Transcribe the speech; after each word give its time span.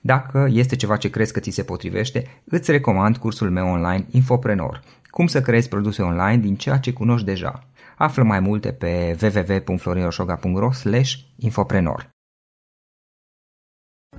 Dacă 0.00 0.48
este 0.50 0.76
ceva 0.76 0.96
ce 0.96 1.10
crezi 1.10 1.32
că 1.32 1.40
ți 1.40 1.50
se 1.50 1.62
potrivește, 1.62 2.42
îți 2.44 2.70
recomand 2.70 3.16
cursul 3.16 3.50
meu 3.50 3.68
online 3.68 4.06
Infoprenor. 4.10 4.82
Cum 5.10 5.26
să 5.26 5.40
creezi 5.40 5.68
produse 5.68 6.02
online 6.02 6.36
din 6.36 6.56
ceea 6.56 6.78
ce 6.78 6.92
cunoști 6.92 7.26
deja. 7.26 7.68
Află 7.96 8.22
mai 8.22 8.40
multe 8.40 8.72
pe 8.72 9.16
www.florinosoga.ro 9.22 10.70
infoprenor. 11.36 12.08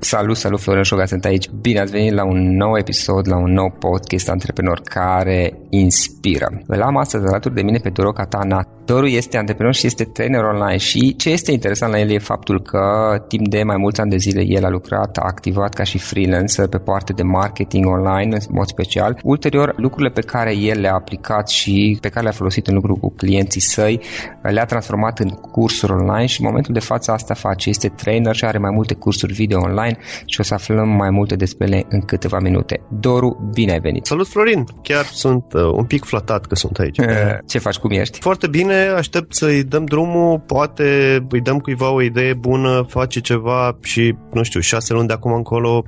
Salut, 0.02 0.38
salut, 0.38 0.60
Florin 0.60 0.84
Șoga, 0.84 1.06
sunt 1.06 1.26
aici. 1.26 1.50
Bine 1.50 1.80
ați 1.80 1.92
venit 1.92 2.14
la 2.14 2.26
un 2.26 2.56
nou 2.56 2.78
episod, 2.78 3.28
la 3.28 3.38
un 3.38 3.52
nou 3.52 3.76
podcast 3.80 4.30
antreprenor 4.30 4.82
care 4.84 5.54
inspiră. 5.70 6.62
Îl 6.68 6.82
am 6.82 6.98
astăzi 6.98 7.26
alături 7.26 7.54
de 7.54 7.62
mine 7.62 7.78
pe 7.78 7.90
Doro 7.90 8.12
Catana. 8.12 8.68
Doru 8.86 9.06
este 9.06 9.38
antreprenor 9.38 9.74
și 9.74 9.86
este 9.86 10.04
trainer 10.04 10.44
online 10.44 10.78
și 10.78 11.16
ce 11.16 11.30
este 11.30 11.52
interesant 11.52 11.92
la 11.92 12.00
el 12.00 12.10
e 12.10 12.18
faptul 12.18 12.62
că 12.62 12.80
timp 13.28 13.48
de 13.48 13.64
mai 13.64 13.78
mulți 13.78 14.02
ani 14.02 14.10
de 14.10 14.18
zile 14.18 14.44
el 14.46 14.66
a 14.66 14.70
lucrat, 14.70 15.18
a 15.18 15.22
activat 15.26 15.74
ca 15.74 15.84
și 15.84 15.98
freelancer 15.98 16.68
pe 16.68 16.78
partea 16.78 17.16
de 17.16 17.24
marketing 17.24 17.86
online 17.86 18.36
în 18.36 18.42
mod 18.50 18.68
special. 18.68 19.20
Ulterior, 19.24 19.74
lucrurile 19.78 20.10
pe 20.10 20.22
care 20.22 20.56
el 20.56 20.80
le-a 20.80 20.94
aplicat 20.94 21.50
și 21.50 21.98
pe 22.02 22.10
care 22.10 22.24
le-a 22.24 22.32
folosit 22.32 22.68
în 22.68 22.74
lucru 22.74 22.96
cu 22.96 23.14
clienții 23.18 23.62
săi, 23.62 24.02
le-a 24.42 24.66
transformat 24.66 25.20
în 25.20 25.30
cursuri 25.30 25.92
online 25.92 26.26
și 26.26 26.42
în 26.42 26.48
momentul 26.48 26.74
de 26.74 26.80
față 26.80 27.12
asta 27.12 27.34
face. 27.34 27.70
Este 27.70 27.88
trainer 27.88 28.36
și 28.36 28.46
are 28.46 28.58
mai 28.58 28.72
multe 28.74 28.94
cursuri 28.94 29.34
video 29.34 29.60
online 29.60 29.89
și 30.26 30.40
o 30.40 30.44
să 30.44 30.54
aflăm 30.54 30.90
mai 30.90 31.10
multe 31.10 31.36
despre 31.36 31.68
ele 31.68 31.86
în 31.90 32.02
câteva 32.02 32.40
minute. 32.40 32.82
Doru, 32.90 33.50
bine 33.54 33.72
ai 33.72 33.80
venit! 33.80 34.06
Salut, 34.06 34.28
Florin! 34.28 34.64
Chiar 34.82 35.06
sunt 35.06 35.44
uh, 35.54 35.64
un 35.64 35.86
pic 35.86 36.04
flatat 36.04 36.46
că 36.46 36.56
sunt 36.56 36.78
aici. 36.78 37.00
Ce 37.48 37.60
faci? 37.60 37.78
Cum 37.78 37.92
ești? 37.92 38.20
Foarte 38.20 38.48
bine, 38.48 38.76
aștept 38.76 39.34
să-i 39.34 39.64
dăm 39.64 39.86
drumul, 39.86 40.40
poate 40.40 41.18
îi 41.30 41.42
dăm 41.42 41.60
cuiva 41.60 41.92
o 41.92 42.02
idee 42.02 42.34
bună, 42.34 42.86
face 42.88 43.20
ceva 43.20 43.78
și, 43.82 44.16
nu 44.34 44.44
știu, 44.44 44.60
șase 44.60 44.94
luni 44.94 45.08
de 45.08 45.14
acum 45.14 45.34
încolo 45.34 45.86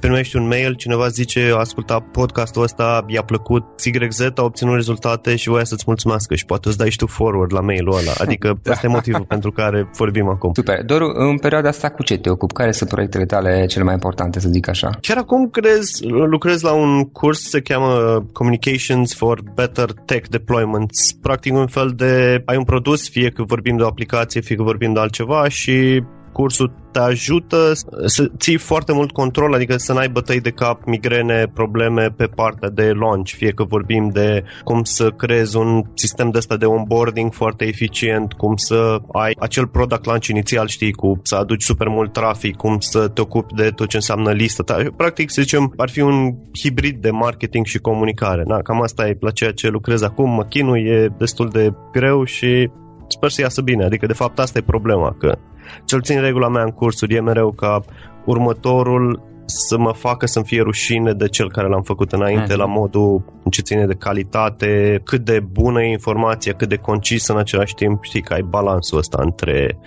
primești 0.00 0.36
un 0.36 0.46
mail, 0.46 0.74
cineva 0.74 1.08
zice, 1.08 1.54
asculta 1.58 2.00
podcastul 2.12 2.62
ăsta, 2.62 3.04
i-a 3.06 3.22
plăcut, 3.22 3.64
YZ 3.84 4.20
a 4.20 4.42
obținut 4.42 4.74
rezultate 4.74 5.36
și 5.36 5.48
voia 5.48 5.64
să-ți 5.64 5.84
mulțumească 5.86 6.34
și 6.34 6.44
poate 6.44 6.68
îți 6.68 6.78
dai 6.78 6.90
și 6.90 6.96
tu 6.96 7.06
forward 7.06 7.52
la 7.52 7.60
mailul 7.60 7.96
ăla. 7.96 8.12
Adică 8.18 8.58
da. 8.62 8.70
ăsta 8.72 8.86
e 8.86 8.90
motivul 8.90 9.24
pentru 9.24 9.50
care 9.50 9.90
vorbim 9.96 10.28
acum. 10.28 10.52
Super. 10.54 10.84
Doru, 10.84 11.12
în 11.14 11.38
perioada 11.38 11.68
asta 11.68 11.90
cu 11.90 12.02
ce 12.02 12.18
te 12.18 12.30
ocupi? 12.30 12.52
Care 12.52 12.72
sunt 12.72 12.88
proiectele 12.90 13.24
tale 13.24 13.41
cele 13.68 13.84
mai 13.84 13.92
importante, 13.92 14.40
să 14.40 14.48
zic 14.48 14.68
așa? 14.68 14.90
Chiar 15.00 15.16
acum 15.16 15.48
crezi, 15.48 16.06
lucrez 16.06 16.62
la 16.62 16.72
un 16.72 17.04
curs, 17.04 17.48
se 17.48 17.60
cheamă 17.60 18.24
Communications 18.32 19.14
for 19.14 19.42
Better 19.54 19.92
Tech 20.04 20.28
Deployments. 20.28 21.12
Practic 21.12 21.52
un 21.54 21.66
fel 21.66 21.92
de, 21.96 22.42
ai 22.44 22.56
un 22.56 22.64
produs, 22.64 23.10
fie 23.10 23.30
că 23.30 23.42
vorbim 23.42 23.76
de 23.76 23.82
o 23.82 23.86
aplicație, 23.86 24.40
fie 24.40 24.56
că 24.56 24.62
vorbim 24.62 24.92
de 24.92 25.00
altceva 25.00 25.48
și 25.48 26.02
cursul 26.32 26.72
te 26.92 26.98
ajută 26.98 27.72
să 28.04 28.30
ții 28.38 28.56
foarte 28.56 28.92
mult 28.92 29.10
control, 29.10 29.54
adică 29.54 29.76
să 29.76 29.92
n-ai 29.92 30.08
bătăi 30.08 30.40
de 30.40 30.50
cap, 30.50 30.84
migrene, 30.84 31.50
probleme 31.54 32.06
pe 32.16 32.26
partea 32.26 32.68
de 32.68 32.92
launch, 32.92 33.30
fie 33.30 33.50
că 33.50 33.64
vorbim 33.64 34.08
de 34.08 34.44
cum 34.64 34.84
să 34.84 35.10
creezi 35.10 35.56
un 35.56 35.82
sistem 35.94 36.30
de 36.30 36.38
ăsta 36.38 36.56
de 36.56 36.64
onboarding 36.64 37.32
foarte 37.32 37.64
eficient, 37.64 38.32
cum 38.32 38.56
să 38.56 38.98
ai 39.12 39.36
acel 39.38 39.66
product 39.66 40.04
launch 40.04 40.26
inițial, 40.26 40.66
știi, 40.66 40.92
cu 40.92 41.20
să 41.22 41.34
aduci 41.34 41.62
super 41.62 41.88
mult 41.88 42.12
trafic, 42.12 42.56
cum 42.56 42.80
să 42.80 43.08
te 43.08 43.20
ocupi 43.20 43.54
de 43.54 43.68
tot 43.68 43.88
ce 43.88 43.96
înseamnă 43.96 44.32
listă 44.32 44.62
ta. 44.62 44.76
Practic, 44.96 45.30
să 45.30 45.42
zicem, 45.42 45.72
ar 45.76 45.88
fi 45.88 46.00
un 46.00 46.34
hibrid 46.62 47.00
de 47.00 47.10
marketing 47.10 47.66
și 47.66 47.78
comunicare. 47.78 48.42
Na, 48.46 48.58
cam 48.58 48.82
asta 48.82 49.08
e 49.08 49.16
la 49.20 49.30
ceea 49.30 49.52
ce 49.52 49.68
lucrez 49.68 50.02
acum, 50.02 50.30
mă 50.30 50.42
chinui, 50.42 50.82
e 50.82 51.08
destul 51.18 51.48
de 51.48 51.72
greu 51.92 52.24
și 52.24 52.70
sper 53.08 53.30
să 53.30 53.40
iasă 53.40 53.60
bine. 53.60 53.84
Adică, 53.84 54.06
de 54.06 54.12
fapt, 54.12 54.38
asta 54.38 54.58
e 54.58 54.62
problema, 54.62 55.16
că 55.18 55.38
cel 55.84 55.98
puțin 55.98 56.20
regula 56.20 56.48
mea 56.48 56.62
în 56.62 56.70
cursuri 56.70 57.14
e 57.14 57.20
mereu 57.20 57.52
ca 57.52 57.80
următorul 58.24 59.30
să 59.44 59.78
mă 59.78 59.92
facă 59.92 60.26
să-mi 60.26 60.44
fie 60.44 60.62
rușine 60.62 61.12
de 61.12 61.28
cel 61.28 61.50
care 61.50 61.68
l-am 61.68 61.82
făcut 61.82 62.12
înainte, 62.12 62.52
mm. 62.52 62.58
la 62.58 62.66
modul 62.66 63.24
în 63.44 63.50
ce 63.50 63.60
ține 63.60 63.86
de 63.86 63.94
calitate, 63.94 65.00
cât 65.04 65.24
de 65.24 65.40
bună 65.40 65.82
e 65.82 65.90
informația, 65.90 66.52
cât 66.52 66.68
de 66.68 66.76
concisă 66.76 67.32
în 67.32 67.38
același 67.38 67.74
timp, 67.74 68.02
știi, 68.02 68.22
că 68.22 68.32
ai 68.32 68.42
balansul 68.42 68.98
ăsta 68.98 69.18
între, 69.22 69.78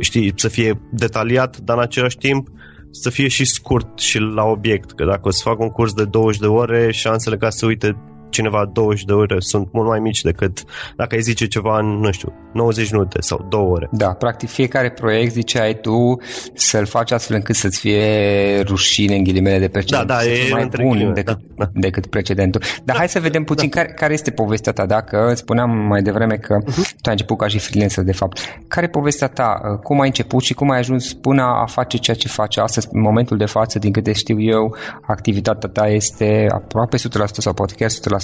știi, 0.00 0.32
să 0.36 0.48
fie 0.48 0.80
detaliat, 0.90 1.58
dar 1.58 1.76
în 1.76 1.82
același 1.82 2.16
timp 2.16 2.48
să 2.90 3.10
fie 3.10 3.28
și 3.28 3.44
scurt 3.44 3.98
și 3.98 4.18
la 4.18 4.44
obiect, 4.44 4.90
că 4.90 5.04
dacă 5.04 5.28
o 5.28 5.30
să 5.30 5.42
fac 5.44 5.60
un 5.60 5.68
curs 5.68 5.92
de 5.92 6.04
20 6.04 6.40
de 6.40 6.46
ore, 6.46 6.90
șansele 6.92 7.36
ca 7.36 7.50
să 7.50 7.66
uite 7.66 7.96
cineva 8.34 8.70
20 8.72 9.04
de 9.04 9.12
ore 9.12 9.36
sunt 9.38 9.68
mult 9.72 9.88
mai 9.88 9.98
mici 9.98 10.20
decât 10.20 10.64
dacă 10.96 11.14
ai 11.14 11.20
zice 11.20 11.46
ceva 11.46 11.78
în, 11.78 11.86
nu 11.86 12.10
știu, 12.10 12.32
90 12.52 12.90
minute 12.90 13.20
sau 13.20 13.46
2 13.48 13.60
ore. 13.60 13.88
Da, 13.90 14.08
practic 14.08 14.48
fiecare 14.48 14.90
proiect, 14.90 15.32
ziceai 15.32 15.74
tu, 15.80 16.16
să-l 16.54 16.86
faci 16.86 17.10
astfel 17.10 17.36
încât 17.36 17.54
să-ți 17.54 17.78
fie 17.78 18.60
rușine 18.60 19.16
în 19.16 19.22
ghilimele 19.22 19.58
de 19.58 19.68
precedent. 19.68 20.06
Da, 20.06 20.14
da, 20.14 20.24
e 20.24 20.48
mai 20.50 20.68
bun 20.80 21.12
decât, 21.14 21.38
da, 21.56 21.64
da. 21.64 21.70
decât 21.72 22.06
precedentul. 22.06 22.60
Dar 22.60 22.82
da, 22.84 22.92
hai 22.92 23.08
să 23.08 23.20
vedem 23.20 23.44
puțin 23.44 23.68
da. 23.68 23.80
care, 23.80 23.92
care 23.92 24.12
este 24.12 24.30
povestea 24.30 24.72
ta. 24.72 24.86
Dacă 24.86 25.32
spuneam 25.34 25.70
mai 25.70 26.02
devreme 26.02 26.36
că 26.36 26.56
uh-huh. 26.62 26.74
tu 26.74 27.08
ai 27.08 27.12
început 27.12 27.38
ca 27.38 27.48
și 27.48 27.58
freelancer, 27.58 28.04
de 28.04 28.12
fapt. 28.12 28.38
Care 28.68 28.86
e 28.86 28.88
povestea 28.88 29.28
ta? 29.28 29.78
Cum 29.82 30.00
ai 30.00 30.06
început 30.06 30.42
și 30.42 30.54
cum 30.54 30.70
ai 30.70 30.78
ajuns 30.78 31.12
până 31.12 31.42
a 31.42 31.66
face 31.66 31.96
ceea 31.96 32.16
ce 32.16 32.28
faci 32.28 32.56
astăzi, 32.56 32.88
în 32.90 33.00
momentul 33.00 33.36
de 33.36 33.44
față, 33.44 33.78
din 33.78 33.92
câte 33.92 34.12
știu 34.12 34.40
eu, 34.40 34.76
activitatea 35.06 35.68
ta 35.68 35.88
este 35.88 36.46
aproape 36.50 36.96
100% 36.96 37.00
sau 37.26 37.52
poate 37.52 37.74
chiar 37.76 37.90
100% 37.90 38.23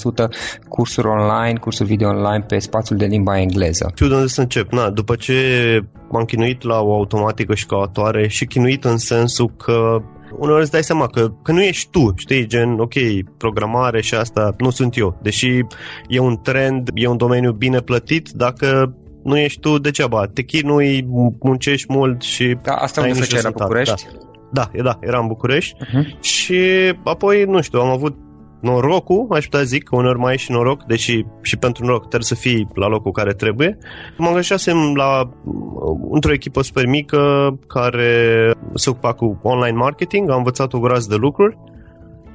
cursuri 0.68 1.06
online, 1.06 1.58
cursuri 1.58 1.88
video 1.88 2.08
online 2.08 2.44
pe 2.48 2.58
spațiul 2.58 2.98
de 2.98 3.06
limba 3.06 3.40
engleză. 3.40 3.90
Știu 3.94 4.08
de 4.08 4.14
unde 4.14 4.26
să 4.26 4.40
încep. 4.40 4.72
Na, 4.72 4.90
după 4.90 5.14
ce 5.14 5.34
m-am 6.10 6.24
chinuit 6.24 6.62
la 6.62 6.80
o 6.80 6.92
automatică 6.92 7.54
și 7.54 7.66
calculatoare 7.66 8.28
și 8.28 8.46
chinuit 8.46 8.84
în 8.84 8.96
sensul 8.96 9.50
că 9.56 10.02
uneori 10.38 10.62
îți 10.62 10.70
dai 10.70 10.82
seama 10.82 11.06
că, 11.06 11.32
că 11.42 11.52
nu 11.52 11.62
ești 11.62 11.90
tu, 11.90 12.12
știi, 12.16 12.46
gen, 12.46 12.78
ok, 12.78 12.94
programare 13.36 14.00
și 14.00 14.14
asta 14.14 14.54
nu 14.58 14.70
sunt 14.70 14.96
eu. 14.96 15.18
Deși 15.22 15.58
e 16.08 16.18
un 16.18 16.36
trend, 16.42 16.90
e 16.94 17.06
un 17.06 17.16
domeniu 17.16 17.52
bine 17.52 17.80
plătit, 17.80 18.28
dacă 18.28 18.94
nu 19.24 19.38
ești 19.38 19.60
tu 19.60 19.78
degeaba. 19.78 20.26
Te 20.26 20.42
chinui, 20.42 21.06
muncești 21.40 21.92
mult 21.92 22.22
și 22.22 22.56
da, 22.62 22.72
asta 22.72 23.00
unde 23.00 23.22
se 23.22 23.40
la 23.42 23.50
București? 23.50 24.06
Da. 24.12 24.18
Da, 24.52 24.70
e 24.72 24.82
da, 24.82 24.98
era 25.00 25.18
în 25.18 25.26
București 25.26 25.76
uh-huh. 25.84 26.20
și 26.20 26.60
apoi, 27.04 27.44
nu 27.44 27.60
știu, 27.60 27.80
am 27.80 27.90
avut 27.90 28.16
norocul, 28.60 29.26
aș 29.30 29.44
putea 29.44 29.62
zic, 29.62 29.82
că 29.84 29.96
uneori 29.96 30.18
mai 30.18 30.34
e 30.34 30.36
și 30.36 30.50
noroc, 30.50 30.84
deși 30.84 31.24
și 31.42 31.56
pentru 31.56 31.84
noroc 31.84 32.00
trebuie 32.00 32.22
să 32.22 32.34
fii 32.34 32.68
la 32.74 32.86
locul 32.86 33.12
care 33.12 33.32
trebuie. 33.32 33.78
Mă 34.16 34.28
angajasem 34.28 34.94
la, 34.94 35.30
într-o 36.10 36.32
echipă 36.32 36.62
super 36.62 36.86
mică 36.86 37.50
care 37.66 38.50
se 38.74 38.90
ocupa 38.90 39.12
cu 39.12 39.38
online 39.42 39.76
marketing, 39.76 40.30
am 40.30 40.36
învățat 40.36 40.72
o 40.72 40.78
groază 40.78 41.08
de 41.08 41.16
lucruri 41.16 41.58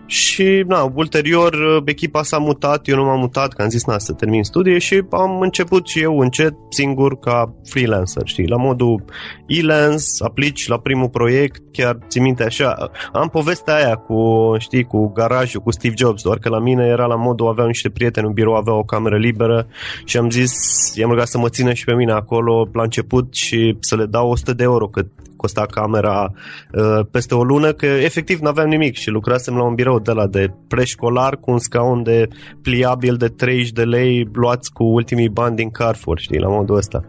și, 0.05 0.63
na, 0.67 0.91
ulterior, 0.93 1.81
echipa 1.85 2.23
s-a 2.23 2.37
mutat, 2.37 2.87
eu 2.87 2.95
nu 2.95 3.03
m-am 3.03 3.19
mutat, 3.19 3.53
că 3.53 3.61
am 3.61 3.69
zis, 3.69 3.85
na, 3.85 3.97
să 3.97 4.13
termin 4.13 4.43
studii 4.43 4.79
și 4.79 5.03
am 5.09 5.39
început 5.39 5.87
și 5.87 5.99
eu 5.99 6.19
încet, 6.19 6.53
singur, 6.69 7.19
ca 7.19 7.55
freelancer, 7.69 8.21
știi, 8.25 8.47
la 8.47 8.57
modul 8.57 9.03
e-lance, 9.47 10.05
aplici 10.23 10.67
la 10.67 10.79
primul 10.79 11.09
proiect, 11.09 11.61
chiar 11.71 11.97
ți 12.07 12.19
minte 12.19 12.43
așa, 12.43 12.91
am 13.11 13.27
povestea 13.27 13.75
aia 13.75 13.95
cu, 13.95 14.15
știi, 14.57 14.83
cu 14.83 15.07
garajul, 15.07 15.61
cu 15.61 15.71
Steve 15.71 15.93
Jobs, 15.97 16.21
doar 16.21 16.37
că 16.37 16.49
la 16.49 16.59
mine 16.59 16.85
era 16.85 17.05
la 17.05 17.15
modul, 17.15 17.47
aveau 17.47 17.67
niște 17.67 17.89
prieteni 17.89 18.27
în 18.27 18.33
birou, 18.33 18.55
aveau 18.55 18.77
o 18.77 18.83
cameră 18.83 19.17
liberă 19.17 19.67
și 20.05 20.17
am 20.17 20.29
zis, 20.29 20.51
i-am 20.95 21.09
rugat 21.09 21.27
să 21.27 21.37
mă 21.37 21.49
țină 21.49 21.73
și 21.73 21.83
pe 21.83 21.93
mine 21.93 22.11
acolo 22.11 22.69
la 22.73 22.83
început 22.83 23.33
și 23.33 23.77
să 23.79 23.95
le 23.95 24.05
dau 24.05 24.29
100 24.29 24.53
de 24.53 24.63
euro, 24.63 24.87
cât 24.87 25.07
costa 25.45 25.65
camera 25.65 26.31
uh, 26.31 27.05
peste 27.11 27.35
o 27.35 27.43
lună, 27.43 27.73
că 27.73 27.85
efectiv 27.85 28.39
n-aveam 28.39 28.67
nimic 28.67 28.95
și 28.95 29.09
lucrasem 29.09 29.55
la 29.55 29.63
un 29.63 29.73
birou 29.73 29.99
de 29.99 30.11
la 30.11 30.27
de 30.27 30.53
preșcolar 30.67 31.37
cu 31.37 31.51
un 31.51 31.59
scaun 31.59 32.03
de 32.03 32.27
pliabil 32.61 33.15
de 33.15 33.27
30 33.27 33.71
de 33.71 33.83
lei 33.83 34.27
luați 34.33 34.71
cu 34.73 34.83
ultimii 34.83 35.29
bani 35.29 35.55
din 35.55 35.69
Carrefour, 35.69 36.19
știi, 36.19 36.39
la 36.39 36.47
modul 36.47 36.75
ăsta. 36.75 37.05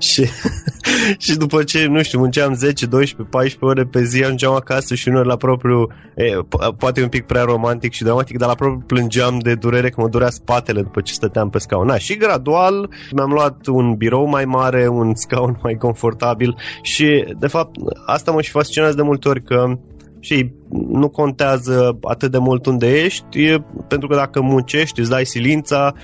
Și, 0.00 0.28
și 1.24 1.36
după 1.36 1.62
ce, 1.62 1.86
nu 1.86 2.02
știu, 2.02 2.18
munceam 2.18 2.54
10, 2.54 2.86
12, 2.86 3.30
14 3.30 3.64
ore 3.64 3.88
pe 3.90 4.04
zi, 4.04 4.22
ajungeam 4.22 4.54
acasă 4.54 4.94
și 4.94 5.08
unor 5.08 5.26
la 5.26 5.36
propriu, 5.36 5.86
e, 6.14 6.36
po- 6.36 6.76
poate 6.78 7.02
un 7.02 7.08
pic 7.08 7.26
prea 7.26 7.42
romantic 7.42 7.92
și 7.92 8.02
dramatic, 8.02 8.38
dar 8.38 8.48
la 8.48 8.54
propriu 8.54 8.84
plângeam 8.86 9.38
de 9.38 9.54
durere 9.54 9.88
că 9.90 10.00
mă 10.00 10.08
durea 10.08 10.30
spatele 10.30 10.82
după 10.82 11.00
ce 11.00 11.12
stăteam 11.12 11.50
pe 11.50 11.58
scaun. 11.58 11.86
Na, 11.86 11.98
și 11.98 12.16
gradual 12.16 12.90
mi-am 13.12 13.30
luat 13.30 13.66
un 13.66 13.94
birou 13.94 14.26
mai 14.26 14.44
mare, 14.44 14.88
un 14.88 15.14
scaun 15.14 15.58
mai 15.62 15.74
confortabil 15.74 16.56
și, 16.82 17.24
de 17.38 17.46
fapt, 17.46 17.76
asta 18.06 18.32
mă 18.32 18.40
și 18.40 18.50
fascinează 18.50 18.96
de 18.96 19.02
multe 19.02 19.28
ori 19.28 19.42
că 19.42 19.78
și 20.20 20.52
nu 20.88 21.08
contează 21.08 21.98
atât 22.02 22.30
de 22.30 22.38
mult 22.38 22.66
unde 22.66 23.02
ești, 23.02 23.56
pentru 23.88 24.08
că 24.08 24.14
dacă 24.14 24.40
muncești, 24.40 25.00
îți 25.00 25.10
dai 25.10 25.24
silința, 25.26 25.94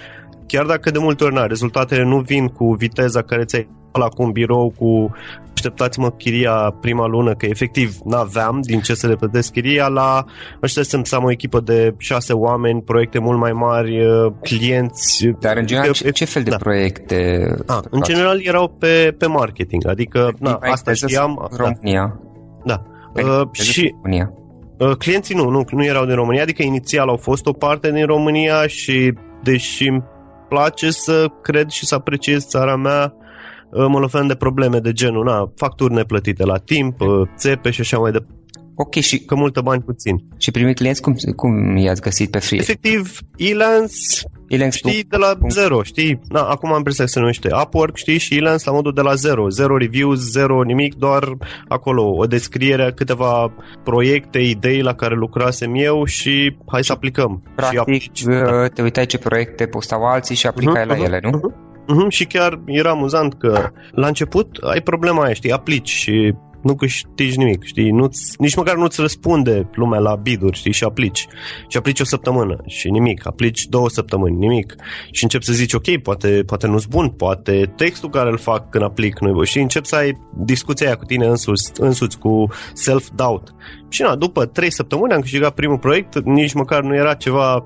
chiar 0.46 0.64
dacă 0.64 0.90
de 0.90 0.98
multe 0.98 1.24
ori 1.24 1.34
na, 1.34 1.46
rezultatele 1.46 2.04
nu 2.04 2.20
vin 2.20 2.46
cu 2.46 2.72
viteza 2.72 3.22
care 3.22 3.44
ți-ai 3.44 3.68
la 3.96 4.08
cu 4.08 4.22
un 4.22 4.30
birou 4.30 4.72
cu 4.78 5.10
așteptați-mă 5.54 6.10
chiria 6.10 6.74
prima 6.80 7.06
lună, 7.06 7.34
că 7.34 7.46
efectiv 7.46 7.96
n-aveam 8.04 8.60
din 8.62 8.80
ce 8.80 8.94
să 8.94 9.06
le 9.06 9.14
plătesc 9.14 9.52
chiria, 9.52 9.86
la 9.86 10.24
așteptăm 10.60 11.04
să 11.04 11.14
am 11.14 11.24
o 11.24 11.30
echipă 11.30 11.60
de 11.60 11.94
șase 11.98 12.32
oameni, 12.32 12.82
proiecte 12.82 13.18
mult 13.18 13.38
mai 13.38 13.52
mari, 13.52 14.06
uh, 14.06 14.32
clienți. 14.42 15.26
Dar 15.40 15.56
în 15.56 15.66
general, 15.66 15.92
ce, 15.92 16.10
ce 16.10 16.24
fel 16.24 16.42
de 16.42 16.50
da. 16.50 16.56
proiecte? 16.56 17.48
A, 17.66 17.82
în 17.90 18.02
general 18.02 18.40
erau 18.42 18.68
pe, 18.78 19.14
pe 19.18 19.26
marketing, 19.26 19.86
adică 19.86 20.32
na, 20.38 20.58
asta 20.60 20.92
știam. 20.92 21.48
România. 21.56 22.20
Da. 22.64 22.82
da. 23.14 23.22
Uh, 23.22 23.48
și 23.52 23.94
România. 23.94 24.32
Uh, 24.78 24.96
clienții 24.96 25.34
nu, 25.34 25.48
nu, 25.48 25.64
nu 25.70 25.84
erau 25.84 26.04
din 26.04 26.14
România, 26.14 26.42
adică 26.42 26.62
inițial 26.62 27.08
au 27.08 27.16
fost 27.16 27.46
o 27.46 27.52
parte 27.52 27.92
din 27.92 28.06
România 28.06 28.66
și 28.66 29.12
deși 29.42 29.88
îmi 29.88 30.04
place 30.48 30.90
să 30.90 31.26
cred 31.42 31.68
și 31.68 31.86
să 31.86 31.94
apreciez 31.94 32.46
țara 32.46 32.76
mea, 32.76 33.14
mă 33.76 33.98
lovesc 33.98 34.26
de 34.26 34.34
probleme 34.34 34.78
de 34.78 34.92
genul, 34.92 35.24
na, 35.24 35.52
facturi 35.56 35.94
neplătite 35.94 36.44
la 36.44 36.56
timp, 36.56 36.96
țepe 37.36 37.70
și 37.70 37.80
așa 37.80 37.98
mai 37.98 38.10
departe. 38.10 38.34
Ok, 38.78 38.94
și... 38.94 39.18
Că 39.18 39.34
multă 39.34 39.60
bani 39.60 39.82
puțin. 39.82 40.16
Și 40.36 40.50
primii 40.50 40.74
clienți 40.74 41.02
cum, 41.02 41.14
cum 41.36 41.76
i-ați 41.76 42.00
găsit 42.00 42.30
pe 42.30 42.38
free? 42.38 42.60
Efectiv, 42.60 43.18
Elance, 43.36 43.94
Elance 44.48 44.76
știi, 44.76 45.04
de 45.08 45.16
la 45.16 45.34
punct. 45.38 45.54
zero, 45.54 45.82
știi? 45.82 46.20
Na, 46.28 46.42
acum 46.42 46.70
am 46.70 46.76
impresia 46.76 47.04
că 47.04 47.10
se 47.10 47.18
numește 47.18 47.48
Upwork, 47.62 47.96
știi, 47.96 48.18
și 48.18 48.36
Elance 48.36 48.62
la 48.66 48.72
modul 48.72 48.92
de 48.92 49.00
la 49.00 49.14
zero. 49.14 49.48
Zero 49.48 49.76
reviews, 49.76 50.18
zero 50.30 50.62
nimic, 50.62 50.94
doar 50.94 51.28
acolo 51.68 52.16
o 52.16 52.26
descriere, 52.26 52.92
câteva 52.94 53.54
proiecte, 53.84 54.38
idei 54.38 54.82
la 54.82 54.94
care 54.94 55.14
lucrasem 55.14 55.74
eu 55.74 56.04
și 56.04 56.56
hai 56.66 56.84
să 56.84 56.92
aplicăm. 56.92 57.42
Practic, 57.54 57.72
și 57.72 57.78
aplici, 57.78 58.22
da. 58.22 58.68
te 58.68 58.82
uitai 58.82 59.06
ce 59.06 59.18
proiecte 59.18 59.66
postau 59.66 60.04
alții 60.04 60.34
și 60.34 60.46
aplicai 60.46 60.84
uh-huh, 60.84 60.88
la 60.88 60.94
uh-huh, 60.94 61.04
ele, 61.04 61.20
nu? 61.22 61.30
Uh-huh. 61.30 61.65
Uh-huh, 61.86 62.08
și 62.08 62.24
chiar 62.24 62.60
era 62.66 62.90
amuzant 62.90 63.34
că 63.34 63.70
la 63.90 64.06
început 64.06 64.56
ai 64.60 64.80
problema 64.80 65.24
aia, 65.24 65.32
știi, 65.32 65.52
aplici 65.52 65.88
și 65.88 66.34
nu 66.66 66.74
câștigi 66.74 67.38
nimic, 67.38 67.64
știi, 67.64 67.90
nu-ți, 67.90 68.34
nici 68.38 68.56
măcar 68.56 68.76
nu-ți 68.76 69.00
răspunde 69.00 69.70
lumea 69.74 69.98
la 69.98 70.14
biduri, 70.14 70.56
știi, 70.56 70.72
și 70.72 70.84
aplici. 70.84 71.26
Și 71.68 71.76
aplici 71.76 72.00
o 72.00 72.04
săptămână 72.04 72.56
și 72.66 72.90
nimic, 72.90 73.26
aplici 73.26 73.66
două 73.66 73.88
săptămâni, 73.88 74.36
nimic. 74.36 74.74
Și 75.10 75.22
încep 75.22 75.42
să 75.42 75.52
zici, 75.52 75.72
ok, 75.72 75.96
poate, 76.02 76.42
poate 76.46 76.66
nu-s 76.66 76.84
bun, 76.84 77.08
poate 77.08 77.72
textul 77.76 78.10
care 78.10 78.30
îl 78.30 78.38
fac 78.38 78.70
când 78.70 78.84
aplic 78.84 79.20
nu 79.20 79.42
și 79.42 79.58
încep 79.58 79.84
să 79.84 79.96
ai 79.96 80.12
discuția 80.44 80.86
aia 80.86 80.96
cu 80.96 81.04
tine 81.04 81.26
însuți, 81.26 81.72
însuți 81.80 82.18
cu 82.18 82.48
self-doubt. 82.72 83.54
Și 83.88 84.02
na, 84.02 84.16
după 84.16 84.46
trei 84.46 84.72
săptămâni 84.72 85.12
am 85.12 85.20
câștigat 85.20 85.54
primul 85.54 85.78
proiect, 85.78 86.24
nici 86.24 86.54
măcar 86.54 86.82
nu 86.82 86.94
era 86.94 87.14
ceva 87.14 87.64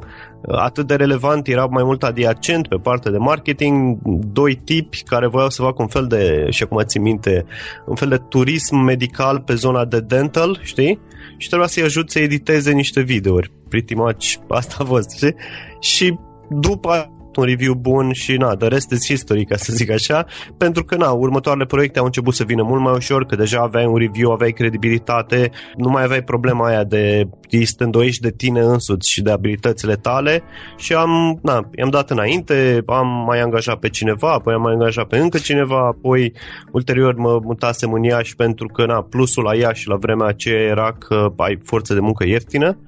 atât 0.48 0.86
de 0.86 0.94
relevant, 0.94 1.48
era 1.48 1.64
mai 1.64 1.84
mult 1.84 2.02
adiacent 2.02 2.68
pe 2.68 2.76
partea 2.76 3.10
de 3.10 3.18
marketing, 3.18 3.98
doi 4.32 4.54
tipi 4.54 5.02
care 5.02 5.28
voiau 5.28 5.50
să 5.50 5.62
facă 5.62 5.82
un 5.82 5.88
fel 5.88 6.06
de, 6.06 6.46
și 6.50 6.62
acum 6.62 6.82
țin 6.82 7.02
minte, 7.02 7.44
un 7.86 7.94
fel 7.94 8.08
de 8.08 8.16
turism 8.28 8.76
medical 8.76 9.40
pe 9.40 9.54
zona 9.54 9.84
de 9.84 10.00
dental, 10.00 10.58
știi? 10.62 10.98
Și 11.36 11.48
trebuia 11.48 11.68
să-i 11.68 11.82
ajut 11.82 12.10
să 12.10 12.18
editeze 12.18 12.72
niște 12.72 13.00
videouri. 13.00 13.52
Pretty 13.68 13.94
much 13.94 14.34
asta 14.48 14.74
a 14.78 14.84
fost, 14.84 15.10
știi? 15.10 15.34
Și 15.80 16.18
după 16.48 17.10
un 17.40 17.46
review 17.46 17.74
bun 17.74 18.12
și 18.12 18.36
na, 18.36 18.54
de 18.54 18.66
rest 18.66 18.90
is 18.90 19.06
history, 19.06 19.44
ca 19.44 19.56
să 19.56 19.72
zic 19.72 19.90
așa, 19.90 20.26
pentru 20.56 20.84
că 20.84 20.96
na, 20.96 21.10
următoarele 21.10 21.64
proiecte 21.64 21.98
au 21.98 22.04
început 22.04 22.34
să 22.34 22.44
vină 22.44 22.62
mult 22.62 22.82
mai 22.82 22.92
ușor, 22.92 23.26
că 23.26 23.36
deja 23.36 23.60
aveai 23.60 23.86
un 23.86 23.96
review, 23.96 24.30
aveai 24.30 24.52
credibilitate, 24.52 25.50
nu 25.76 25.88
mai 25.88 26.02
aveai 26.02 26.22
problema 26.22 26.66
aia 26.66 26.84
de 26.84 27.28
ești 27.48 27.82
îndoiești 27.82 28.22
de 28.22 28.30
tine 28.30 28.60
însuți 28.60 29.10
și 29.10 29.22
de 29.22 29.30
abilitățile 29.30 29.94
tale 29.94 30.42
și 30.76 30.94
am, 30.94 31.38
na, 31.42 31.70
i-am 31.76 31.90
dat 31.90 32.10
înainte, 32.10 32.82
am 32.86 33.24
mai 33.26 33.40
angajat 33.40 33.78
pe 33.78 33.88
cineva, 33.88 34.32
apoi 34.32 34.54
am 34.54 34.60
mai 34.60 34.72
angajat 34.72 35.06
pe 35.06 35.18
încă 35.18 35.38
cineva, 35.38 35.86
apoi 35.86 36.32
ulterior 36.72 37.14
mă 37.14 37.40
mutasem 37.42 37.92
în 37.92 38.02
Iași 38.02 38.36
pentru 38.36 38.66
că 38.66 38.86
na, 38.86 39.02
plusul 39.02 39.42
la 39.42 39.54
Iași 39.54 39.88
la 39.88 39.96
vremea 39.96 40.26
aceea 40.26 40.60
era 40.60 40.92
că 40.98 41.32
ai 41.36 41.58
forță 41.64 41.94
de 41.94 42.00
muncă 42.00 42.24
ieftină 42.26 42.78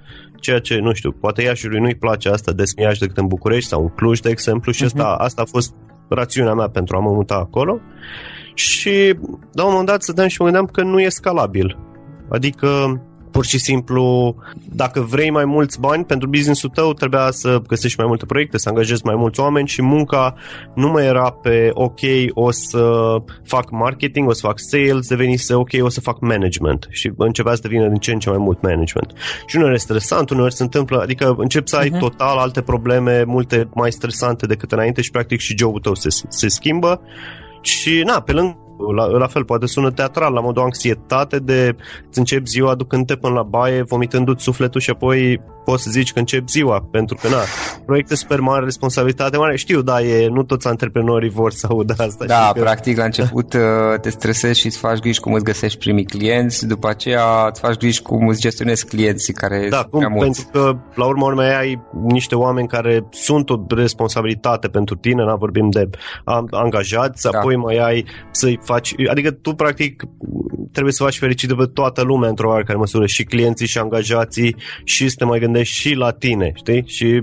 ceea 0.43 0.59
ce, 0.59 0.79
nu 0.79 0.93
știu, 0.93 1.11
poate 1.13 1.43
Iașiului 1.43 1.81
nu-i 1.81 1.95
place 1.95 2.29
asta 2.29 2.53
de 2.53 2.63
Iași 2.77 3.01
decât 3.01 3.17
în 3.17 3.27
București 3.27 3.69
sau 3.69 3.83
în 3.83 3.89
Cluj, 3.89 4.21
de 4.21 4.31
exemplu, 4.31 4.73
și 4.73 4.83
uh-huh. 4.83 4.87
asta, 4.87 5.05
asta 5.19 5.43
a 5.43 5.51
fost 5.51 5.75
rațiunea 6.09 6.55
mea 6.55 6.69
pentru 6.69 6.97
a 6.97 7.01
mă 7.01 7.11
muta 7.11 7.35
acolo. 7.35 7.81
Și 8.55 9.15
la 9.53 9.65
un 9.65 9.71
moment 9.71 9.89
dat 9.89 10.03
stăteam 10.03 10.29
și 10.29 10.37
mă 10.39 10.45
gândeam 10.45 10.67
că 10.67 10.83
nu 10.83 11.01
e 11.01 11.09
scalabil. 11.09 11.79
Adică 12.31 13.01
pur 13.33 13.45
și 13.45 13.59
simplu, 13.59 14.35
dacă 14.65 15.01
vrei 15.01 15.31
mai 15.31 15.45
mulți 15.45 15.81
bani 15.81 16.05
pentru 16.05 16.29
businessul 16.29 16.71
tău, 16.71 16.93
trebuia 16.93 17.31
să 17.31 17.63
găsești 17.67 17.99
mai 17.99 18.07
multe 18.09 18.27
proiecte, 18.27 18.59
să 18.59 18.69
angajezi 18.69 19.05
mai 19.05 19.15
mulți 19.15 19.41
oameni 19.41 19.69
și 19.69 19.83
munca 19.83 20.35
nu 20.75 20.89
mai 20.89 21.07
era 21.07 21.31
pe 21.31 21.71
ok, 21.73 22.01
o 22.33 22.51
să 22.51 23.17
fac 23.45 23.71
marketing, 23.71 24.29
o 24.29 24.33
să 24.33 24.41
fac 24.45 24.59
sales, 24.59 25.09
devenise 25.09 25.55
ok, 25.55 25.71
o 25.81 25.89
să 25.89 26.01
fac 26.01 26.21
management 26.21 26.87
și 26.91 27.13
începea 27.17 27.55
să 27.55 27.61
devină 27.63 27.89
din 27.89 27.99
ce 27.99 28.13
în 28.13 28.19
ce 28.19 28.29
mai 28.29 28.39
mult 28.39 28.63
management. 28.63 29.13
Și 29.47 29.57
uneori 29.57 29.75
e 29.75 29.79
stresant, 29.79 30.31
uneori 30.31 30.55
se 30.55 30.63
întâmplă, 30.63 31.01
adică 31.01 31.35
încep 31.39 31.67
să 31.67 31.77
ai 31.77 31.91
uh-huh. 31.91 31.99
total 31.99 32.39
alte 32.39 32.61
probleme, 32.63 33.25
multe 33.27 33.69
mai 33.75 33.93
stresante 33.93 34.47
decât 34.47 34.73
înainte 34.73 35.03
și 35.03 35.11
practic 35.11 35.41
și 35.41 35.59
jobul 35.59 35.81
tău 35.81 35.95
se, 35.95 36.09
se 36.29 36.49
schimbă 36.49 37.01
și 37.61 38.03
na, 38.05 38.21
pe 38.21 38.33
lângă 38.33 38.62
la, 38.95 39.07
la 39.07 39.27
fel, 39.27 39.45
poate 39.45 39.67
sună 39.67 39.91
teatral, 39.91 40.33
la 40.33 40.41
modul 40.41 40.63
anxietate 40.63 41.39
de 41.39 41.77
îți 42.09 42.19
începi 42.19 42.49
ziua 42.49 42.71
aducând-te 42.71 43.17
până 43.17 43.35
la 43.35 43.43
baie, 43.43 43.83
vomitându-ți 43.83 44.43
sufletul 44.43 44.81
și 44.81 44.91
apoi 44.91 45.41
poți 45.65 45.83
să 45.83 45.91
zici 45.91 46.13
că 46.13 46.19
începi 46.19 46.51
ziua, 46.51 46.89
pentru 46.91 47.17
că, 47.21 47.29
na, 47.29 47.41
proiecte 47.85 48.15
super 48.15 48.41
mari, 48.41 48.65
responsabilitate 48.65 49.37
mare, 49.37 49.57
știu, 49.57 49.83
da, 49.83 50.01
e, 50.03 50.29
nu 50.29 50.43
toți 50.43 50.67
antreprenorii 50.67 51.31
vor 51.31 51.53
să 51.53 51.67
audă 51.71 51.95
asta. 51.97 52.25
Da, 52.25 52.51
că... 52.55 52.61
practic, 52.61 52.97
la 52.97 53.05
început 53.05 53.55
uh, 53.55 53.61
te 54.01 54.11
stresezi 54.11 54.61
și 54.61 54.67
îți 54.67 54.79
faci 54.79 54.99
griji 54.99 55.21
cum 55.21 55.33
îți 55.33 55.45
găsești 55.45 55.79
primii 55.79 56.05
clienți, 56.05 56.67
după 56.67 56.89
aceea 56.89 57.47
îți 57.49 57.61
faci 57.61 57.77
griji 57.77 58.03
cum 58.03 58.29
îți 58.29 58.41
gestionezi 58.41 58.87
clienții 58.87 59.33
care 59.33 59.67
Da, 59.71 59.83
cum, 59.91 60.17
pentru 60.19 60.49
că, 60.53 60.77
la 60.95 61.05
urmă 61.05 61.25
urmei, 61.25 61.55
ai 61.55 61.83
niște 62.07 62.35
oameni 62.35 62.69
care 62.69 63.07
sunt 63.11 63.51
o 63.51 63.57
responsabilitate 63.69 64.69
pentru 64.69 64.95
tine, 64.97 65.25
na, 65.25 65.35
vorbim 65.35 65.71
de 65.71 65.89
angajați, 66.51 67.23
da. 67.31 67.39
apoi 67.39 67.57
mai 67.57 67.77
ai 67.77 68.05
să-i 68.31 68.59
faci, 68.65 68.95
adică 69.11 69.31
tu, 69.31 69.55
practic, 69.55 70.03
trebuie 70.73 70.93
să 70.93 71.03
faci 71.03 71.19
fericit 71.19 71.53
pe 71.53 71.65
toată 71.65 72.03
lumea 72.03 72.29
într-o 72.29 72.49
oarecare 72.49 72.79
măsură, 72.79 73.07
și 73.07 73.25
clienții, 73.25 73.67
și 73.67 73.79
angajații, 73.79 74.57
și 74.85 75.09
să 75.09 75.15
te 75.19 75.25
mai 75.25 75.39
gândești 75.39 75.52
și 75.63 75.95
la 75.95 76.11
tine, 76.11 76.53
știi? 76.55 76.85
Și 76.87 77.23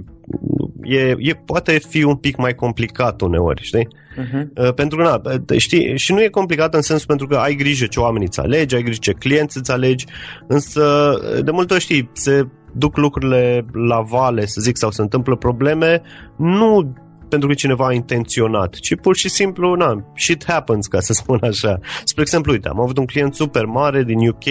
e, 0.84 1.16
e, 1.18 1.34
poate 1.46 1.80
fi 1.90 2.04
un 2.04 2.16
pic 2.16 2.38
mai 2.38 2.56
complicat 2.56 3.22
uneori, 3.22 3.64
știi? 3.64 3.88
Uh-huh. 3.88 4.76
Pentru 4.76 4.98
că, 4.98 5.04
na, 5.04 5.22
știi, 5.58 5.98
și 5.98 6.14
nu 6.14 6.22
e 6.22 6.28
complicat 6.28 6.74
în 6.74 6.82
sensul 6.82 7.08
pentru 7.08 7.28
că 7.28 7.36
ai 7.36 7.56
grijă 7.56 7.86
ce 7.86 8.00
oameni 8.00 8.26
îți 8.26 8.40
alegi, 8.40 8.76
ai 8.76 8.84
grijă 8.84 9.00
ce 9.02 9.12
clienți 9.12 9.58
îți 9.58 9.72
alegi, 9.72 10.06
însă 10.48 11.14
de 11.44 11.52
multe 11.52 11.74
ori, 11.74 11.82
știi, 11.82 12.10
se 12.14 12.48
duc 12.74 12.98
lucrurile 12.98 13.66
la 13.88 14.02
vale, 14.02 14.46
să 14.46 14.62
zic, 14.62 14.78
sau 14.78 14.92
se 14.92 15.02
întâmplă 15.02 15.36
probleme, 15.36 16.02
nu 16.38 16.94
pentru 17.30 17.48
că 17.48 17.54
cineva 17.54 17.86
a 17.88 17.94
intenționat, 17.94 18.74
ci 18.74 18.96
pur 18.96 19.16
și 19.16 19.30
simplu, 19.30 19.76
na, 19.76 20.04
shit 20.16 20.44
happens, 20.48 20.88
ca 20.88 21.00
să 21.00 21.14
spun 21.22 21.40
așa. 21.42 21.80
Spre 22.04 22.22
exemplu, 22.22 22.52
uite, 22.52 22.68
am 22.68 22.82
avut 22.82 22.98
un 22.98 23.06
client 23.06 23.36
super 23.36 23.66
mare 23.66 24.04
din 24.04 24.28
UK, 24.28 24.46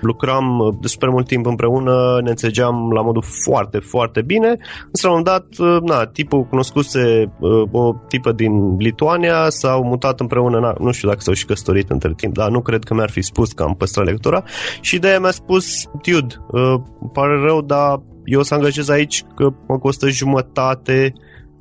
lucram 0.00 0.58
uh, 0.58 0.74
de 0.80 0.86
super 0.86 1.08
mult 1.08 1.26
timp 1.26 1.46
împreună, 1.46 2.20
ne 2.22 2.30
înțelegeam 2.30 2.90
la 2.94 3.02
modul 3.02 3.22
foarte, 3.44 3.78
foarte 3.78 4.22
bine, 4.22 4.56
însă 4.86 5.06
la 5.06 5.14
un 5.14 5.22
dat, 5.22 5.46
uh, 5.58 5.76
na, 5.82 6.06
tipul 6.06 6.44
cunoscuse 6.44 7.32
uh, 7.38 7.62
o 7.70 7.94
tipă 8.08 8.32
din 8.32 8.76
Lituania, 8.76 9.48
s-au 9.48 9.84
mutat 9.84 10.20
împreună, 10.20 10.58
na, 10.58 10.74
nu 10.78 10.92
știu 10.92 11.08
dacă 11.08 11.20
s-au 11.20 11.34
și 11.34 11.44
căsătorit 11.44 11.90
între 11.90 12.12
timp, 12.16 12.34
dar 12.34 12.50
nu 12.50 12.60
cred 12.60 12.84
că 12.84 12.94
mi-ar 12.94 13.10
fi 13.10 13.22
spus 13.22 13.52
că 13.52 13.62
am 13.62 13.74
păstrat 13.74 14.04
legătura 14.04 14.42
și 14.80 14.98
de 14.98 15.08
aia 15.08 15.20
mi-a 15.20 15.30
spus, 15.30 15.84
dude, 16.02 16.34
uh, 16.50 16.74
pare 17.12 17.40
rău, 17.40 17.62
dar 17.62 18.02
eu 18.24 18.40
o 18.40 18.42
să 18.42 18.54
angajez 18.54 18.88
aici 18.88 19.22
că 19.34 19.48
mă 19.68 19.78
costă 19.78 20.08
jumătate 20.08 21.12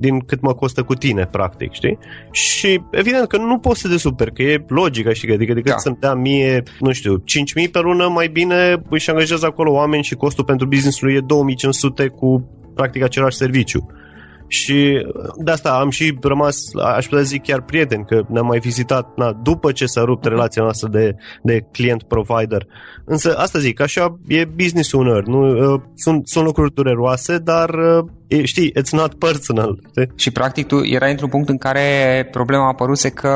din 0.02 0.20
cât 0.20 0.42
mă 0.42 0.54
costă 0.54 0.84
cu 0.84 0.94
tine, 0.94 1.26
practic, 1.26 1.72
știi? 1.72 1.98
Și 2.32 2.82
evident 2.92 3.28
că 3.28 3.38
nu 3.38 3.60
poți 3.60 3.80
să 3.82 3.88
te 3.88 3.98
super, 3.98 4.30
că 4.30 4.42
e 4.42 4.66
logică, 4.68 5.14
știi, 5.14 5.34
adică 5.34 5.54
decât 5.54 5.72
da. 5.72 5.78
să-mi 5.78 5.98
dea 6.00 6.14
mie, 6.14 6.64
nu 6.80 6.92
știu, 6.92 7.18
5.000 7.66 7.72
pe 7.72 7.80
lună, 7.80 8.08
mai 8.08 8.28
bine 8.28 8.82
își 8.90 9.10
angajez 9.10 9.44
acolo 9.44 9.72
oameni 9.72 10.04
și 10.04 10.16
costul 10.16 10.44
pentru 10.44 10.68
business-ul 10.68 11.16
e 11.16 11.20
2500 11.20 12.08
cu 12.08 12.50
practic 12.76 13.04
același 13.04 13.38
serviciu. 13.38 13.88
Și 14.52 15.08
de 15.44 15.52
asta 15.52 15.70
am 15.70 15.90
și 15.90 16.18
rămas, 16.22 16.58
aș 16.96 17.06
putea 17.06 17.24
zic 17.24 17.44
chiar 17.44 17.62
prieten, 17.62 18.04
că 18.04 18.22
ne-am 18.28 18.46
mai 18.46 18.60
vizitat 18.60 19.08
na, 19.16 19.40
după 19.44 19.72
ce 19.72 19.86
s-a 19.86 20.04
rupt 20.04 20.26
relația 20.26 20.62
noastră 20.62 20.90
de, 20.90 21.16
de 21.44 21.66
client-provider. 21.72 22.68
Însă 23.06 23.36
asta 23.38 23.60
zic, 23.60 23.82
așa 23.82 24.20
e 24.28 24.46
business 24.46 24.92
uneori. 24.92 25.30
Nu, 25.30 25.74
uh, 25.74 25.82
sunt, 25.96 26.28
sunt 26.28 26.46
lucruri 26.46 26.74
dureroase, 26.74 27.38
dar 27.38 27.70
uh, 27.70 28.44
știi, 28.44 28.74
it's 28.80 28.90
not 28.92 29.14
personal. 29.14 29.80
Știi? 29.90 30.12
Și 30.16 30.32
practic 30.32 30.68
tu 30.68 30.84
erai 30.84 31.12
într-un 31.12 31.30
punct 31.30 31.50
în 31.50 31.58
care 31.58 32.28
problema 32.32 32.64
a 32.64 32.68
apăruse 32.68 33.10
că 33.10 33.34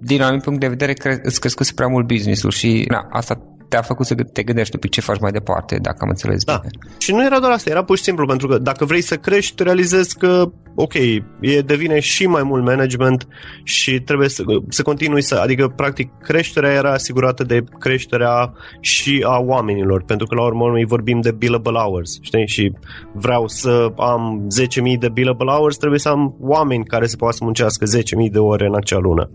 din 0.00 0.22
anumit 0.22 0.42
punct 0.42 0.60
de 0.60 0.68
vedere 0.68 0.92
cre- 0.92 1.20
îți 1.22 1.40
crescuse 1.40 1.72
prea 1.74 1.88
mult 1.88 2.06
business-ul 2.06 2.50
și 2.50 2.84
na, 2.88 3.06
asta 3.10 3.49
te-a 3.70 3.82
făcut 3.82 4.06
să 4.06 4.14
te 4.14 4.42
gândești 4.42 4.78
pe 4.78 4.86
ce 4.86 5.00
faci 5.00 5.20
mai 5.20 5.30
departe, 5.30 5.78
dacă 5.82 5.96
am 6.00 6.08
înțeles 6.08 6.44
da. 6.44 6.60
bine. 6.60 6.94
Și 6.98 7.12
nu 7.12 7.24
era 7.24 7.38
doar 7.38 7.52
asta, 7.52 7.70
era 7.70 7.84
pur 7.84 7.96
și 7.96 8.02
simplu, 8.02 8.26
pentru 8.26 8.46
că 8.46 8.58
dacă 8.58 8.84
vrei 8.84 9.00
să 9.00 9.16
crești, 9.16 9.62
realizezi 9.62 10.18
că, 10.18 10.50
ok, 10.74 10.94
e, 11.40 11.60
devine 11.64 12.00
și 12.00 12.26
mai 12.26 12.42
mult 12.42 12.64
management 12.64 13.26
și 13.62 14.00
trebuie 14.00 14.28
să, 14.28 14.42
să 14.68 14.82
continui 14.82 15.22
să, 15.22 15.34
adică, 15.34 15.72
practic, 15.76 16.10
creșterea 16.22 16.72
era 16.72 16.92
asigurată 16.92 17.44
de 17.44 17.64
creșterea 17.78 18.52
și 18.80 19.24
a 19.26 19.38
oamenilor, 19.38 20.02
pentru 20.04 20.26
că, 20.26 20.34
la 20.34 20.44
urmă, 20.44 20.66
noi 20.66 20.84
vorbim 20.84 21.20
de 21.20 21.32
billable 21.32 21.78
hours, 21.78 22.18
știi? 22.20 22.46
Și 22.46 22.72
vreau 23.12 23.48
să 23.48 23.92
am 23.96 24.46
10.000 24.92 24.98
de 24.98 25.08
billable 25.08 25.50
hours, 25.50 25.76
trebuie 25.76 26.00
să 26.00 26.08
am 26.08 26.36
oameni 26.40 26.84
care 26.84 27.06
să 27.06 27.16
poată 27.16 27.36
să 27.36 27.44
muncească 27.44 27.84
10.000 27.96 28.30
de 28.32 28.38
ore 28.38 28.66
în 28.66 28.76
acea 28.76 28.98
lună. 28.98 29.30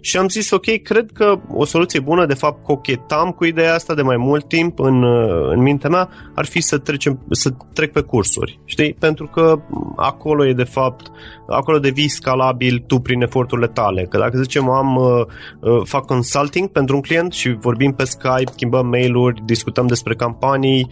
Și 0.00 0.16
am 0.16 0.28
zis, 0.28 0.50
ok, 0.50 0.82
cred 0.82 1.10
că 1.14 1.34
o 1.54 1.64
soluție 1.64 2.00
bună, 2.00 2.26
de 2.26 2.34
fapt, 2.34 2.64
cochetam 2.64 3.30
cu 3.30 3.44
ideea 3.44 3.67
asta 3.68 3.94
de 3.94 4.02
mai 4.02 4.16
mult 4.16 4.48
timp 4.48 4.78
în, 4.78 5.04
în 5.50 5.62
mintea 5.62 5.90
mea, 5.90 6.08
ar 6.34 6.44
fi 6.44 6.60
să, 6.60 6.78
trecem, 6.78 7.18
să 7.30 7.50
trec 7.72 7.92
pe 7.92 8.00
cursuri, 8.00 8.60
știi? 8.64 8.94
Pentru 8.94 9.26
că 9.26 9.54
acolo 9.96 10.46
e, 10.46 10.52
de 10.52 10.64
fapt, 10.64 11.10
acolo 11.48 11.78
devii 11.78 12.08
scalabil 12.08 12.84
tu 12.86 12.98
prin 12.98 13.22
eforturile 13.22 13.66
tale. 13.66 14.02
Că 14.02 14.18
dacă 14.18 14.38
zicem 14.38 14.68
am, 14.70 14.96
uh, 14.96 15.26
uh, 15.60 15.80
fac 15.84 16.06
consulting 16.06 16.68
pentru 16.68 16.94
un 16.94 17.02
client 17.02 17.32
și 17.32 17.56
vorbim 17.60 17.92
pe 17.92 18.04
Skype, 18.04 18.52
schimbăm 18.52 18.86
mail-uri, 18.86 19.42
discutăm 19.44 19.86
despre 19.86 20.14
campanii, 20.14 20.88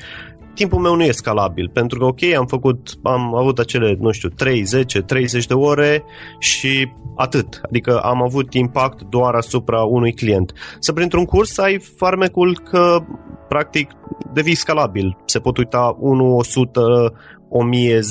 timpul 0.57 0.81
meu 0.81 0.95
nu 0.95 1.03
e 1.03 1.11
scalabil, 1.11 1.71
pentru 1.73 1.99
că 1.99 2.05
ok, 2.05 2.23
am 2.39 2.47
făcut, 2.47 2.89
am 3.03 3.35
avut 3.35 3.59
acele, 3.59 3.97
nu 4.01 4.11
știu, 4.11 4.29
3, 4.29 4.63
10, 4.63 5.01
30 5.01 5.47
de 5.47 5.55
ore 5.55 6.05
și 6.39 6.93
atât. 7.17 7.61
Adică 7.63 7.99
am 7.99 8.23
avut 8.23 8.55
impact 8.55 9.03
doar 9.03 9.35
asupra 9.35 9.83
unui 9.83 10.13
client. 10.13 10.53
Să 10.79 10.93
printr-un 10.93 11.25
curs 11.25 11.59
ai 11.59 11.81
farmecul 11.97 12.59
că 12.71 12.99
practic 13.49 13.91
devii 14.33 14.55
scalabil. 14.55 15.17
Se 15.25 15.39
pot 15.39 15.57
uita 15.57 15.97
1, 15.99 16.37
100, 16.37 17.13
1000, 17.49 17.99
10.000 17.99 18.03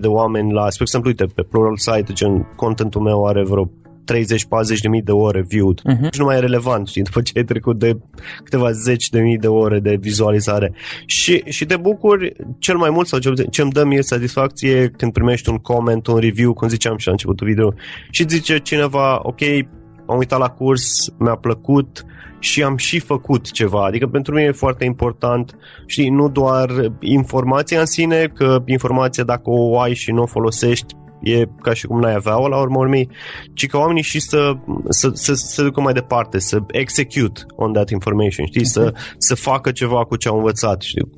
de 0.00 0.06
oameni 0.06 0.52
la, 0.52 0.70
spre 0.70 0.82
exemplu, 0.82 1.10
uite, 1.10 1.24
pe 1.34 1.42
Plural 1.42 1.76
Site, 1.76 2.12
gen 2.12 2.52
contentul 2.56 3.00
meu 3.00 3.26
are 3.26 3.44
vreo 3.44 3.70
30-40 4.12 4.16
de 4.82 4.88
mii 4.88 5.02
de 5.02 5.12
ore 5.12 5.44
viewed. 5.48 5.80
Uh-huh. 5.80 6.10
Și 6.10 6.18
nu 6.18 6.24
mai 6.24 6.36
e 6.36 6.40
relevant, 6.40 6.88
știi, 6.88 7.02
după 7.02 7.20
ce 7.20 7.32
ai 7.36 7.44
trecut 7.44 7.78
de 7.78 7.98
câteva 8.44 8.70
zeci 8.70 9.08
de 9.08 9.20
mii 9.20 9.38
de 9.38 9.46
ore 9.46 9.78
de 9.78 9.96
vizualizare. 10.00 10.72
Și, 11.06 11.42
și 11.46 11.66
te 11.66 11.76
bucuri 11.76 12.32
cel 12.58 12.76
mai 12.76 12.90
mult, 12.90 13.06
sau 13.06 13.18
ce 13.50 13.62
îmi 13.62 13.70
dă 13.70 13.84
mie 13.84 14.02
satisfacție 14.02 14.88
când 14.96 15.12
primești 15.12 15.48
un 15.48 15.56
comment, 15.56 16.06
un 16.06 16.18
review, 16.18 16.52
cum 16.52 16.68
ziceam 16.68 16.96
și 16.96 17.06
la 17.06 17.12
începutul 17.12 17.46
video, 17.46 17.74
și 18.10 18.24
zice 18.28 18.58
cineva, 18.58 19.20
ok, 19.22 19.40
am 20.06 20.18
uitat 20.18 20.38
la 20.38 20.48
curs, 20.48 21.08
mi-a 21.18 21.34
plăcut 21.34 22.04
și 22.38 22.62
am 22.62 22.76
și 22.76 22.98
făcut 22.98 23.50
ceva. 23.50 23.84
Adică 23.84 24.06
pentru 24.06 24.34
mine 24.34 24.46
e 24.46 24.52
foarte 24.52 24.84
important, 24.84 25.56
știi, 25.86 26.08
nu 26.08 26.28
doar 26.28 26.70
informația 27.00 27.80
în 27.80 27.86
sine, 27.86 28.32
că 28.34 28.62
informația 28.66 29.24
dacă 29.24 29.42
o 29.44 29.80
ai 29.80 29.94
și 29.94 30.12
nu 30.12 30.22
o 30.22 30.26
folosești, 30.26 30.94
e 31.22 31.44
ca 31.60 31.72
și 31.72 31.86
cum 31.86 32.00
n-ai 32.00 32.14
avea-o 32.14 32.48
la 32.48 32.60
urmă 32.60 32.78
urmei, 32.78 33.08
ci 33.54 33.66
ca 33.66 33.78
oamenii 33.78 34.02
și 34.02 34.20
să, 34.20 34.52
să, 34.88 35.10
să, 35.12 35.34
să 35.34 35.62
ducă 35.62 35.80
mai 35.80 35.92
departe, 35.92 36.38
să 36.38 36.58
execute 36.66 37.40
on 37.56 37.72
that 37.72 37.90
information, 37.90 38.46
știi, 38.46 38.60
uh-huh. 38.60 38.72
să, 38.72 38.92
mhm. 38.94 39.14
să 39.18 39.34
facă 39.34 39.70
ceva 39.70 40.04
cu 40.04 40.16
ce 40.16 40.28
au 40.28 40.36
învățat, 40.36 40.82
știi, 40.82 41.08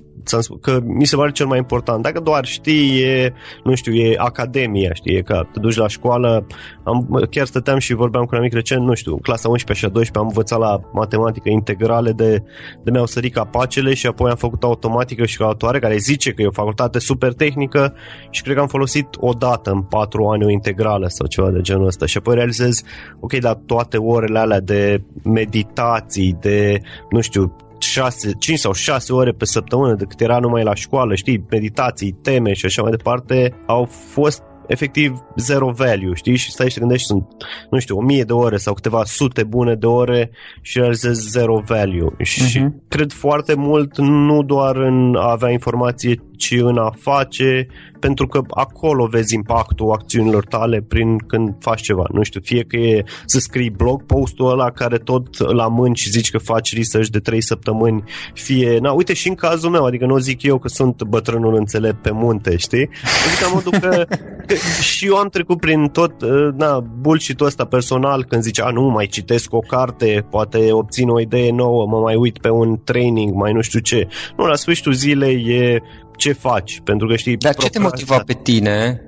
că 0.60 0.80
mi 0.84 1.06
se 1.06 1.16
pare 1.16 1.30
cel 1.30 1.46
mai 1.46 1.58
important. 1.58 2.02
Dacă 2.02 2.20
doar 2.20 2.44
știi, 2.44 3.02
e, 3.02 3.32
nu 3.64 3.74
știu, 3.74 3.94
e 3.94 4.14
academia, 4.18 4.92
știi, 4.92 5.16
e 5.16 5.22
că 5.22 5.46
te 5.52 5.60
duci 5.60 5.76
la 5.76 5.88
școală, 5.88 6.46
am, 6.82 7.26
chiar 7.30 7.46
stăteam 7.46 7.78
și 7.78 7.94
vorbeam 7.94 8.24
cu 8.24 8.30
un 8.32 8.38
amic 8.38 8.52
recent, 8.52 8.86
nu 8.86 8.94
știu, 8.94 9.16
clasa 9.16 9.48
11 9.48 9.86
și 9.86 9.90
a 9.90 9.94
12 9.94 10.18
am 10.18 10.26
învățat 10.26 10.58
la 10.58 10.80
matematică 10.92 11.48
integrale 11.48 12.12
de, 12.12 12.42
de 12.84 12.90
mi-au 12.90 13.06
sărit 13.06 13.32
capacele 13.32 13.94
și 13.94 14.06
apoi 14.06 14.30
am 14.30 14.36
făcut 14.36 14.62
automatică 14.62 15.26
și 15.26 15.36
calculatoare, 15.36 15.78
care 15.78 15.96
zice 15.96 16.32
că 16.32 16.42
e 16.42 16.46
o 16.46 16.50
facultate 16.50 16.98
super 16.98 17.32
tehnică 17.32 17.94
și 18.30 18.42
cred 18.42 18.54
că 18.54 18.60
am 18.60 18.66
folosit 18.66 19.06
o 19.18 19.32
dată 19.32 19.70
în 19.70 19.82
4 19.82 20.24
ani 20.24 20.44
o 20.44 20.50
integrală 20.50 21.06
sau 21.08 21.26
ceva 21.26 21.50
de 21.50 21.60
genul 21.60 21.86
ăsta 21.86 22.06
și 22.06 22.16
apoi 22.16 22.34
realizez, 22.34 22.82
ok, 23.20 23.32
dar 23.34 23.54
toate 23.66 23.96
orele 23.96 24.38
alea 24.38 24.60
de 24.60 25.02
meditații, 25.24 26.36
de, 26.40 26.80
nu 27.10 27.20
știu, 27.20 27.56
6, 27.82 28.32
5 28.38 28.58
sau 28.58 28.72
6 28.72 29.12
ore 29.12 29.32
pe 29.32 29.44
săptămână 29.44 29.94
de 29.94 30.04
cât 30.04 30.20
era 30.20 30.38
numai 30.38 30.62
la 30.62 30.74
școală, 30.74 31.14
știi, 31.14 31.44
meditații, 31.50 32.18
teme 32.22 32.52
și 32.52 32.66
așa 32.66 32.82
mai 32.82 32.90
departe, 32.90 33.62
au 33.66 33.84
fost 33.84 34.42
efectiv 34.66 35.24
zero 35.36 35.70
value, 35.70 36.14
știi? 36.14 36.36
Și 36.36 36.50
stai 36.50 36.68
și 36.68 36.74
te 36.74 36.80
gândești, 36.80 37.06
sunt, 37.06 37.26
nu 37.70 37.78
știu, 37.78 37.96
o 37.96 38.00
mie 38.00 38.24
de 38.24 38.32
ore 38.32 38.56
sau 38.56 38.74
câteva 38.74 39.04
sute 39.04 39.44
bune 39.44 39.74
de 39.74 39.86
ore 39.86 40.30
și 40.60 40.78
realizezi 40.78 41.28
zero 41.28 41.62
value. 41.66 42.10
Uh-huh. 42.10 42.24
Și 42.24 42.58
mhm. 42.58 42.82
cred 42.88 43.12
foarte 43.12 43.54
mult 43.54 43.98
nu 43.98 44.42
doar 44.42 44.76
în 44.76 45.14
a 45.16 45.30
avea 45.30 45.50
informație, 45.50 46.22
ci 46.42 46.56
în 46.60 46.78
a 46.78 46.92
face 46.98 47.66
pentru 48.06 48.26
că 48.26 48.40
acolo 48.50 49.06
vezi 49.06 49.34
impactul 49.34 49.90
acțiunilor 49.90 50.44
tale 50.44 50.84
prin 50.88 51.18
când 51.18 51.54
faci 51.58 51.80
ceva. 51.80 52.04
Nu 52.12 52.22
știu, 52.22 52.40
fie 52.44 52.62
că 52.62 52.76
e 52.76 53.04
să 53.24 53.38
scrii 53.38 53.70
blog 53.70 54.02
postul 54.02 54.50
ăla 54.50 54.70
care 54.70 54.98
tot 54.98 55.38
la 55.54 55.68
mâini 55.68 55.96
și 55.96 56.10
zici 56.10 56.30
că 56.30 56.38
faci 56.38 56.74
research 56.76 57.08
de 57.08 57.18
3 57.18 57.42
săptămâni, 57.42 58.04
fie, 58.34 58.78
na, 58.78 58.92
uite 58.92 59.12
și 59.12 59.28
în 59.28 59.34
cazul 59.34 59.70
meu, 59.70 59.84
adică 59.84 60.06
nu 60.06 60.18
zic 60.18 60.42
eu 60.42 60.58
că 60.58 60.68
sunt 60.68 61.02
bătrânul 61.02 61.54
înțelept 61.54 62.02
pe 62.02 62.10
munte, 62.10 62.56
știi? 62.56 62.88
Zic 63.30 63.40
la 63.40 63.52
modul 63.54 63.72
că, 63.80 64.06
că 64.46 64.54
și 64.82 65.06
eu 65.06 65.16
am 65.16 65.28
trecut 65.28 65.60
prin 65.60 65.86
tot, 65.86 66.22
uh, 66.22 66.48
na, 66.56 66.80
bullshit-ul 67.00 67.46
ăsta 67.46 67.64
personal 67.64 68.24
când 68.24 68.42
zice, 68.42 68.62
a, 68.62 68.70
nu, 68.70 68.82
mai 68.82 69.06
citesc 69.06 69.54
o 69.54 69.58
carte, 69.58 70.26
poate 70.30 70.72
obțin 70.72 71.08
o 71.08 71.20
idee 71.20 71.50
nouă, 71.50 71.86
mă 71.86 71.98
mai 71.98 72.14
uit 72.14 72.38
pe 72.38 72.50
un 72.50 72.78
training, 72.84 73.34
mai 73.34 73.52
nu 73.52 73.60
știu 73.60 73.80
ce. 73.80 74.08
Nu, 74.36 74.46
la 74.46 74.54
sfârșitul 74.54 74.92
zilei 74.92 75.44
e 75.48 75.82
ce 76.16 76.32
faci, 76.32 76.80
pentru 76.84 77.06
că 77.06 77.16
știi... 77.16 77.36
Dar 77.36 77.54
ce 77.54 77.68
te 77.68 77.78
motiva 77.78 78.18
pe 78.18 78.32
tine 78.42 79.02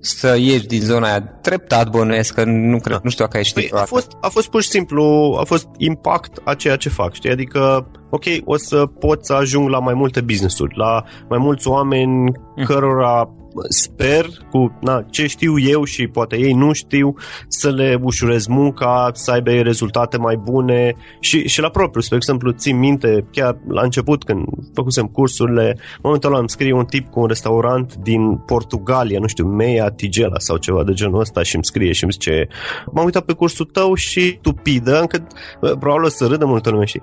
să 0.00 0.36
ieși 0.38 0.66
din 0.66 0.80
zona 0.80 1.06
aia? 1.06 1.20
Treptat 1.20 1.90
bănuiesc, 1.90 2.34
că 2.34 2.44
nu, 2.44 2.78
cred, 2.78 2.92
da. 2.92 3.00
nu 3.02 3.10
știu 3.10 3.24
dacă 3.24 3.36
ai 3.36 3.44
știut 3.44 3.68
păi, 3.68 3.80
a 3.80 3.84
fost, 3.84 4.12
a 4.20 4.28
fost 4.28 4.48
pur 4.48 4.62
și 4.62 4.68
simplu, 4.68 5.36
a 5.40 5.44
fost 5.44 5.68
impact 5.76 6.40
a 6.44 6.54
ceea 6.54 6.76
ce 6.76 6.88
fac, 6.88 7.12
știi? 7.12 7.30
Adică, 7.30 7.90
ok, 8.10 8.24
o 8.44 8.56
să 8.56 8.86
pot 8.86 9.24
să 9.24 9.32
ajung 9.32 9.68
la 9.68 9.78
mai 9.78 9.94
multe 9.94 10.20
business-uri, 10.20 10.76
la 10.76 11.02
mai 11.28 11.38
mulți 11.38 11.68
oameni 11.68 12.32
mm. 12.56 12.64
cărora 12.64 13.28
sper 13.68 14.26
cu 14.50 14.78
na, 14.80 15.04
ce 15.10 15.26
știu 15.26 15.58
eu 15.58 15.84
și 15.84 16.06
poate 16.06 16.36
ei 16.38 16.52
nu 16.52 16.72
știu 16.72 17.14
să 17.48 17.70
le 17.70 17.98
ușurez 18.02 18.46
munca, 18.46 19.10
să 19.12 19.30
aibă 19.30 19.50
rezultate 19.50 20.16
mai 20.16 20.36
bune 20.36 20.94
și, 21.20 21.48
și 21.48 21.60
la 21.60 21.68
propriu. 21.68 22.00
Spre 22.00 22.16
exemplu, 22.16 22.50
țin 22.50 22.78
minte 22.78 23.26
chiar 23.30 23.58
la 23.68 23.82
început 23.82 24.24
când 24.24 24.44
făcusem 24.74 25.06
cursurile, 25.06 25.66
în 25.76 26.00
momentul 26.02 26.30
ăla 26.30 26.38
îmi 26.38 26.50
scrie 26.50 26.72
un 26.72 26.84
tip 26.84 27.10
cu 27.10 27.20
un 27.20 27.26
restaurant 27.26 27.94
din 27.94 28.36
Portugalia, 28.36 29.18
nu 29.18 29.26
știu, 29.26 29.46
Meia 29.46 29.90
Tigela 29.90 30.38
sau 30.38 30.56
ceva 30.56 30.84
de 30.84 30.92
genul 30.92 31.20
ăsta 31.20 31.42
și 31.42 31.54
îmi 31.54 31.64
scrie 31.64 31.92
și 31.92 32.02
îmi 32.02 32.12
zice 32.12 32.48
m-am 32.92 33.04
uitat 33.04 33.24
pe 33.24 33.32
cursul 33.32 33.64
tău 33.64 33.94
și 33.94 34.38
tupidă, 34.42 35.00
încât 35.00 35.22
probabil 35.60 36.04
o 36.04 36.08
să 36.08 36.26
râdă 36.26 36.46
multă 36.46 36.70
lume 36.70 36.84
și 36.84 37.00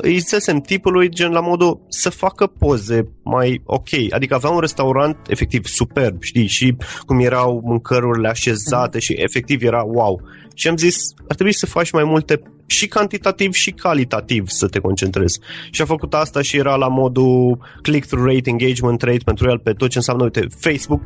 îi 0.00 0.18
zisesem 0.18 0.60
tipului 0.60 1.08
gen 1.08 1.30
la 1.30 1.40
modul 1.40 1.80
să 1.88 2.10
facă 2.10 2.46
poze 2.46 3.08
mai 3.22 3.62
ok. 3.64 3.88
Adică 4.10 4.34
avea 4.34 4.50
un 4.50 4.60
restaurant 4.60 5.16
efectiv 5.28 5.64
superb, 5.66 6.22
știi, 6.22 6.46
și 6.46 6.76
cum 7.06 7.20
erau 7.20 7.62
mâncărurile 7.64 8.28
așezate 8.28 8.98
mm-hmm. 8.98 9.02
și 9.02 9.12
efectiv 9.12 9.62
era 9.62 9.82
wow. 9.82 10.20
Și 10.54 10.68
am 10.68 10.76
zis, 10.76 10.96
ar 11.28 11.34
trebui 11.34 11.52
să 11.52 11.66
faci 11.66 11.90
mai 11.90 12.04
multe 12.04 12.40
și 12.66 12.86
cantitativ 12.86 13.52
și 13.52 13.70
calitativ 13.70 14.44
să 14.46 14.68
te 14.68 14.78
concentrezi. 14.78 15.40
Și 15.70 15.82
a 15.82 15.84
făcut 15.84 16.14
asta 16.14 16.42
și 16.42 16.56
era 16.56 16.74
la 16.74 16.88
modul 16.88 17.58
click-through 17.82 18.32
rate, 18.32 18.50
engagement 18.50 19.02
rate 19.02 19.22
pentru 19.24 19.50
el 19.50 19.58
pe 19.58 19.72
tot 19.72 19.88
ce 19.88 19.96
înseamnă, 19.96 20.24
uite, 20.24 20.46
Facebook 20.60 21.02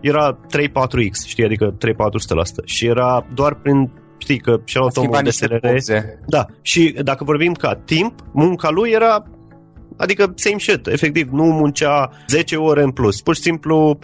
era 0.00 0.38
3-4x, 0.46 1.26
știi, 1.26 1.44
adică 1.44 1.76
3-400%. 1.76 2.64
Și 2.64 2.86
era 2.86 3.26
doar 3.34 3.54
prin 3.54 3.90
știi 4.18 4.38
că 4.38 4.60
și-a 4.64 4.80
luat 4.80 4.96
omul 4.96 5.20
de 5.22 5.30
SRR. 5.30 5.66
Da, 6.26 6.46
și 6.62 6.96
dacă 7.02 7.24
vorbim 7.24 7.52
ca 7.52 7.74
timp, 7.74 8.14
munca 8.32 8.70
lui 8.70 8.90
era 8.90 9.24
Adică 9.98 10.32
same 10.34 10.58
shit, 10.58 10.86
efectiv, 10.86 11.28
nu 11.30 11.44
muncea 11.44 12.10
10 12.28 12.56
ore 12.56 12.82
în 12.82 12.90
plus. 12.90 13.20
Pur 13.20 13.34
și 13.34 13.40
simplu, 13.40 13.98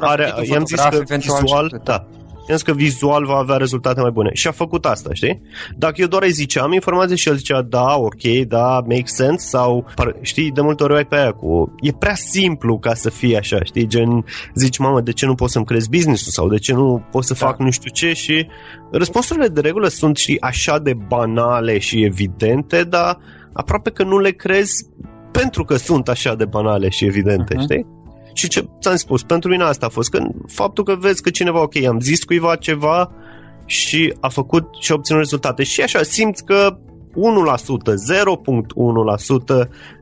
are, 0.00 0.32
i-am 0.42 0.64
zis 0.64 0.80
că 0.80 1.02
vizual, 1.16 1.80
da, 1.84 2.06
i-am 2.48 2.56
zis 2.56 2.62
că 2.62 2.72
vizual 2.72 3.24
va 3.24 3.36
avea 3.36 3.56
rezultate 3.56 4.00
mai 4.00 4.10
bune. 4.10 4.30
Și 4.32 4.46
a 4.48 4.50
făcut 4.50 4.84
asta, 4.84 5.10
știi? 5.12 5.42
Dacă 5.76 5.94
eu 5.96 6.06
doar 6.06 6.22
îi 6.22 6.30
ziceam 6.30 6.72
informații 6.72 7.16
și 7.16 7.28
el 7.28 7.36
zicea 7.36 7.62
da, 7.62 7.96
ok, 7.96 8.22
da, 8.48 8.80
make 8.80 9.02
sense 9.04 9.46
sau, 9.48 9.86
știi, 10.20 10.50
de 10.50 10.60
multe 10.60 10.82
ori 10.82 10.96
ai 10.96 11.04
pe 11.04 11.16
aia 11.16 11.32
cu... 11.32 11.74
E 11.80 11.92
prea 11.92 12.14
simplu 12.14 12.78
ca 12.78 12.94
să 12.94 13.10
fie 13.10 13.36
așa, 13.36 13.58
știi? 13.62 13.86
Gen, 13.86 14.24
zici, 14.54 14.78
mamă, 14.78 15.00
de 15.00 15.12
ce 15.12 15.26
nu 15.26 15.34
pot 15.34 15.50
să-mi 15.50 15.64
crezi 15.64 15.88
business-ul 15.90 16.32
sau 16.32 16.48
de 16.48 16.58
ce 16.58 16.72
nu 16.72 17.02
pot 17.10 17.24
să 17.24 17.36
da. 17.38 17.46
fac 17.46 17.58
nu 17.58 17.70
știu 17.70 17.90
ce 17.90 18.12
și 18.12 18.46
răspunsurile 18.90 19.48
de 19.48 19.60
regulă 19.60 19.88
sunt, 19.88 20.16
și 20.16 20.36
așa 20.40 20.78
de 20.78 20.94
banale 21.08 21.78
și 21.78 22.04
evidente, 22.04 22.82
dar 22.82 23.18
aproape 23.52 23.90
că 23.90 24.02
nu 24.02 24.18
le 24.18 24.30
crezi 24.30 24.86
pentru 25.30 25.64
că 25.64 25.76
sunt 25.76 26.08
așa 26.08 26.34
de 26.34 26.44
banale 26.44 26.88
și 26.88 27.04
evidente, 27.04 27.54
uh-huh. 27.54 27.62
știi? 27.62 27.86
Și 28.32 28.48
ce 28.48 28.68
ți-am 28.80 28.96
spus, 28.96 29.22
pentru 29.22 29.50
mine 29.50 29.64
asta 29.64 29.86
a 29.86 29.88
fost, 29.88 30.10
că 30.10 30.22
faptul 30.46 30.84
că 30.84 30.96
vezi 31.00 31.22
că 31.22 31.30
cineva, 31.30 31.62
ok, 31.62 31.84
am 31.84 32.00
zis 32.00 32.24
cuiva 32.24 32.56
ceva 32.56 33.12
și 33.64 34.14
a 34.20 34.28
făcut 34.28 34.68
și 34.80 34.92
a 34.92 34.94
obținut 34.94 35.20
rezultate 35.20 35.62
și 35.62 35.80
așa 35.80 36.02
simți 36.02 36.44
că 36.44 36.78
1%, 37.10 37.12
0.1% 37.12 37.18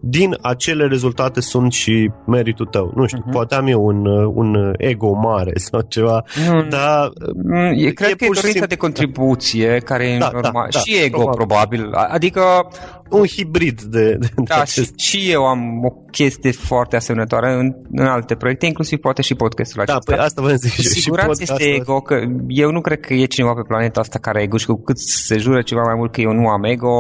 din 0.00 0.36
acele 0.40 0.86
rezultate 0.86 1.40
sunt 1.40 1.72
și 1.72 2.10
meritul 2.26 2.66
tău. 2.66 2.92
Nu 2.94 3.06
știu, 3.06 3.24
uh-huh. 3.28 3.32
poate 3.32 3.54
am 3.54 3.66
eu 3.66 3.84
un, 3.84 4.06
un 4.34 4.74
ego 4.76 5.12
mare 5.12 5.52
sau 5.70 5.80
ceva, 5.88 6.24
nu, 6.48 6.62
dar 6.62 7.10
mm, 7.44 7.72
e, 7.76 7.90
cred 7.90 8.10
e 8.10 8.14
că 8.14 8.24
e 8.24 8.26
dorința 8.26 8.40
simplu... 8.40 8.66
de 8.66 8.76
contribuție 8.76 9.80
care 9.84 10.04
e 10.04 10.18
da, 10.18 10.30
normal. 10.32 10.52
Da, 10.52 10.66
da, 10.70 10.78
și 10.78 10.96
ego, 11.04 11.24
probabil. 11.24 11.78
probabil. 11.78 12.14
Adică 12.14 12.42
un 13.10 13.26
hibrid 13.26 13.82
de, 13.82 14.14
de 14.14 14.28
Da, 14.44 14.64
și, 14.64 14.88
și 14.96 15.30
eu 15.30 15.46
am 15.46 15.84
o 15.84 15.90
chestie 16.10 16.52
foarte 16.52 16.96
asemănătoare 16.96 17.52
în, 17.52 17.72
în 17.90 18.06
alte 18.06 18.34
proiecte, 18.34 18.66
inclusiv 18.66 18.98
poate 18.98 19.22
și 19.22 19.34
podcastul 19.34 19.82
da, 19.86 19.92
acesta. 19.92 20.10
Da, 20.10 20.16
păi 20.16 20.24
asta 20.24 20.42
vă 20.42 20.54
zic. 20.54 20.74
Cu 20.74 20.82
siguranță 20.82 21.42
este 21.42 21.64
ego, 21.74 22.00
că 22.00 22.14
eu 22.48 22.70
nu 22.70 22.80
cred 22.80 23.00
că 23.00 23.14
e 23.14 23.24
cineva 23.24 23.52
pe 23.52 23.62
planeta 23.68 24.00
asta 24.00 24.18
care 24.18 24.36
are 24.38 24.46
ego 24.46 24.56
și 24.56 24.66
cu 24.66 24.82
cât 24.82 24.98
se 24.98 25.38
jură 25.38 25.62
ceva 25.62 25.82
mai 25.82 25.94
mult 25.96 26.12
că 26.12 26.20
eu 26.20 26.32
nu 26.32 26.46
am 26.46 26.64
ego, 26.64 26.94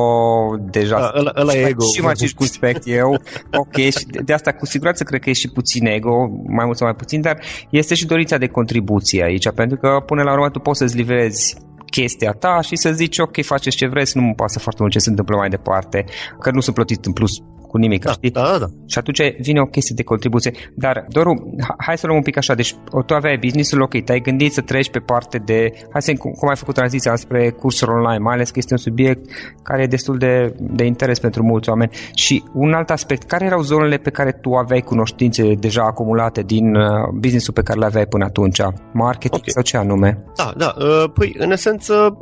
deja 0.70 0.98
da, 0.98 1.12
ăla, 1.16 1.32
ăla 1.36 1.52
e 1.54 1.66
ego. 1.66 1.84
și 1.94 2.00
mai 2.00 2.14
circunspect 2.14 2.82
eu, 2.86 3.10
ok, 3.52 3.76
și 3.76 4.06
de, 4.10 4.20
de 4.24 4.32
asta 4.32 4.52
cu 4.52 4.66
siguranță 4.66 5.04
cred 5.04 5.20
că 5.20 5.30
e 5.30 5.32
și 5.32 5.48
puțin 5.48 5.86
ego, 5.86 6.14
mai 6.46 6.64
mult 6.64 6.76
sau 6.76 6.86
mai 6.86 6.96
puțin, 6.96 7.20
dar 7.20 7.38
este 7.70 7.94
și 7.94 8.06
dorința 8.06 8.36
de 8.38 8.46
contribuție 8.46 9.22
aici, 9.24 9.50
pentru 9.50 9.76
că 9.76 9.88
până 10.06 10.22
la 10.22 10.32
urmă 10.32 10.50
tu 10.50 10.58
poți 10.58 10.78
să-ți 10.78 10.96
livrezi 10.96 11.56
chestia 11.90 12.32
ta 12.32 12.60
și 12.60 12.76
să 12.76 12.92
zici 12.92 13.18
ok, 13.18 13.44
faceți 13.44 13.76
ce 13.76 13.86
vreți, 13.86 14.16
nu 14.16 14.22
mă 14.22 14.32
pasă 14.34 14.58
foarte 14.58 14.80
mult 14.82 14.92
ce 14.92 14.98
se 14.98 15.10
întâmplă 15.10 15.36
mai 15.36 15.48
departe, 15.48 16.04
că 16.40 16.50
nu 16.50 16.60
sunt 16.60 16.74
plătit 16.74 17.06
în 17.06 17.12
plus 17.12 17.32
cu 17.68 17.76
nimic, 17.76 18.04
da, 18.04 18.12
știi? 18.12 18.30
Da, 18.30 18.56
da. 18.60 18.66
Și 18.86 18.98
atunci 18.98 19.20
vine 19.40 19.60
o 19.60 19.64
chestie 19.64 19.94
de 19.94 20.02
contribuție. 20.02 20.52
Dar, 20.74 21.06
Doru, 21.08 21.56
hai 21.78 21.98
să 21.98 22.06
luăm 22.06 22.18
un 22.18 22.24
pic 22.24 22.36
așa. 22.36 22.54
Deci, 22.54 22.74
tu 23.06 23.14
aveai 23.14 23.38
business-ul, 23.38 23.80
ok, 23.80 24.02
te-ai 24.04 24.20
gândit 24.20 24.52
să 24.52 24.60
treci 24.60 24.90
pe 24.90 24.98
parte 24.98 25.38
de... 25.38 25.72
Hai 25.92 26.02
să 26.02 26.12
cum, 26.12 26.30
cum 26.30 26.48
ai 26.48 26.56
făcut 26.56 26.74
tranziția 26.74 27.16
spre 27.16 27.50
cursuri 27.50 27.90
online, 27.90 28.18
mai 28.18 28.34
ales 28.34 28.50
că 28.50 28.58
este 28.58 28.72
un 28.72 28.78
subiect 28.78 29.30
care 29.62 29.82
e 29.82 29.86
destul 29.86 30.18
de, 30.18 30.54
de 30.58 30.84
interes 30.84 31.18
pentru 31.18 31.42
mulți 31.42 31.68
oameni. 31.68 31.90
Și 32.14 32.44
un 32.54 32.72
alt 32.72 32.90
aspect, 32.90 33.22
care 33.22 33.44
erau 33.44 33.60
zonele 33.60 33.96
pe 33.96 34.10
care 34.10 34.32
tu 34.32 34.54
aveai 34.54 34.80
cunoștințe 34.80 35.54
deja 35.54 35.82
acumulate 35.82 36.42
din 36.42 36.74
uh, 36.74 36.84
business-ul 37.20 37.54
pe 37.54 37.62
care 37.62 37.78
le 37.78 37.84
aveai 37.84 38.06
până 38.06 38.24
atunci? 38.24 38.60
Marketing 38.92 39.40
okay. 39.40 39.52
sau 39.52 39.62
ce 39.62 39.76
anume? 39.76 40.24
Da, 40.36 40.52
da. 40.56 40.74
Uh, 40.78 41.10
păi, 41.14 41.34
în 41.38 41.50
esență, 41.50 42.18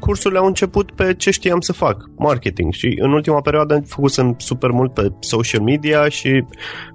cursurile 0.00 0.38
au 0.38 0.46
început 0.46 0.90
pe 0.90 1.14
ce 1.14 1.30
știam 1.30 1.60
să 1.60 1.72
fac, 1.72 2.10
marketing. 2.16 2.72
Și 2.72 2.98
în 3.00 3.12
ultima 3.12 3.40
perioadă 3.40 3.74
am 3.74 3.82
făcut 3.82 4.12
super 4.36 4.70
mult 4.72 4.94
pe 4.94 5.12
social 5.20 5.62
media 5.62 6.08
și 6.08 6.44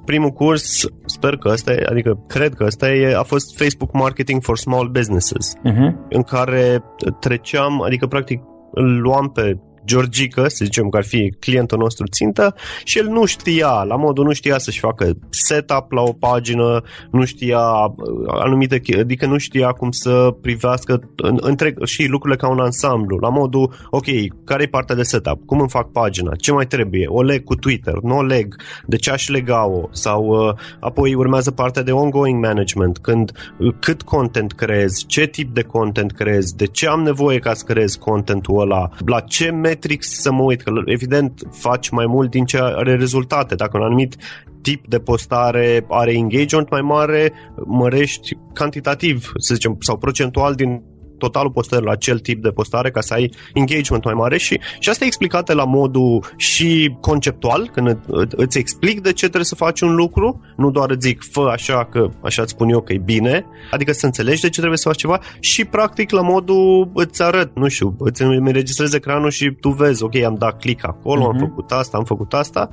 primul 0.06 0.30
curs, 0.30 0.86
sper 1.06 1.38
că 1.38 1.50
ăsta 1.50 1.72
e, 1.72 1.86
adică 1.90 2.24
cred 2.28 2.54
că 2.54 2.64
ăsta 2.64 2.92
e, 2.92 3.16
a 3.16 3.24
fost 3.24 3.58
Facebook 3.58 3.94
Marketing 3.94 4.42
for 4.42 4.58
Small 4.58 4.88
Businesses, 4.88 5.54
uh-huh. 5.56 6.08
în 6.10 6.22
care 6.22 6.84
treceam, 7.20 7.82
adică 7.82 8.08
practic 8.08 8.42
îl 8.72 9.00
luam 9.02 9.30
pe 9.30 9.60
Georgica, 9.88 10.48
să 10.48 10.66
zicem 10.66 10.90
că 10.90 10.98
ar 10.98 11.04
fi 11.04 11.34
clientul 11.40 11.78
nostru 11.78 12.06
țintă, 12.08 12.56
și 12.84 12.98
el 12.98 13.08
nu 13.08 13.26
știa, 13.26 13.84
la 13.84 13.96
modul 13.96 14.26
nu 14.26 14.34
știa 14.34 14.58
să-și 14.58 14.80
facă 14.80 15.12
setup 15.30 15.92
la 15.92 16.02
o 16.02 16.12
pagină, 16.12 16.82
nu 17.12 17.26
știa 17.26 17.60
uh, 17.60 17.96
anumite, 18.28 18.82
adică 19.00 19.26
nu 19.26 19.38
știa 19.38 19.68
cum 19.68 19.92
să 19.92 20.36
privească 20.42 21.00
întreg 21.36 21.86
și 21.86 22.06
lucrurile 22.06 22.40
ca 22.40 22.50
un 22.50 22.60
ansamblu, 22.60 23.18
la 23.18 23.30
modul, 23.30 23.74
ok, 23.90 24.06
care 24.44 24.64
e 24.64 24.68
partea 24.68 24.96
de 24.96 25.04
setup, 25.04 25.46
cum 25.46 25.60
îmi 25.60 25.70
fac 25.70 25.92
pagina, 25.92 26.32
ce 26.36 26.52
mai 26.52 26.68
trebuie, 26.68 27.08
o 27.08 27.22
leg 27.22 27.44
cu 27.44 27.56
Twitter, 27.56 27.94
nu 28.02 28.18
o 28.18 28.24
leg, 28.24 28.56
de 28.86 28.96
ce 28.96 29.12
aș 29.12 29.28
lega-o, 29.28 29.88
sau 29.92 30.26
uh, 30.26 30.54
apoi 30.80 31.14
urmează 31.14 31.52
partea 31.52 31.84
de 31.84 31.92
ongoing 31.92 32.46
management, 32.46 32.98
când 32.98 33.32
uh, 33.60 33.74
cât 33.80 34.02
content 34.02 34.52
creezi, 34.52 35.06
ce 35.06 35.26
tip 35.26 35.54
de 35.54 35.62
content 35.62 36.12
creezi, 36.12 36.56
de 36.56 36.66
ce 36.66 36.88
am 36.88 37.02
nevoie 37.02 37.40
ca 37.40 37.54
să 37.54 37.64
creezi 37.68 38.00
contentul 38.00 38.62
ăla, 38.62 38.90
la 39.06 39.20
ce 39.20 39.50
metrics 39.78 40.22
să 40.22 40.32
mă 40.32 40.44
uit, 40.44 40.62
că 40.62 40.72
evident 40.86 41.42
faci 41.52 41.90
mai 41.90 42.06
mult 42.06 42.30
din 42.30 42.46
ce 42.46 42.58
are 42.58 42.96
rezultate. 42.96 43.56
Dacă 43.56 43.78
un 43.78 43.84
anumit 43.84 44.16
tip 44.62 44.88
de 44.88 45.00
postare 45.00 45.86
are 45.90 46.14
engagement 46.14 46.70
mai 46.70 46.82
mare, 46.82 47.34
mărești 47.66 48.38
cantitativ, 48.54 49.32
să 49.38 49.54
zicem, 49.54 49.78
sau 49.80 49.98
procentual 49.98 50.54
din 50.54 50.84
totalul 51.18 51.52
postării 51.52 51.86
la 51.86 51.92
acel 51.92 52.20
tip 52.20 52.42
de 52.42 52.50
postare 52.50 52.92
ca 52.92 53.02
să 53.02 53.14
ai 53.14 53.32
engagement 53.54 54.04
mai 54.04 54.14
mare 54.14 54.38
și, 54.38 54.60
și 54.80 54.90
asta 54.90 55.04
e 55.04 55.08
explicată 55.08 55.54
la 55.54 55.66
modul 55.66 56.26
și 56.36 56.96
conceptual, 57.00 57.70
când 57.74 58.00
îți 58.30 58.58
explic 58.58 59.02
de 59.02 59.14
ce 59.14 59.26
trebuie 59.26 59.46
să 59.46 59.56
faci 59.56 59.82
un 59.82 59.96
lucru, 59.96 60.42
nu 60.56 60.72
doar 60.72 60.90
îți 60.90 61.08
zic 61.08 61.24
fă 61.32 61.50
așa 61.52 61.86
că 61.86 62.10
așa 62.24 62.42
îți 62.42 62.52
spun 62.52 62.70
eu 62.70 62.82
că 62.82 62.94
e 62.94 62.98
bine, 62.98 63.46
adică 63.72 63.92
să 63.92 64.06
înțelegi 64.06 64.42
de 64.42 64.50
ce 64.50 64.58
trebuie 64.58 64.78
să 64.78 64.88
faci 64.88 64.98
ceva 64.98 65.20
și 65.40 65.66
practic 65.66 66.12
la 66.12 66.22
modul 66.22 66.92
îți 66.94 67.24
arăt, 67.24 67.52
nu 67.56 67.68
știu, 67.68 67.96
îți 68.00 68.22
înregistrezi 68.22 68.96
ecranul 68.96 69.30
și 69.30 69.52
tu 69.62 69.70
vezi, 69.70 70.04
ok, 70.04 70.16
am 70.16 70.36
dat 70.36 70.60
click 70.60 70.88
acolo, 70.88 71.22
uh-huh. 71.22 71.28
am 71.28 71.36
mhm. 71.36 71.48
făcut 71.48 71.72
asta, 71.72 71.98
am 71.98 72.04
făcut 72.04 72.34
asta 72.34 72.70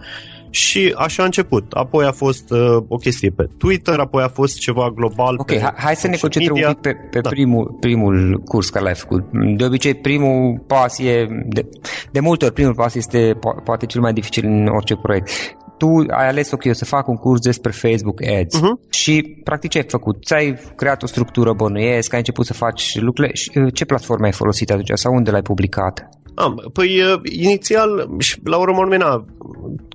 și 0.54 0.94
așa 0.96 1.22
a 1.22 1.24
început. 1.24 1.72
Apoi 1.72 2.04
a 2.04 2.12
fost 2.12 2.50
uh, 2.50 2.76
o 2.88 2.96
chestie 2.96 3.30
pe 3.30 3.48
Twitter, 3.58 3.98
apoi 3.98 4.22
a 4.22 4.28
fost 4.28 4.58
ceva 4.58 4.90
global 4.94 5.34
Ok, 5.38 5.46
pe 5.46 5.72
hai 5.76 5.96
să 5.96 6.08
ne 6.08 6.16
concentrăm 6.16 6.56
un 6.56 6.72
pic 6.72 6.80
pe, 6.80 6.94
pe 7.10 7.20
da. 7.20 7.28
primul, 7.28 7.76
primul 7.80 8.42
curs 8.44 8.70
care 8.70 8.84
l-ai 8.84 8.94
făcut. 8.94 9.24
De 9.56 9.64
obicei, 9.64 9.94
primul 9.94 10.64
pas 10.66 10.98
e, 10.98 11.26
de, 11.46 11.68
de 12.12 12.20
multe 12.20 12.44
ori, 12.44 12.54
primul 12.54 12.74
pas 12.74 12.94
este 12.94 13.32
po- 13.32 13.64
poate 13.64 13.86
cel 13.86 14.00
mai 14.00 14.12
dificil 14.12 14.44
în 14.46 14.66
orice 14.66 14.94
proiect 14.94 15.30
tu 15.78 15.88
ai 16.10 16.28
ales, 16.28 16.50
ok, 16.50 16.64
eu 16.64 16.72
să 16.72 16.84
fac 16.84 17.08
un 17.08 17.16
curs 17.16 17.40
despre 17.40 17.72
Facebook 17.72 18.22
Ads 18.22 18.58
uh-huh. 18.58 18.90
și 18.90 19.40
practic 19.44 19.70
ce 19.70 19.78
ai 19.78 19.84
făcut? 19.88 20.24
Ți-ai 20.24 20.58
creat 20.76 21.02
o 21.02 21.06
structură 21.06 21.52
bănuiesc, 21.52 22.12
ai 22.12 22.18
început 22.18 22.46
să 22.46 22.52
faci 22.52 23.00
lucrurile, 23.00 23.32
uh, 23.54 23.74
ce 23.74 23.84
platforme 23.84 24.26
ai 24.26 24.32
folosit 24.32 24.70
atunci 24.70 24.90
sau 24.94 25.14
unde 25.14 25.30
l-ai 25.30 25.42
publicat? 25.42 26.08
Am, 26.34 26.70
păi 26.72 27.00
uh, 27.00 27.20
inițial, 27.22 28.08
la 28.44 28.56
urmă 28.56 28.78
urmei, 28.78 28.98
na, 28.98 29.24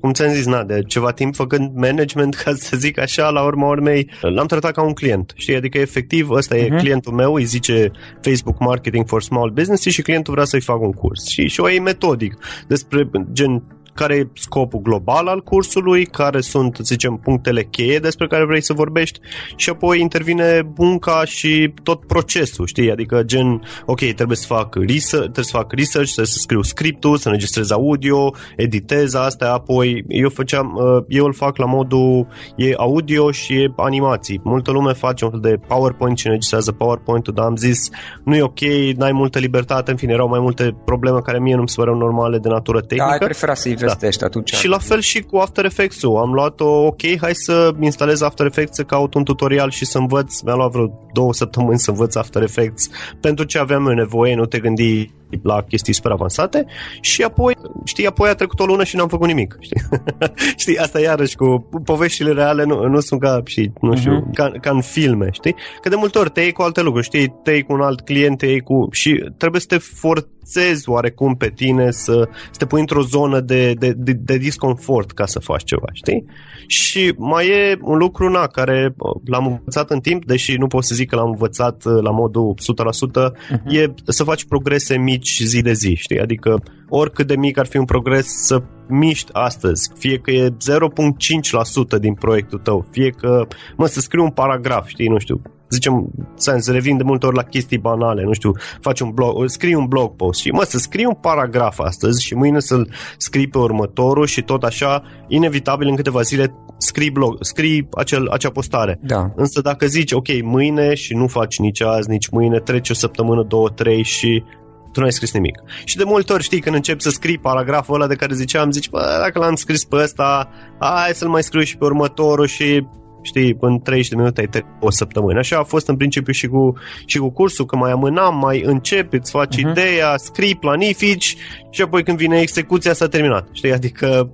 cum 0.02 0.14
ți-am 0.14 0.34
zis, 0.34 0.46
na, 0.46 0.64
de 0.64 0.82
ceva 0.88 1.12
timp 1.12 1.36
făcând 1.36 1.76
management, 1.76 2.36
ca 2.36 2.54
să 2.54 2.78
zic 2.78 3.00
așa, 3.00 3.30
la 3.30 3.44
urma 3.44 3.68
urmei, 3.68 4.10
l-am 4.22 4.48
tratat 4.48 4.72
ca 4.72 4.84
un 4.84 4.94
client, 4.94 5.34
știi? 5.36 5.56
Adică 5.56 5.78
efectiv 5.78 6.30
ăsta 6.30 6.56
uh-huh. 6.56 6.66
e 6.66 6.68
mhm. 6.70 6.78
clientul 6.78 7.14
meu, 7.14 7.34
îi 7.34 7.44
zice 7.44 7.92
Facebook 8.22 8.60
Marketing 8.60 9.08
for 9.08 9.22
Small 9.22 9.50
Business 9.50 9.86
și 9.86 10.02
clientul 10.02 10.34
vrea 10.34 10.46
să-i 10.46 10.62
fac 10.62 10.82
un 10.82 10.92
curs. 10.92 11.28
Și, 11.28 11.48
și 11.48 11.60
o 11.60 11.70
e 11.70 11.80
metodic 11.80 12.38
despre 12.68 13.10
gen 13.32 13.64
care 14.00 14.16
e 14.16 14.28
scopul 14.34 14.80
global 14.82 15.28
al 15.28 15.42
cursului, 15.42 16.06
care 16.06 16.42
sunt, 16.42 16.76
să 16.76 16.82
zicem, 16.84 17.20
punctele 17.24 17.64
cheie 17.64 18.00
despre 18.00 18.28
care 18.28 18.46
vrei 18.46 18.62
să 18.62 18.74
vorbești 18.74 19.20
și 19.56 19.70
apoi 19.70 20.00
intervine 20.00 20.72
munca 20.78 21.26
și 21.26 21.74
tot 21.84 22.06
procesul, 22.06 22.66
știi? 22.66 22.92
Adică 22.92 23.24
gen, 23.24 23.62
ok, 23.86 24.00
trebuie 24.00 24.38
să 24.38 24.46
fac 24.48 24.76
research, 24.76 25.30
trebuie 25.32 25.46
să 25.46 25.58
fac 25.58 25.72
research, 25.72 26.12
trebuie 26.12 26.34
să 26.34 26.40
scriu 26.40 26.62
scriptul, 26.62 27.18
să 27.18 27.28
înregistrez 27.28 27.72
audio, 27.72 28.34
editez 28.56 29.14
astea, 29.14 29.54
apoi 29.54 30.04
eu 30.08 30.30
făceam, 30.30 30.76
uh, 30.76 31.04
eu 31.08 31.26
îl 31.26 31.34
fac 31.34 31.58
la 31.58 31.66
modul 31.66 32.28
e 32.56 32.74
audio 32.78 33.32
și 33.32 33.54
e 33.54 33.74
animații. 33.76 34.40
Multă 34.44 34.72
lume 34.72 34.94
face 34.94 35.26
un 35.26 35.32
fel 35.32 35.40
de 35.40 35.60
PowerPoint 35.68 36.18
și 36.18 36.26
înregistrează 36.26 36.72
PowerPoint-ul, 36.72 37.34
dar 37.34 37.46
am 37.46 37.56
zis, 37.56 37.90
nu 38.24 38.36
e 38.36 38.42
ok, 38.42 38.60
n-ai 38.96 39.12
multă 39.12 39.40
libertate, 39.40 39.92
în 39.92 39.98
fine, 39.98 40.14
erau 40.14 40.28
mai 40.28 40.40
multe 40.40 40.76
probleme 40.86 41.20
care 41.20 41.40
mie 41.40 41.56
nu 41.56 41.62
mi 41.62 41.70
se 41.70 41.76
păreau 41.78 41.98
normale 41.98 42.38
de 42.38 42.50
natură 42.50 42.80
tehnică. 42.80 43.06
Da, 43.06 43.12
ai 43.12 43.18
prefera 43.18 43.54
să 43.54 43.70
investești 43.90 44.20
da. 44.20 44.26
atunci. 44.26 44.54
Și 44.54 44.68
la 44.68 44.78
fel 44.78 45.00
și 45.00 45.22
cu 45.22 45.38
After 45.38 45.66
Effects-ul. 45.66 46.18
Am 46.18 46.34
luat-o, 46.34 46.86
ok, 46.86 47.02
hai 47.22 47.36
să 47.36 47.72
instalez 47.80 48.22
After 48.22 48.46
Effects, 48.46 48.76
să 48.76 48.84
caut 48.84 49.14
un 49.14 49.24
tutorial 49.24 49.70
și 49.70 49.86
să 49.86 49.98
învăț. 49.98 50.40
Mi-a 50.40 50.56
luat 50.56 50.72
vreo 50.72 51.10
două 51.14 51.34
săptămâni 51.34 51.80
să 51.80 51.90
învăț 51.90 52.16
After 52.16 52.42
Effects 52.42 52.90
pentru 53.22 53.46
ce 53.46 53.58
aveam 53.58 53.88
eu 53.88 53.94
nevoie, 53.94 54.36
nu 54.36 54.46
te 54.46 54.60
gândi 54.60 55.18
la 55.44 55.62
chestii 55.62 55.94
super 55.94 56.12
avansate 56.12 56.66
și 57.02 57.24
apoi, 57.24 57.56
știi, 57.86 58.08
apoi 58.08 58.30
a 58.30 58.34
trecut 58.34 58.60
o 58.60 58.66
lună 58.66 58.84
și 58.84 58.96
n-am 58.96 59.08
făcut 59.08 59.28
nimic. 59.28 59.58
Știi, 59.60 59.82
știi 60.62 60.78
asta 60.78 61.00
iarăși 61.00 61.36
cu 61.36 61.70
poveștile 61.84 62.32
reale 62.32 62.64
nu, 62.64 62.88
nu 62.88 63.00
sunt 63.00 63.20
ca, 63.20 63.42
știi, 63.46 63.74
nu 63.82 63.96
știu, 63.96 64.20
uh-huh. 64.20 64.34
ca, 64.34 64.52
ca 64.62 64.70
în 64.70 64.82
filme, 64.82 65.28
știi? 65.32 65.56
Că 65.82 65.90
de 65.90 65.96
multe 65.96 66.18
ori 66.18 66.30
te 66.30 66.42
iei 66.42 66.52
cu 66.52 66.62
alte 66.62 66.82
lucruri, 66.82 67.06
știi, 67.06 67.40
te 67.44 67.52
iei 67.52 67.64
cu 67.64 67.74
un 67.74 67.82
alt 67.82 68.02
client, 68.02 68.38
te 68.38 68.46
iei 68.46 68.62
cu... 68.62 68.88
și 68.92 69.32
trebuie 69.38 69.62
să 69.62 69.68
te 69.68 69.78
forțezi 69.78 70.90
oarecum 70.90 71.36
pe 71.36 71.52
tine 71.56 71.92
să, 71.92 72.28
să 72.52 72.58
te 72.58 72.66
pui 72.66 72.80
într-o 72.80 73.02
zonă 73.02 73.40
de, 73.40 73.69
de, 73.74 73.94
de, 73.98 74.12
de 74.12 74.38
disconfort 74.38 75.12
ca 75.12 75.26
să 75.26 75.40
faci 75.40 75.64
ceva, 75.64 75.88
știi? 75.94 76.26
Și 76.68 77.14
mai 77.18 77.48
e 77.48 77.78
un 77.82 77.98
lucru, 77.98 78.30
na, 78.30 78.48
care 78.48 78.96
l-am 79.26 79.46
învățat 79.46 79.90
în 79.92 80.00
timp, 80.00 80.26
deși 80.26 80.58
nu 80.58 80.68
pot 80.68 80.84
să 80.84 80.96
zic 80.96 81.10
că 81.10 81.16
l-am 81.16 81.30
învățat 81.30 81.86
uh, 81.86 82.02
la 82.02 82.12
modul 82.12 82.54
100%, 82.54 83.30
uh-huh. 83.30 83.32
Mhm. 83.50 83.76
e 83.76 83.94
să 84.06 84.24
faci 84.24 84.46
progrese 84.46 84.98
mici 84.98 85.42
zi 85.44 85.62
de 85.62 85.74
zi, 85.74 85.96
știi? 85.96 86.20
Adică 86.20 86.64
oricât 86.90 87.28
de 87.28 87.36
mic 87.36 87.58
ar 87.58 87.66
fi 87.66 87.78
un 87.78 87.86
progres 87.86 88.26
să 88.26 88.62
miști 88.88 89.30
astăzi, 89.34 89.92
fie 89.98 90.18
că 90.18 90.32
e 90.32 90.50
0.5% 90.50 92.00
din 92.00 92.14
proiectul 92.14 92.60
tău, 92.60 92.88
fie 92.92 93.10
că, 93.10 93.48
mă, 93.78 93.86
să 93.88 94.00
scriu 94.00 94.24
un 94.24 94.32
paragraf, 94.32 94.88
știi, 94.88 95.08
nu 95.08 95.18
știu, 95.18 95.42
zicem, 95.70 96.12
să 96.36 96.72
revin 96.72 96.98
de 96.98 97.04
multe 97.04 97.26
ori 97.26 97.36
la 97.36 97.44
chestii 97.44 97.78
banale, 97.78 98.24
nu 98.24 98.34
știu, 98.34 98.52
faci 98.82 99.00
un 99.00 99.12
blog, 99.12 99.50
scrii 99.50 99.74
un 99.74 99.86
blog 99.86 100.16
post 100.16 100.40
și, 100.40 100.50
mă, 100.50 100.64
să 100.64 100.78
scrii 100.78 101.06
un 101.06 101.18
paragraf 101.22 101.80
astăzi 101.80 102.24
și 102.24 102.34
mâine 102.34 102.60
să-l 102.60 102.94
scrii 103.18 103.48
pe 103.48 103.58
următorul 103.58 104.26
și 104.26 104.42
tot 104.42 104.64
așa, 104.64 105.04
inevitabil 105.28 105.88
în 105.88 105.96
câteva 105.96 106.22
zile 106.22 106.54
scrii 106.78 107.12
blog, 107.12 107.38
scrii 107.40 107.88
acel, 107.92 108.28
acea 108.28 108.50
postare. 108.50 109.00
Da. 109.02 109.32
Însă 109.36 109.62
dacă 109.62 109.86
zici, 109.86 110.12
ok, 110.12 110.28
mâine 110.44 110.94
și 110.94 111.14
nu 111.14 111.28
faci 111.28 111.60
nici 111.60 111.82
azi, 111.82 112.10
nici 112.10 112.30
mâine, 112.30 112.60
trece 112.60 112.92
o 112.92 112.96
săptămână, 112.96 113.44
două, 113.44 113.70
trei 113.70 114.04
și 114.04 114.44
tu 114.92 115.00
nu 115.00 115.06
ai 115.06 115.12
scris 115.12 115.34
nimic. 115.34 115.62
Și 115.84 115.98
de 115.98 116.04
multe 116.04 116.34
ori, 116.34 116.44
știi, 116.44 116.60
când 116.60 116.76
începi 116.76 117.02
să 117.02 117.10
scrii 117.10 117.38
paragraful 117.38 117.96
ăla 117.96 118.08
de 118.08 118.16
care 118.16 118.34
ziceam, 118.34 118.72
zici, 118.72 118.90
bă, 118.90 119.18
dacă 119.20 119.40
l-am 119.40 119.56
scris 119.56 119.84
pe 119.86 119.96
ăsta, 119.96 120.50
hai 120.80 121.12
să-l 121.14 121.28
mai 121.28 121.44
scriu 121.44 121.62
și 121.62 121.78
pe 121.78 121.86
următorul 121.86 122.48
și 122.48 122.88
știi, 123.22 123.58
în 123.60 123.80
30 123.80 124.10
de 124.10 124.16
minute 124.16 124.42
ai 124.42 124.64
o 124.80 124.90
săptămână. 124.90 125.40
Așa 125.40 125.58
a 125.58 125.64
fost 125.64 125.88
în 125.88 125.96
principiu 125.98 126.34
și 126.34 126.48
cu, 126.48 126.74
și 127.06 127.18
cu 127.18 127.30
cursul, 127.30 127.66
că 127.66 127.76
mai 127.76 127.92
amânam, 127.92 128.38
mai 128.38 128.62
începi, 128.66 129.16
îți 129.16 129.32
faci 129.32 129.56
uh-huh. 129.56 129.70
ideea, 129.70 130.18
scrii, 130.18 130.56
planifici 130.56 131.36
și 131.70 131.82
apoi 131.82 132.04
când 132.04 132.18
vine 132.18 132.40
execuția 132.40 132.94
s-a 132.94 133.08
terminat. 133.08 133.48
Știi, 133.52 133.74
adică 133.74 134.32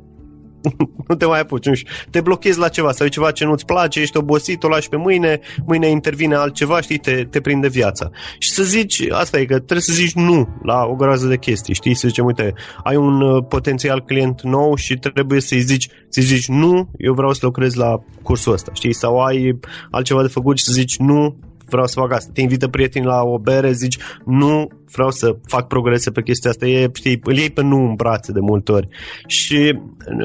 nu 1.08 1.15
te 1.15 1.25
mai 1.25 1.39
apuci, 1.39 1.65
nu 1.65 1.73
știu, 1.73 1.93
te 2.10 2.21
blochezi 2.21 2.60
la 2.60 2.67
ceva 2.67 2.91
sau 2.91 3.06
e 3.06 3.10
ceva 3.10 3.32
ce 3.32 3.45
nu-ți 3.45 3.65
place, 3.65 3.99
ești 3.99 4.17
obosit, 4.17 4.63
o 4.63 4.67
lași 4.67 4.89
pe 4.89 4.95
mâine, 4.95 5.39
mâine 5.65 5.88
intervine 5.88 6.36
altceva, 6.36 6.82
știi, 6.82 6.97
te, 6.97 7.23
te 7.30 7.41
prinde 7.41 7.67
viața. 7.67 8.10
Și 8.39 8.49
să 8.49 8.63
zici, 8.63 9.04
asta 9.10 9.39
e 9.39 9.45
că 9.45 9.56
trebuie 9.56 9.82
să 9.82 9.93
zici 9.93 10.13
nu 10.13 10.47
la 10.63 10.84
o 10.84 10.95
groază 10.95 11.28
de 11.28 11.38
chestii, 11.38 11.73
știi, 11.73 11.93
să 11.93 12.08
zicem, 12.08 12.25
uite, 12.25 12.54
ai 12.84 12.95
un 12.95 13.21
uh, 13.21 13.45
potențial 13.49 14.01
client 14.01 14.41
nou 14.41 14.75
și 14.75 14.95
trebuie 14.95 15.41
să-i 15.41 15.60
zici, 15.60 15.88
să 16.10 16.21
zici 16.21 16.47
nu, 16.47 16.89
eu 16.97 17.13
vreau 17.13 17.34
să 17.34 17.39
lucrez 17.43 17.73
la 17.73 18.04
cursul 18.23 18.54
ăsta, 18.54 18.71
știi, 18.73 18.93
sau 18.93 19.23
ai 19.23 19.60
altceva 19.91 20.21
de 20.21 20.28
făcut 20.28 20.58
și 20.58 20.63
să 20.63 20.71
zici 20.71 20.97
nu, 20.97 21.36
vreau 21.69 21.88
să 21.88 21.99
fac 21.99 22.12
asta. 22.12 22.32
Te 22.34 22.41
invită 22.41 22.67
prietenii 22.67 23.08
la 23.08 23.21
o 23.21 23.38
bere, 23.38 23.71
zici, 23.71 23.97
nu 24.25 24.67
vreau 24.91 25.12
să 25.12 25.36
fac 25.48 25.67
progrese 25.67 26.12
pe 26.12 26.21
chestia 26.21 26.50
asta. 26.50 26.65
E, 26.65 26.89
știi, 26.93 27.19
îl 27.24 27.38
iei 27.38 27.50
pe 27.50 27.62
nu 27.62 27.78
în 27.78 27.93
brațe 27.95 28.32
de 28.32 28.39
multe 28.39 28.71
ori. 28.71 28.88
Și 29.28 29.80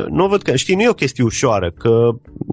nu 0.08 0.26
văd 0.26 0.42
că, 0.42 0.56
știi, 0.56 0.74
nu 0.74 0.82
e 0.82 0.88
o 0.88 0.92
chestie 0.92 1.24
ușoară, 1.24 1.70
că 1.70 2.08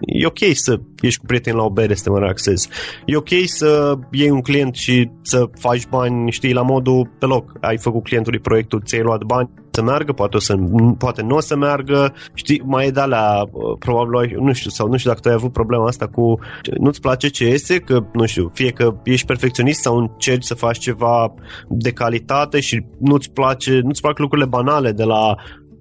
e 0.05 0.25
ok 0.25 0.39
să 0.53 0.79
ieși 1.01 1.19
cu 1.19 1.25
prieteni 1.25 1.57
la 1.57 1.63
o 1.63 1.69
bere 1.69 1.93
să 1.93 2.03
te 2.03 2.09
mă 2.09 2.19
relaxezi. 2.19 2.69
E 3.05 3.15
ok 3.15 3.29
să 3.45 3.97
iei 4.11 4.29
un 4.29 4.41
client 4.41 4.75
și 4.75 5.09
să 5.21 5.49
faci 5.59 5.87
bani, 5.87 6.31
știi, 6.31 6.53
la 6.53 6.61
modul 6.61 7.09
pe 7.19 7.25
loc. 7.25 7.51
Ai 7.61 7.77
făcut 7.77 8.03
clientului 8.03 8.39
proiectul, 8.39 8.81
ți-ai 8.85 9.01
luat 9.01 9.23
bani, 9.23 9.49
să 9.77 9.83
meargă, 9.83 10.11
poate, 10.11 10.35
o 10.35 10.39
să, 10.39 10.55
poate 10.97 11.21
nu 11.21 11.35
o 11.35 11.39
să 11.39 11.55
meargă, 11.55 12.13
știi, 12.33 12.61
mai 12.65 12.85
e 12.85 12.91
de 12.91 13.01
la 13.05 13.43
probabil, 13.79 14.37
nu 14.39 14.53
știu, 14.53 14.69
sau 14.69 14.87
nu 14.87 14.97
știu 14.97 15.09
dacă 15.09 15.21
tu 15.21 15.29
ai 15.29 15.33
avut 15.33 15.51
problema 15.51 15.87
asta 15.87 16.07
cu 16.07 16.39
nu-ți 16.79 17.01
place 17.01 17.27
ce 17.27 17.45
este, 17.45 17.79
că, 17.79 18.05
nu 18.13 18.25
știu, 18.25 18.51
fie 18.53 18.71
că 18.71 18.95
ești 19.03 19.25
perfecționist 19.25 19.81
sau 19.81 19.97
încerci 19.97 20.43
să 20.43 20.53
faci 20.53 20.77
ceva 20.77 21.33
de 21.67 21.91
calitate 21.97 22.59
și 22.59 22.85
nu-ți 22.99 23.31
place, 23.31 23.79
nu-ți 23.83 24.01
plac 24.01 24.19
lucrurile 24.19 24.47
banale 24.47 24.91
de 24.91 25.03
la 25.03 25.35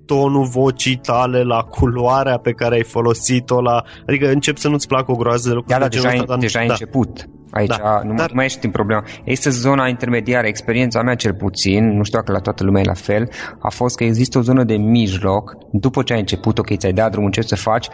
tonul 0.07 0.45
vocii 0.45 0.97
tale, 0.97 1.43
la 1.43 1.61
culoarea 1.63 2.39
pe 2.39 2.53
care 2.53 2.75
ai 2.75 2.85
folosit-o, 2.85 3.61
la... 3.61 3.83
adică 4.07 4.29
încep 4.29 4.57
să 4.57 4.69
nu-ți 4.69 4.87
placă 4.87 5.13
o 5.13 5.17
groază 5.17 5.49
de 5.49 5.55
lucruri. 5.55 5.79
Da, 5.79 5.85
da, 5.85 5.89
deja, 5.89 6.13
ăsta, 6.15 6.37
deja 6.37 6.59
da. 6.59 6.65
ai 6.65 6.71
început. 6.71 7.29
Aici 7.51 7.77
da, 7.77 8.01
nu 8.05 8.15
dar... 8.15 8.31
mai 8.35 8.45
ești 8.45 8.65
în 8.65 8.71
problema. 8.71 9.05
Este 9.25 9.51
zona 9.51 9.89
intermediară, 9.89 10.47
experiența 10.47 11.03
mea 11.03 11.15
cel 11.15 11.35
puțin, 11.35 11.97
nu 11.97 12.03
știu 12.03 12.19
dacă 12.19 12.33
la 12.33 12.39
toată 12.39 12.65
lumea 12.65 12.83
e 12.83 12.85
la 12.85 12.95
fel, 12.95 13.29
a 13.59 13.71
fost 13.71 13.97
că 13.97 14.05
există 14.05 14.39
o 14.39 14.41
zonă 14.41 14.65
de 14.65 14.77
mijloc, 14.77 15.57
după 15.73 16.03
ce 16.03 16.13
ai 16.13 16.19
început, 16.19 16.59
ok, 16.59 16.77
ți-ai 16.77 16.93
dat 16.93 17.11
drumul, 17.11 17.31
ce 17.31 17.41
să 17.41 17.57
faci, 17.57 17.89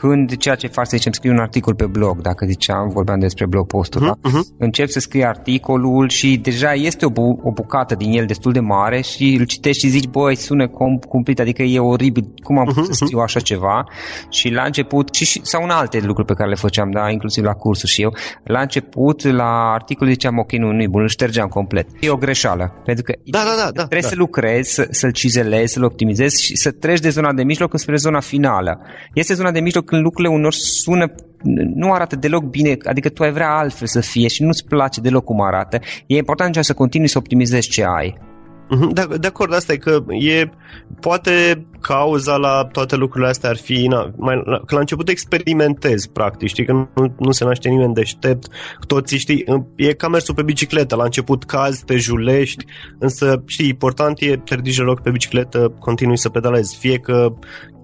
când 0.00 0.36
ceea 0.36 0.54
ce 0.54 0.66
faci, 0.66 0.86
să 0.86 0.96
zicem, 0.96 1.12
scrii 1.12 1.30
un 1.30 1.38
articol 1.38 1.74
pe 1.74 1.86
blog, 1.86 2.20
dacă 2.20 2.46
ziceam, 2.46 2.88
vorbeam 2.88 3.18
despre 3.18 3.46
blog 3.46 3.66
postul, 3.66 4.00
uh-huh, 4.00 4.22
da? 4.22 4.30
Uh-huh. 4.30 4.56
Începi 4.58 4.90
să 4.90 5.00
scrii 5.00 5.24
articolul 5.24 6.08
și 6.08 6.36
deja 6.36 6.72
este 6.72 7.06
o, 7.06 7.10
bu- 7.10 7.40
o 7.42 7.50
bucată 7.52 7.94
din 7.94 8.12
el 8.12 8.26
destul 8.26 8.52
de 8.52 8.60
mare 8.60 9.00
și 9.00 9.36
îl 9.38 9.44
citești 9.44 9.86
și 9.86 9.88
zici, 9.88 10.08
băi, 10.08 10.34
sună 10.34 10.66
com- 10.66 11.08
cumplit, 11.08 11.40
adică 11.40 11.62
e 11.62 11.78
oribil, 11.78 12.34
cum 12.42 12.58
am 12.58 12.64
putut 12.64 12.84
uh-huh, 12.84 12.90
să 12.90 13.04
scriu 13.04 13.18
așa 13.18 13.40
ceva? 13.40 13.84
Și 14.30 14.50
la 14.50 14.62
început, 14.62 15.14
și, 15.14 15.24
și, 15.24 15.40
sau 15.42 15.62
în 15.62 15.70
alte 15.70 16.00
lucruri 16.00 16.26
pe 16.26 16.34
care 16.34 16.48
le 16.48 16.54
făceam, 16.54 16.90
da, 16.90 17.10
inclusiv 17.10 17.44
la 17.44 17.52
cursuri 17.52 17.92
și 17.92 18.02
eu, 18.02 18.14
la 18.44 18.60
început, 18.60 18.87
la 19.32 19.72
articol 19.72 20.08
ziceam, 20.08 20.38
ok, 20.38 20.52
nu, 20.52 20.72
nu 20.72 20.82
e 20.82 20.86
bun, 20.86 21.02
îl 21.02 21.08
ștergeam 21.08 21.48
complet. 21.48 21.86
E 22.00 22.10
o 22.10 22.16
greșeală, 22.16 22.82
pentru 22.84 23.04
că 23.04 23.12
da, 23.24 23.38
da, 23.38 23.54
da, 23.56 23.70
da, 23.70 23.70
trebuie 23.70 24.00
da. 24.00 24.08
să 24.08 24.14
lucrezi, 24.16 24.72
să, 24.72 24.86
să-l 24.90 25.12
cizelezi, 25.12 25.72
să-l 25.72 25.84
optimizezi 25.84 26.44
și 26.44 26.56
să 26.56 26.70
treci 26.70 27.00
de 27.00 27.08
zona 27.08 27.32
de 27.32 27.42
mijloc 27.42 27.78
spre 27.78 27.96
zona 27.96 28.20
finală. 28.20 28.80
Este 29.14 29.34
zona 29.34 29.50
de 29.50 29.60
mijloc 29.60 29.84
când 29.84 30.02
lucrurile 30.02 30.34
unor 30.34 30.52
sună 30.52 31.14
nu 31.74 31.92
arată 31.92 32.16
deloc 32.16 32.44
bine, 32.44 32.76
adică 32.84 33.08
tu 33.08 33.22
ai 33.22 33.32
vrea 33.32 33.50
altfel 33.50 33.86
să 33.86 34.00
fie 34.00 34.28
și 34.28 34.42
nu-ți 34.42 34.64
place 34.64 35.00
deloc 35.00 35.24
cum 35.24 35.40
arată. 35.40 35.78
E 36.06 36.16
important 36.16 36.56
să 36.60 36.74
continui 36.74 37.08
să 37.08 37.18
optimizezi 37.18 37.68
ce 37.68 37.84
ai. 37.84 38.27
Mhm, 38.70 38.92
de, 38.92 39.06
de 39.20 39.26
acord, 39.26 39.54
asta 39.54 39.72
e 39.72 39.76
că 39.76 40.04
e 40.08 40.50
poate 41.00 41.66
cauza 41.80 42.36
la 42.36 42.68
toate 42.72 42.96
lucrurile 42.96 43.30
astea 43.30 43.50
ar 43.50 43.56
fi 43.56 43.86
na, 43.86 44.10
mai, 44.16 44.42
la, 44.44 44.58
că 44.66 44.74
la 44.74 44.80
început 44.80 45.08
experimentezi 45.08 46.10
practic, 46.10 46.48
știi 46.48 46.64
că 46.64 46.72
nu, 46.72 47.14
nu 47.18 47.30
se 47.30 47.44
naște 47.44 47.68
nimeni 47.68 47.94
deștept, 47.94 48.46
toți 48.86 49.16
știi, 49.16 49.44
e 49.76 49.92
ca 49.92 50.08
mersul 50.08 50.34
pe 50.34 50.42
bicicletă, 50.42 50.96
la 50.96 51.04
început 51.04 51.44
cazi, 51.44 51.84
te 51.84 51.96
julești, 51.96 52.64
însă 52.98 53.42
știi, 53.46 53.68
important 53.68 54.20
e 54.20 54.36
te 54.36 54.54
ridici 54.54 54.78
loc 54.78 55.00
pe 55.00 55.10
bicicletă, 55.10 55.74
continui 55.78 56.18
să 56.18 56.28
pedalezi, 56.28 56.76
fie 56.76 56.98
că 56.98 57.34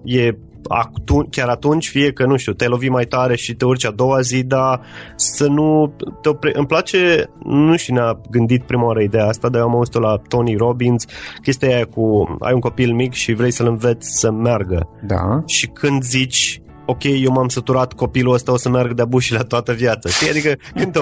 e 0.03 0.37
atunci, 0.67 1.35
chiar 1.35 1.49
atunci, 1.49 1.89
fie 1.89 2.11
că, 2.11 2.25
nu 2.25 2.37
știu, 2.37 2.53
te 2.53 2.67
lovi 2.67 2.89
mai 2.89 3.05
tare 3.05 3.35
și 3.35 3.55
te 3.55 3.65
urci 3.65 3.85
a 3.85 3.91
doua 3.91 4.21
zi, 4.21 4.43
dar 4.43 4.81
să 5.15 5.47
nu 5.47 5.95
te 6.21 6.29
opre... 6.29 6.51
Îmi 6.53 6.67
place, 6.67 7.29
nu 7.43 7.75
știu, 7.75 7.93
ne-a 7.93 8.19
gândit 8.29 8.63
prima 8.63 8.85
oară 8.85 9.01
ideea 9.01 9.25
asta, 9.25 9.49
dar 9.49 9.61
eu 9.61 9.67
am 9.67 9.75
auzit-o 9.75 9.99
la 9.99 10.21
Tony 10.27 10.55
Robbins, 10.55 11.05
chestia 11.41 11.75
aia 11.75 11.85
cu 11.85 12.35
ai 12.39 12.53
un 12.53 12.59
copil 12.59 12.93
mic 12.93 13.13
și 13.13 13.33
vrei 13.33 13.51
să-l 13.51 13.67
înveți 13.67 14.19
să 14.19 14.31
meargă. 14.31 14.89
Da. 15.07 15.43
Și 15.45 15.67
când 15.67 16.03
zici 16.03 16.59
ok, 16.85 17.03
eu 17.03 17.31
m-am 17.31 17.47
săturat, 17.47 17.93
copilul 17.93 18.33
ăsta 18.33 18.51
o 18.51 18.57
să 18.57 18.69
meargă 18.69 18.93
de-a 18.93 19.05
bușile 19.05 19.39
toată 19.39 19.73
viața. 19.73 20.09
Știi? 20.09 20.29
Adică 20.29 20.55
când 20.73 20.97
o... 20.97 21.01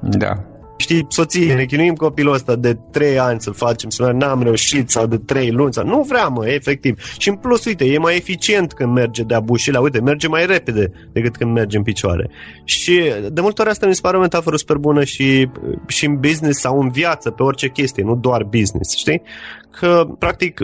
da 0.18 0.53
știi, 0.76 1.06
soție, 1.08 1.54
ne 1.54 1.64
chinuim 1.64 1.94
copilul 1.94 2.34
ăsta 2.34 2.56
de 2.56 2.78
3 2.90 3.18
ani 3.18 3.40
să-l 3.40 3.54
facem, 3.54 3.90
să 3.90 4.10
n-am 4.10 4.42
reușit 4.42 4.90
sau 4.90 5.06
de 5.06 5.16
3 5.16 5.50
luni, 5.50 5.72
sau... 5.72 5.86
nu 5.86 6.02
vrea, 6.02 6.28
mă, 6.28 6.46
efectiv. 6.46 7.02
Și 7.18 7.28
în 7.28 7.36
plus, 7.36 7.64
uite, 7.64 7.84
e 7.84 7.98
mai 7.98 8.16
eficient 8.16 8.72
când 8.72 8.92
merge 8.92 9.22
de-a 9.22 9.40
bușile, 9.40 9.78
uite, 9.78 10.00
merge 10.00 10.28
mai 10.28 10.46
repede 10.46 10.92
decât 11.12 11.36
când 11.36 11.52
merge 11.52 11.76
în 11.76 11.82
picioare. 11.82 12.30
Și 12.64 13.02
de 13.32 13.40
multe 13.40 13.60
ori 13.60 13.70
asta 13.70 13.86
mi 13.86 13.94
se 13.94 14.00
pare 14.00 14.16
o 14.16 14.20
metaforă 14.20 14.56
super 14.56 14.76
bună 14.76 15.04
și, 15.04 15.48
și 15.86 16.06
în 16.06 16.16
business 16.16 16.60
sau 16.60 16.80
în 16.80 16.90
viață, 16.90 17.30
pe 17.30 17.42
orice 17.42 17.68
chestie, 17.68 18.02
nu 18.02 18.16
doar 18.16 18.42
business, 18.42 18.96
știi? 18.96 19.22
Că, 19.70 20.06
practic, 20.18 20.60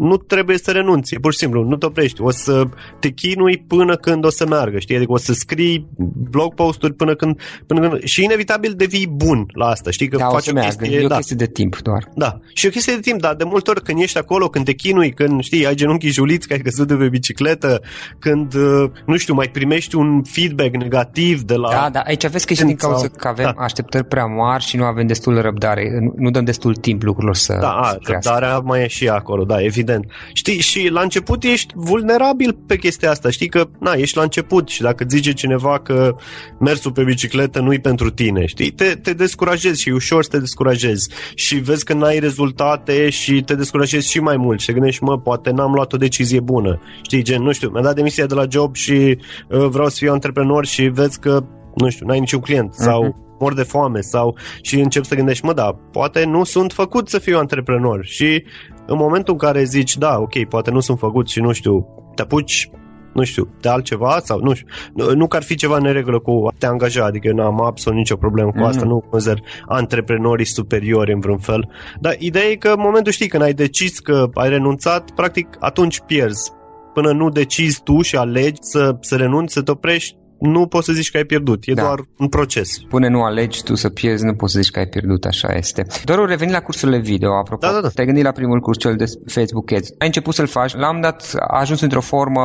nu 0.00 0.16
trebuie 0.16 0.58
să 0.58 0.70
renunți, 0.70 1.14
pur 1.20 1.32
și 1.32 1.38
simplu, 1.38 1.62
nu 1.62 1.76
te 1.76 1.86
oprești. 1.86 2.22
O 2.22 2.30
să 2.30 2.62
te 3.00 3.08
chinui 3.08 3.64
până 3.66 3.96
când 3.96 4.24
o 4.24 4.30
să 4.30 4.46
meargă, 4.46 4.78
știi? 4.78 4.96
Adică 4.96 5.12
o 5.12 5.16
să 5.16 5.32
scrii 5.32 5.88
blog 6.30 6.54
posturi 6.54 6.94
până 6.94 7.14
când, 7.14 7.40
până 7.66 7.80
când 7.80 8.02
și 8.02 8.24
inevitabil 8.24 8.72
devii 8.76 9.06
bun 9.06 9.46
la 9.52 9.66
asta, 9.66 9.90
știi? 9.90 10.08
Că 10.08 10.16
da, 10.16 10.28
faci 10.28 10.48
o, 10.48 10.52
o 10.56 10.60
chestie, 10.60 10.98
e 10.98 11.04
o 11.04 11.08
da. 11.08 11.16
chestie 11.16 11.36
de 11.36 11.46
timp 11.46 11.78
doar. 11.82 12.08
Da, 12.14 12.40
și 12.54 12.66
o 12.66 12.70
chestie 12.70 12.94
de 12.94 13.00
timp, 13.00 13.20
dar 13.20 13.34
de 13.34 13.44
multe 13.44 13.70
ori 13.70 13.82
când 13.82 14.00
ești 14.00 14.18
acolo, 14.18 14.48
când 14.48 14.64
te 14.64 14.72
chinui, 14.72 15.12
când 15.12 15.42
știi, 15.42 15.66
ai 15.66 15.74
genunchii 15.74 16.10
juliți, 16.10 16.46
că 16.46 16.52
ai 16.52 16.58
căzut 16.58 16.86
de 16.86 16.94
pe 16.94 17.08
bicicletă, 17.08 17.82
când, 18.18 18.54
uh, 18.54 18.90
nu 19.06 19.16
știu, 19.16 19.34
mai 19.34 19.48
primești 19.52 19.96
un 19.96 20.22
feedback 20.22 20.76
negativ 20.76 21.42
de 21.42 21.54
la... 21.54 21.68
Da, 21.70 21.88
da, 21.92 22.00
aici 22.00 22.26
vezi 22.26 22.46
că 22.46 22.54
și 22.54 22.64
din 22.64 22.76
cauza 22.76 23.08
că 23.08 23.28
avem 23.28 23.52
da. 23.56 23.62
așteptări 23.62 24.04
prea 24.04 24.24
mari 24.24 24.64
și 24.64 24.76
nu 24.76 24.84
avem 24.84 25.06
destul 25.06 25.40
răbdare, 25.40 26.12
nu 26.16 26.30
dăm 26.30 26.44
destul 26.44 26.74
timp 26.74 27.02
lucrurilor 27.02 27.34
să 27.34 27.56
Da, 27.60 27.70
a, 27.70 27.96
răbdarea 28.00 28.58
mai 28.58 28.82
e 28.82 28.86
și 28.86 29.08
acolo, 29.08 29.44
da, 29.44 29.62
evident. 29.62 29.89
Știi, 30.32 30.60
și 30.60 30.88
la 30.88 31.00
început 31.00 31.44
ești 31.44 31.72
vulnerabil 31.76 32.58
pe 32.66 32.76
chestia 32.76 33.10
asta, 33.10 33.30
știi 33.30 33.48
că, 33.48 33.68
na, 33.78 33.92
ești 33.92 34.16
la 34.16 34.22
început 34.22 34.68
și 34.68 34.82
dacă 34.82 35.04
zice 35.08 35.32
cineva 35.32 35.78
că 35.78 36.16
mersul 36.60 36.92
pe 36.92 37.02
bicicletă 37.02 37.60
nu-i 37.60 37.78
pentru 37.78 38.10
tine, 38.10 38.46
știi, 38.46 38.70
te, 38.70 38.84
te 38.84 39.12
descurajezi 39.12 39.80
și 39.80 39.88
e 39.88 39.92
ușor 39.92 40.22
să 40.22 40.30
te 40.30 40.38
descurajezi. 40.38 41.10
Și 41.34 41.54
vezi 41.56 41.84
că 41.84 41.92
n-ai 41.92 42.18
rezultate 42.18 43.10
și 43.10 43.42
te 43.42 43.54
descurajezi 43.54 44.10
și 44.10 44.20
mai 44.20 44.36
mult 44.36 44.60
și 44.60 44.66
te 44.66 44.72
gândești, 44.72 45.02
mă, 45.02 45.18
poate 45.18 45.50
n-am 45.50 45.72
luat 45.72 45.92
o 45.92 45.96
decizie 45.96 46.40
bună, 46.40 46.80
știi, 47.02 47.22
gen, 47.22 47.42
nu 47.42 47.52
știu, 47.52 47.68
mi-a 47.68 47.82
dat 47.82 47.94
demisia 47.94 48.26
de 48.26 48.34
la 48.34 48.44
job 48.50 48.74
și 48.74 48.92
uh, 48.92 49.66
vreau 49.66 49.88
să 49.88 49.96
fiu 49.98 50.12
antreprenor 50.12 50.66
și 50.66 50.82
vezi 50.82 51.18
că 51.18 51.44
nu 51.74 51.90
știu, 51.90 52.06
n-ai 52.06 52.18
niciun 52.18 52.40
client 52.40 52.72
uh-huh. 52.72 52.84
sau 52.84 53.28
mor 53.40 53.54
de 53.54 53.62
foame 53.62 54.00
sau 54.00 54.36
și 54.62 54.80
încep 54.80 55.04
să 55.04 55.14
gândești, 55.14 55.44
mă, 55.44 55.52
da, 55.52 55.78
poate 55.92 56.24
nu 56.24 56.44
sunt 56.44 56.72
făcut 56.72 57.08
să 57.08 57.18
fiu 57.18 57.38
antreprenor. 57.38 58.04
Și 58.04 58.44
în 58.86 58.96
momentul 58.96 59.32
în 59.32 59.38
care 59.38 59.64
zici, 59.64 59.96
da, 59.96 60.18
ok, 60.18 60.44
poate 60.44 60.70
nu 60.70 60.80
sunt 60.80 60.98
făcut 60.98 61.28
și 61.28 61.40
nu 61.40 61.52
știu, 61.52 61.86
te 62.14 62.22
apuci 62.22 62.70
nu 63.12 63.24
știu, 63.24 63.48
de 63.60 63.68
altceva 63.68 64.20
sau 64.24 64.40
nu 64.40 64.54
știu, 64.54 64.66
nu, 64.94 65.14
nu 65.14 65.26
că 65.26 65.36
ar 65.36 65.42
fi 65.42 65.54
ceva 65.54 65.76
în 65.76 65.82
neregulă 65.82 66.18
cu 66.18 66.46
a 66.46 66.54
te 66.58 66.66
angaja, 66.66 67.04
adică 67.04 67.28
eu 67.28 67.34
n-am 67.34 67.62
absolut 67.62 67.98
nicio 67.98 68.16
problemă 68.16 68.50
cu 68.50 68.58
mm-hmm. 68.58 68.68
asta, 68.68 68.84
nu 68.84 69.04
consider 69.10 69.38
antreprenorii 69.66 70.46
superiori 70.46 71.12
în 71.12 71.20
vreun 71.20 71.38
fel, 71.38 71.68
dar 72.00 72.16
ideea 72.18 72.44
e 72.44 72.54
că 72.54 72.68
în 72.68 72.80
momentul 72.80 73.12
știi 73.12 73.28
când 73.28 73.42
ai 73.42 73.52
decis 73.52 73.98
că 73.98 74.28
ai 74.34 74.48
renunțat, 74.48 75.10
practic 75.10 75.56
atunci 75.58 76.00
pierzi. 76.00 76.52
Până 76.94 77.12
nu 77.12 77.28
decizi 77.28 77.82
tu 77.82 78.00
și 78.00 78.16
alegi 78.16 78.58
să, 78.60 78.96
să 79.00 79.16
renunți, 79.16 79.52
să 79.52 79.62
te 79.62 79.70
oprești, 79.70 80.16
nu 80.40 80.66
poți 80.66 80.86
să 80.86 80.92
zici 80.92 81.10
că 81.10 81.16
ai 81.16 81.24
pierdut, 81.24 81.62
e 81.66 81.72
da. 81.72 81.82
doar 81.82 81.98
un 82.18 82.28
proces. 82.28 82.78
Până 82.88 83.08
nu 83.08 83.22
alegi 83.22 83.62
tu 83.62 83.74
să 83.74 83.88
pierzi, 83.88 84.24
nu 84.24 84.34
poți 84.34 84.52
să 84.52 84.60
zici 84.60 84.70
că 84.70 84.78
ai 84.78 84.86
pierdut, 84.86 85.24
așa 85.24 85.48
este. 85.56 85.86
Doar 86.04 86.18
reveni 86.28 86.52
la 86.52 86.60
cursurile 86.60 86.98
video, 86.98 87.38
apropo. 87.38 87.66
Da, 87.66 87.72
da, 87.72 87.80
da. 87.80 87.88
Te-ai 87.88 88.06
gândit 88.06 88.24
la 88.24 88.30
primul 88.30 88.60
curs, 88.60 88.78
cel 88.78 88.96
de 88.96 89.04
Facebook 89.26 89.72
Ads. 89.72 89.88
Ai 89.98 90.06
început 90.06 90.34
să-l 90.34 90.46
faci, 90.46 90.74
l-am 90.74 91.00
dat, 91.00 91.34
a 91.48 91.58
ajuns 91.60 91.80
într-o 91.80 92.00
formă 92.00 92.40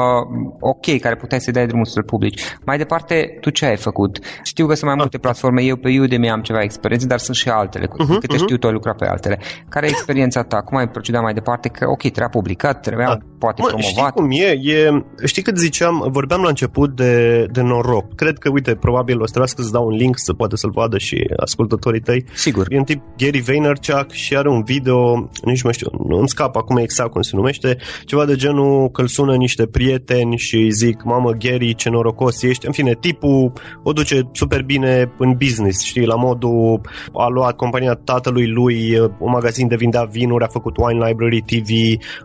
ok, 0.59 0.99
care 0.99 1.15
puteai 1.15 1.41
să 1.41 1.51
dai 1.51 1.67
drumul 1.67 1.85
să-l 1.85 2.03
publici. 2.03 2.41
Mai 2.65 2.77
departe, 2.77 3.37
tu 3.41 3.49
ce 3.49 3.65
ai 3.65 3.77
făcut? 3.77 4.19
Știu 4.43 4.67
că 4.67 4.73
sunt 4.73 4.89
mai 4.89 4.99
multe 4.99 5.17
platforme, 5.17 5.61
eu 5.61 5.75
pe 5.75 5.99
Udemy 5.99 6.29
am 6.29 6.41
ceva 6.41 6.61
experiență, 6.61 7.07
dar 7.07 7.19
sunt 7.19 7.35
și 7.35 7.49
altele. 7.49 7.85
Cu 7.85 8.03
uh-huh, 8.03 8.19
câte 8.19 8.35
uh-huh. 8.35 8.39
știu, 8.39 8.57
tu 8.57 8.67
ai 8.67 8.73
lucrat 8.73 8.95
pe 8.95 9.05
altele. 9.05 9.39
Care 9.69 9.85
e 9.85 9.89
experiența 9.89 10.43
ta? 10.43 10.61
Cum 10.61 10.77
ai 10.77 10.89
procedat 10.89 11.21
mai 11.21 11.33
departe? 11.33 11.69
Că, 11.69 11.85
ok, 11.89 12.01
trebuia 12.01 12.29
publicat, 12.29 12.81
trebuia 12.81 13.07
da. 13.07 13.17
Poate 13.45 13.61
mă, 13.61 13.67
promovat. 13.67 14.11
Știi 14.11 14.21
cum 14.21 14.31
e? 14.31 14.73
e? 14.73 15.03
Știi 15.25 15.41
cât 15.41 15.57
ziceam, 15.57 16.07
vorbeam 16.11 16.41
la 16.41 16.47
început 16.47 16.95
de, 16.95 17.45
de 17.51 17.61
noroc. 17.61 18.15
Cred 18.15 18.37
că, 18.37 18.49
uite, 18.53 18.75
probabil 18.75 19.15
o 19.15 19.25
să 19.25 19.31
trebuiască 19.31 19.61
să 19.61 19.69
dau 19.71 19.85
un 19.85 19.95
link 19.95 20.17
să 20.17 20.33
poate 20.33 20.55
să-l 20.55 20.71
vadă 20.71 20.97
și 20.97 21.17
ascultătorii 21.37 21.99
tăi. 21.99 22.25
Sigur. 22.33 22.65
E 22.69 22.77
un 22.77 22.83
tip 22.83 23.01
Gary 23.17 23.41
Vaynerchuk 23.41 24.11
și 24.11 24.37
are 24.37 24.49
un 24.49 24.63
video, 24.63 25.29
nici 25.43 25.61
mai 25.61 25.73
știu, 25.73 25.89
nu 26.07 26.17
îmi 26.17 26.29
scap 26.29 26.55
acum 26.55 26.77
exact 26.77 27.11
cum 27.11 27.21
se 27.21 27.35
numește, 27.35 27.77
ceva 28.05 28.25
de 28.25 28.35
genul 28.35 28.89
că 28.89 29.01
îl 29.01 29.07
sună 29.07 29.35
niște 29.35 29.65
prieteni 29.65 30.37
și 30.37 30.55
îi 30.55 30.71
zic, 30.71 31.03
mamă 31.03 31.31
Gary, 31.31 31.75
ce 31.75 31.89
norocos 31.89 32.41
ești. 32.41 32.65
În 32.65 32.71
fine, 32.71 32.93
tipul 32.99 33.51
o 33.83 33.91
duce 33.91 34.29
super 34.31 34.63
bine 34.63 35.11
în 35.17 35.35
business, 35.37 35.83
știi, 35.83 36.05
la 36.05 36.15
modul 36.15 36.81
a 37.13 37.27
luat 37.27 37.55
compania 37.55 37.93
tatălui 37.93 38.47
lui, 38.47 38.99
un 38.99 39.31
magazin 39.31 39.67
de 39.67 39.75
vindea 39.75 40.03
vinuri, 40.03 40.43
a 40.43 40.47
făcut 40.47 40.77
Wine 40.77 41.05
Library 41.07 41.41
TV, 41.41 41.69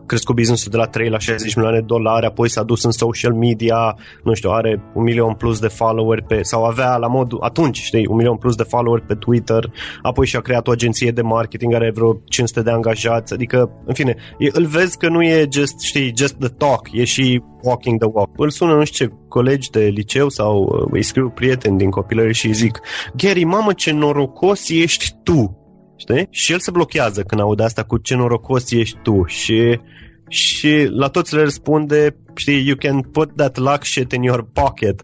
crescut 0.07 0.35
business-ul 0.35 0.71
de 0.71 0.77
la 0.77 0.87
3 0.87 1.09
la 1.11 1.19
60 1.19 1.55
milioane 1.55 1.79
de 1.79 1.85
dolari, 1.87 2.27
apoi 2.27 2.49
s-a 2.49 2.63
dus 2.63 2.85
în 2.85 2.91
social 2.91 3.33
media, 3.33 3.97
nu 4.25 4.35
știu, 4.35 4.51
are 4.51 4.83
un 4.95 5.03
milion 5.03 5.35
plus 5.35 5.59
de 5.59 5.69
followeri 5.69 6.23
pe, 6.23 6.43
sau 6.43 6.65
avea 6.65 6.97
la 6.97 7.07
modul, 7.07 7.39
atunci, 7.43 7.81
știi, 7.81 8.07
un 8.07 8.17
milion 8.17 8.37
plus 8.37 8.55
de 8.55 8.63
followeri 8.63 9.07
pe 9.07 9.15
Twitter, 9.15 9.73
apoi 10.03 10.27
și-a 10.27 10.41
creat 10.41 10.69
o 10.69 10.71
agenție 10.71 11.11
de 11.11 11.23
marketing, 11.23 11.75
are 11.75 11.91
vreo 11.95 12.21
500 12.29 12.63
de 12.63 12.71
angajați, 12.71 13.33
adică, 13.33 13.71
în 13.87 13.95
fine, 13.95 14.17
e, 14.39 14.49
îl 14.53 14.67
vezi 14.67 14.99
că 14.99 15.09
nu 15.09 15.23
e 15.23 15.49
just, 15.53 15.81
știi, 15.81 16.13
just 16.17 16.35
the 16.35 16.49
talk, 16.49 16.89
e 16.93 17.05
și 17.05 17.43
walking 17.63 17.99
the 17.99 18.09
walk. 18.13 18.31
Îl 18.37 18.51
sună, 18.51 18.75
nu 18.75 18.85
știu 18.85 19.07
ce, 19.07 19.13
colegi 19.29 19.71
de 19.71 19.81
liceu 19.81 20.29
sau 20.29 20.63
uh, 20.63 20.89
îi 20.91 21.03
scriu 21.03 21.31
prieteni 21.31 21.79
din 21.79 21.91
copilărie 21.91 22.33
și 22.33 22.47
îi 22.47 22.53
zic, 22.53 22.81
Gary, 23.17 23.45
mamă, 23.45 23.73
ce 23.73 23.93
norocos 23.93 24.69
ești 24.69 25.15
tu, 25.23 25.57
știi? 25.97 26.27
Și 26.31 26.53
el 26.53 26.59
se 26.59 26.71
blochează 26.71 27.23
când 27.23 27.41
aude 27.41 27.63
asta 27.63 27.83
cu 27.83 27.97
ce 27.99 28.15
norocos 28.15 28.71
ești 28.71 28.99
tu 29.03 29.25
și 29.27 29.81
și 30.31 30.89
la 30.91 31.09
toți 31.09 31.35
le 31.35 31.43
răspunde, 31.43 32.17
știi, 32.35 32.67
you 32.67 32.77
can 32.77 33.01
put 33.01 33.37
that 33.37 33.57
luck 33.57 33.85
shit 33.85 34.13
in 34.13 34.23
your 34.23 34.47
pocket. 34.53 35.03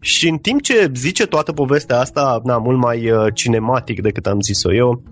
Și 0.00 0.28
în 0.28 0.36
timp 0.36 0.62
ce 0.62 0.90
zice 0.94 1.26
toată 1.26 1.52
povestea 1.52 1.98
asta, 1.98 2.40
na, 2.44 2.58
mult 2.58 2.78
mai 2.78 3.10
uh, 3.10 3.26
cinematic 3.34 4.02
decât 4.02 4.26
am 4.26 4.40
zis-o 4.40 4.74
eu, 4.74 5.02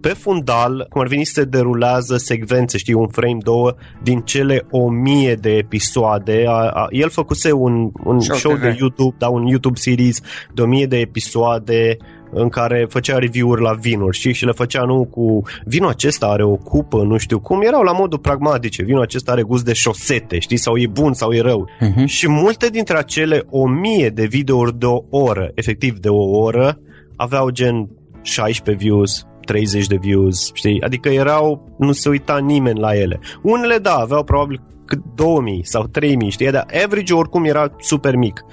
pe 0.00 0.08
fundal, 0.08 0.86
cum 0.90 1.00
ar 1.00 1.06
veni, 1.06 1.24
se 1.24 1.44
derulează 1.44 2.16
secvențe, 2.16 2.78
știi, 2.78 2.94
un 2.94 3.08
frame, 3.08 3.36
două, 3.42 3.74
din 4.02 4.20
cele 4.20 4.66
o 4.70 4.90
mie 4.90 5.34
de 5.34 5.50
episoade. 5.50 6.44
A, 6.46 6.52
a, 6.52 6.86
el 6.90 7.10
făcuse 7.10 7.52
un, 7.52 7.90
un 8.04 8.20
show, 8.20 8.36
show 8.36 8.56
de 8.56 8.76
YouTube, 8.78 9.16
da, 9.18 9.28
un 9.28 9.46
YouTube 9.46 9.78
series 9.78 10.20
de 10.54 10.62
o 10.62 10.66
mie 10.66 10.86
de 10.86 10.96
episoade 10.96 11.96
în 12.32 12.48
care 12.48 12.86
făcea 12.88 13.18
review-uri 13.18 13.62
la 13.62 13.72
vinuri, 13.72 14.16
știi, 14.16 14.32
și 14.32 14.44
le 14.44 14.52
făcea 14.52 14.82
nu 14.82 15.04
cu 15.04 15.42
vinul 15.64 15.88
acesta 15.88 16.26
are 16.26 16.44
o 16.44 16.56
cupă, 16.56 17.02
nu 17.02 17.16
știu 17.16 17.40
cum, 17.40 17.62
erau 17.62 17.82
la 17.82 17.92
modul 17.92 18.18
pragmatice, 18.18 18.82
vinul 18.82 19.02
acesta 19.02 19.32
are 19.32 19.42
gust 19.42 19.64
de 19.64 19.72
șosete, 19.72 20.38
știi, 20.38 20.56
sau 20.56 20.76
e 20.76 20.86
bun 20.86 21.12
sau 21.12 21.32
e 21.32 21.40
rău. 21.40 21.68
Uh-huh. 21.80 22.04
Și 22.04 22.28
multe 22.28 22.68
dintre 22.68 22.98
acele 22.98 23.44
o 23.50 23.68
mie 23.68 24.08
de 24.08 24.24
videouri 24.24 24.78
de 24.78 24.86
o 24.86 25.02
oră, 25.10 25.50
efectiv 25.54 25.98
de 25.98 26.08
o 26.08 26.38
oră, 26.38 26.78
aveau 27.16 27.50
gen 27.50 27.88
16 28.22 28.84
views, 28.84 29.26
30 29.44 29.86
de 29.86 29.96
views, 30.00 30.50
știi? 30.54 30.82
Adică 30.82 31.08
erau, 31.08 31.74
nu 31.78 31.92
se 31.92 32.08
uita 32.08 32.38
nimeni 32.38 32.78
la 32.78 32.96
ele. 32.96 33.20
Unele, 33.42 33.76
da, 33.76 33.94
aveau 33.94 34.24
probabil 34.24 34.60
cât 34.84 35.00
2000 35.14 35.60
sau 35.64 35.86
3000, 35.86 36.30
știi? 36.30 36.50
Dar 36.50 36.66
average 36.84 37.14
oricum 37.14 37.44
era 37.44 37.72
super 37.78 38.16
mic. 38.16 38.44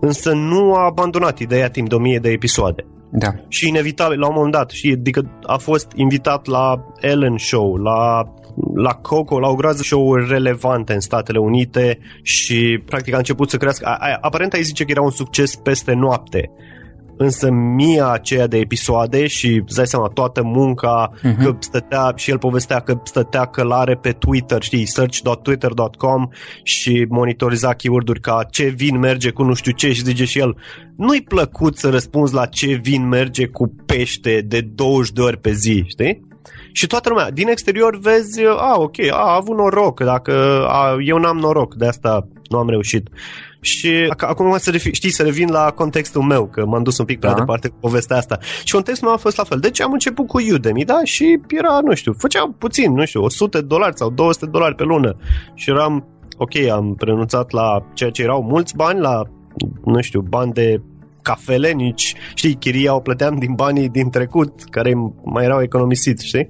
Însă 0.00 0.32
nu 0.32 0.74
a 0.74 0.84
abandonat 0.84 1.38
ideea 1.38 1.68
timp 1.68 1.88
de 1.88 1.94
1000 1.94 2.18
de 2.18 2.30
episoade. 2.30 2.86
Da. 3.10 3.28
Și 3.48 3.68
inevitabil, 3.68 4.18
la 4.18 4.26
un 4.26 4.34
moment 4.34 4.52
dat, 4.52 4.70
și 4.70 4.94
adică 4.98 5.38
a 5.42 5.56
fost 5.56 5.92
invitat 5.94 6.46
la 6.46 6.84
Ellen 7.00 7.36
Show, 7.36 7.76
la 7.76 8.30
la 8.74 8.94
Coco, 8.94 9.38
la 9.38 9.48
o 9.48 9.54
groază 9.54 9.82
show-uri 9.82 10.28
relevante 10.28 10.92
în 10.92 11.00
Statele 11.00 11.38
Unite 11.38 11.98
și 12.22 12.82
practic 12.86 13.14
a 13.14 13.16
început 13.16 13.50
să 13.50 13.56
crească. 13.56 13.98
Aparent 14.20 14.52
ai 14.52 14.62
zice 14.62 14.84
că 14.84 14.90
era 14.90 15.02
un 15.02 15.10
succes 15.10 15.54
peste 15.54 15.92
noapte 15.92 16.50
însă 17.16 17.50
mia 17.50 18.08
aceea 18.08 18.46
de 18.46 18.58
episoade 18.58 19.26
și 19.26 19.62
îți 19.64 19.76
dai 19.76 19.86
seama 19.86 20.08
toată 20.08 20.42
munca 20.42 21.10
uh-huh. 21.14 21.44
că 21.44 21.56
stătea 21.58 22.12
și 22.16 22.30
el 22.30 22.38
povestea 22.38 22.80
că 22.80 23.00
stătea 23.04 23.44
călare 23.44 23.94
pe 23.94 24.10
Twitter, 24.10 24.62
știi, 24.62 24.86
search.twitter.com 24.86 26.28
și 26.62 27.06
monitoriza 27.08 27.74
keyword-uri 27.74 28.20
ca 28.20 28.46
ce 28.50 28.64
vin 28.64 28.98
merge 28.98 29.30
cu 29.30 29.42
nu 29.42 29.54
știu 29.54 29.72
ce 29.72 29.92
și 29.92 30.02
zice 30.02 30.24
și 30.24 30.38
el 30.38 30.56
nu-i 30.96 31.22
plăcut 31.22 31.78
să 31.78 31.90
răspunzi 31.90 32.34
la 32.34 32.46
ce 32.46 32.78
vin 32.82 33.08
merge 33.08 33.46
cu 33.46 33.74
pește 33.86 34.44
de 34.46 34.60
20 34.60 35.12
de 35.12 35.20
ori 35.20 35.38
pe 35.38 35.52
zi, 35.52 35.84
știi? 35.86 36.24
Și 36.72 36.86
toată 36.86 37.08
lumea, 37.08 37.30
din 37.30 37.48
exterior 37.48 37.98
vezi, 37.98 38.44
a, 38.44 38.74
ok, 38.78 38.98
a, 39.10 39.16
a 39.16 39.34
avut 39.34 39.56
noroc, 39.56 40.00
dacă 40.00 40.64
a, 40.68 40.96
eu 41.04 41.18
n-am 41.18 41.36
noroc, 41.36 41.74
de 41.74 41.86
asta 41.86 42.28
nu 42.48 42.58
am 42.58 42.68
reușit. 42.68 43.08
Și 43.66 44.14
acum 44.16 44.58
să 44.58 44.70
refi, 44.70 44.90
știi, 44.90 45.10
să 45.10 45.22
revin 45.22 45.48
la 45.50 45.70
contextul 45.70 46.22
meu, 46.22 46.46
că 46.46 46.66
m-am 46.66 46.82
dus 46.82 46.98
un 46.98 47.04
pic 47.04 47.18
prea 47.18 47.32
da. 47.32 47.38
departe 47.38 47.68
cu 47.68 47.76
povestea 47.80 48.16
asta. 48.16 48.38
Și 48.64 48.72
contextul 48.72 49.06
meu 49.06 49.16
a 49.16 49.20
fost 49.20 49.36
la 49.36 49.44
fel. 49.44 49.58
Deci 49.58 49.80
am 49.80 49.92
început 49.92 50.26
cu 50.26 50.40
Udemy, 50.52 50.84
da? 50.84 51.00
Și 51.04 51.40
era, 51.48 51.80
nu 51.84 51.94
știu, 51.94 52.12
făceam 52.18 52.54
puțin, 52.58 52.92
nu 52.92 53.04
știu, 53.04 53.22
100 53.22 53.60
de 53.60 53.66
dolari 53.66 53.96
sau 53.96 54.10
200 54.10 54.44
de 54.44 54.50
dolari 54.50 54.74
pe 54.74 54.82
lună. 54.82 55.16
Și 55.54 55.70
eram, 55.70 56.06
ok, 56.36 56.56
am 56.56 56.96
renunțat 56.98 57.50
la 57.50 57.86
ceea 57.94 58.10
ce 58.10 58.22
erau 58.22 58.42
mulți 58.42 58.76
bani, 58.76 59.00
la, 59.00 59.22
nu 59.84 60.00
știu, 60.00 60.20
bani 60.20 60.52
de 60.52 60.80
cafele, 61.22 61.72
nici, 61.72 62.14
știi, 62.34 62.54
chiria 62.54 62.94
o 62.94 63.00
plăteam 63.00 63.36
din 63.38 63.52
banii 63.54 63.88
din 63.88 64.10
trecut, 64.10 64.62
care 64.70 64.92
mai 65.24 65.44
erau 65.44 65.62
economisiți, 65.62 66.26
știi? 66.26 66.48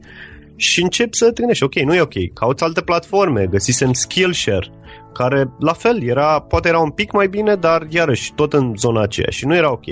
Și 0.57 0.83
încep 0.83 1.15
să 1.15 1.25
te 1.25 1.33
gândești, 1.33 1.65
ok, 1.65 1.75
nu 1.75 1.95
e 1.95 2.01
ok, 2.01 2.33
cauți 2.35 2.65
alte 2.65 2.81
platforme, 2.81 3.47
găsisem 3.47 3.93
Skillshare, 3.93 4.71
care 5.17 5.51
la 5.59 5.73
fel 5.73 6.03
era, 6.03 6.41
poate 6.41 6.69
era 6.69 6.79
un 6.79 6.91
pic 6.91 7.13
mai 7.13 7.29
bine, 7.29 7.55
dar 7.55 7.87
iarăși 7.89 8.35
tot 8.35 8.53
în 8.53 8.73
zona 8.77 9.03
aceea 9.03 9.31
și 9.31 9.47
nu 9.47 9.55
era 9.55 9.73
ok. 9.73 9.85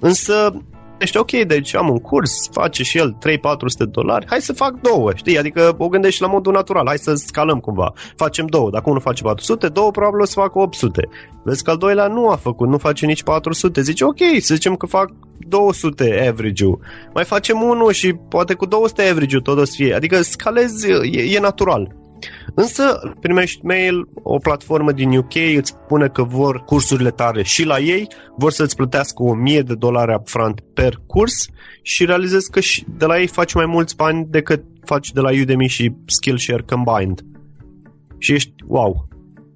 Însă 0.00 0.52
gândește, 0.98 1.18
ok, 1.18 1.46
deci 1.46 1.74
am 1.74 1.88
un 1.88 1.98
curs, 1.98 2.48
face 2.50 2.82
și 2.82 2.98
el 2.98 3.16
3-400 3.26 3.90
dolari, 3.90 4.26
hai 4.28 4.40
să 4.40 4.52
fac 4.52 4.80
două, 4.80 5.10
știi? 5.14 5.38
Adică 5.38 5.74
o 5.78 5.88
gândești 5.88 6.22
la 6.22 6.28
modul 6.28 6.52
natural, 6.52 6.86
hai 6.86 6.98
să 6.98 7.14
scalăm 7.14 7.58
cumva. 7.58 7.92
Facem 8.16 8.46
două, 8.46 8.70
dacă 8.70 8.84
unul 8.86 9.00
face 9.00 9.22
400, 9.22 9.68
două 9.68 9.90
probabil 9.90 10.20
o 10.20 10.24
să 10.24 10.32
facă 10.34 10.58
800. 10.58 11.08
Vezi 11.42 11.62
că 11.62 11.70
al 11.70 11.76
doilea 11.76 12.06
nu 12.06 12.28
a 12.28 12.36
făcut, 12.36 12.68
nu 12.68 12.78
face 12.78 13.06
nici 13.06 13.22
400. 13.22 13.80
Zice, 13.82 14.04
ok, 14.04 14.18
să 14.38 14.54
zicem 14.54 14.74
că 14.74 14.86
fac 14.86 15.10
200 15.38 16.26
average-ul. 16.30 16.78
Mai 17.14 17.24
facem 17.24 17.62
unul 17.62 17.92
și 17.92 18.12
poate 18.12 18.54
cu 18.54 18.66
200 18.66 19.02
average-ul 19.02 19.42
tot 19.42 19.58
o 19.58 19.64
să 19.64 19.72
fie. 19.76 19.94
Adică 19.94 20.22
scalezi, 20.22 20.90
e, 20.90 21.34
e 21.34 21.40
natural. 21.40 21.94
Însă 22.54 23.12
primești 23.20 23.64
mail, 23.64 24.08
o 24.22 24.38
platformă 24.38 24.92
din 24.92 25.16
UK 25.16 25.34
îți 25.56 25.76
spune 25.84 26.08
că 26.08 26.22
vor 26.22 26.64
cursurile 26.64 27.10
tale 27.10 27.42
și 27.42 27.64
la 27.64 27.78
ei, 27.78 28.06
vor 28.36 28.50
să-ți 28.50 28.76
plătească 28.76 29.22
1000 29.22 29.62
de 29.62 29.74
dolari 29.74 30.14
upfront 30.14 30.60
per 30.74 31.00
curs 31.06 31.46
și 31.82 32.04
realizezi 32.04 32.50
că 32.50 32.60
și 32.60 32.84
de 32.96 33.04
la 33.04 33.20
ei 33.20 33.26
faci 33.26 33.54
mai 33.54 33.66
mulți 33.66 33.96
bani 33.96 34.26
decât 34.30 34.62
faci 34.84 35.10
de 35.12 35.20
la 35.20 35.30
Udemy 35.30 35.68
și 35.68 35.92
Skillshare 36.06 36.64
combined. 36.66 37.20
Și 38.18 38.32
ești, 38.32 38.52
wow, 38.66 39.08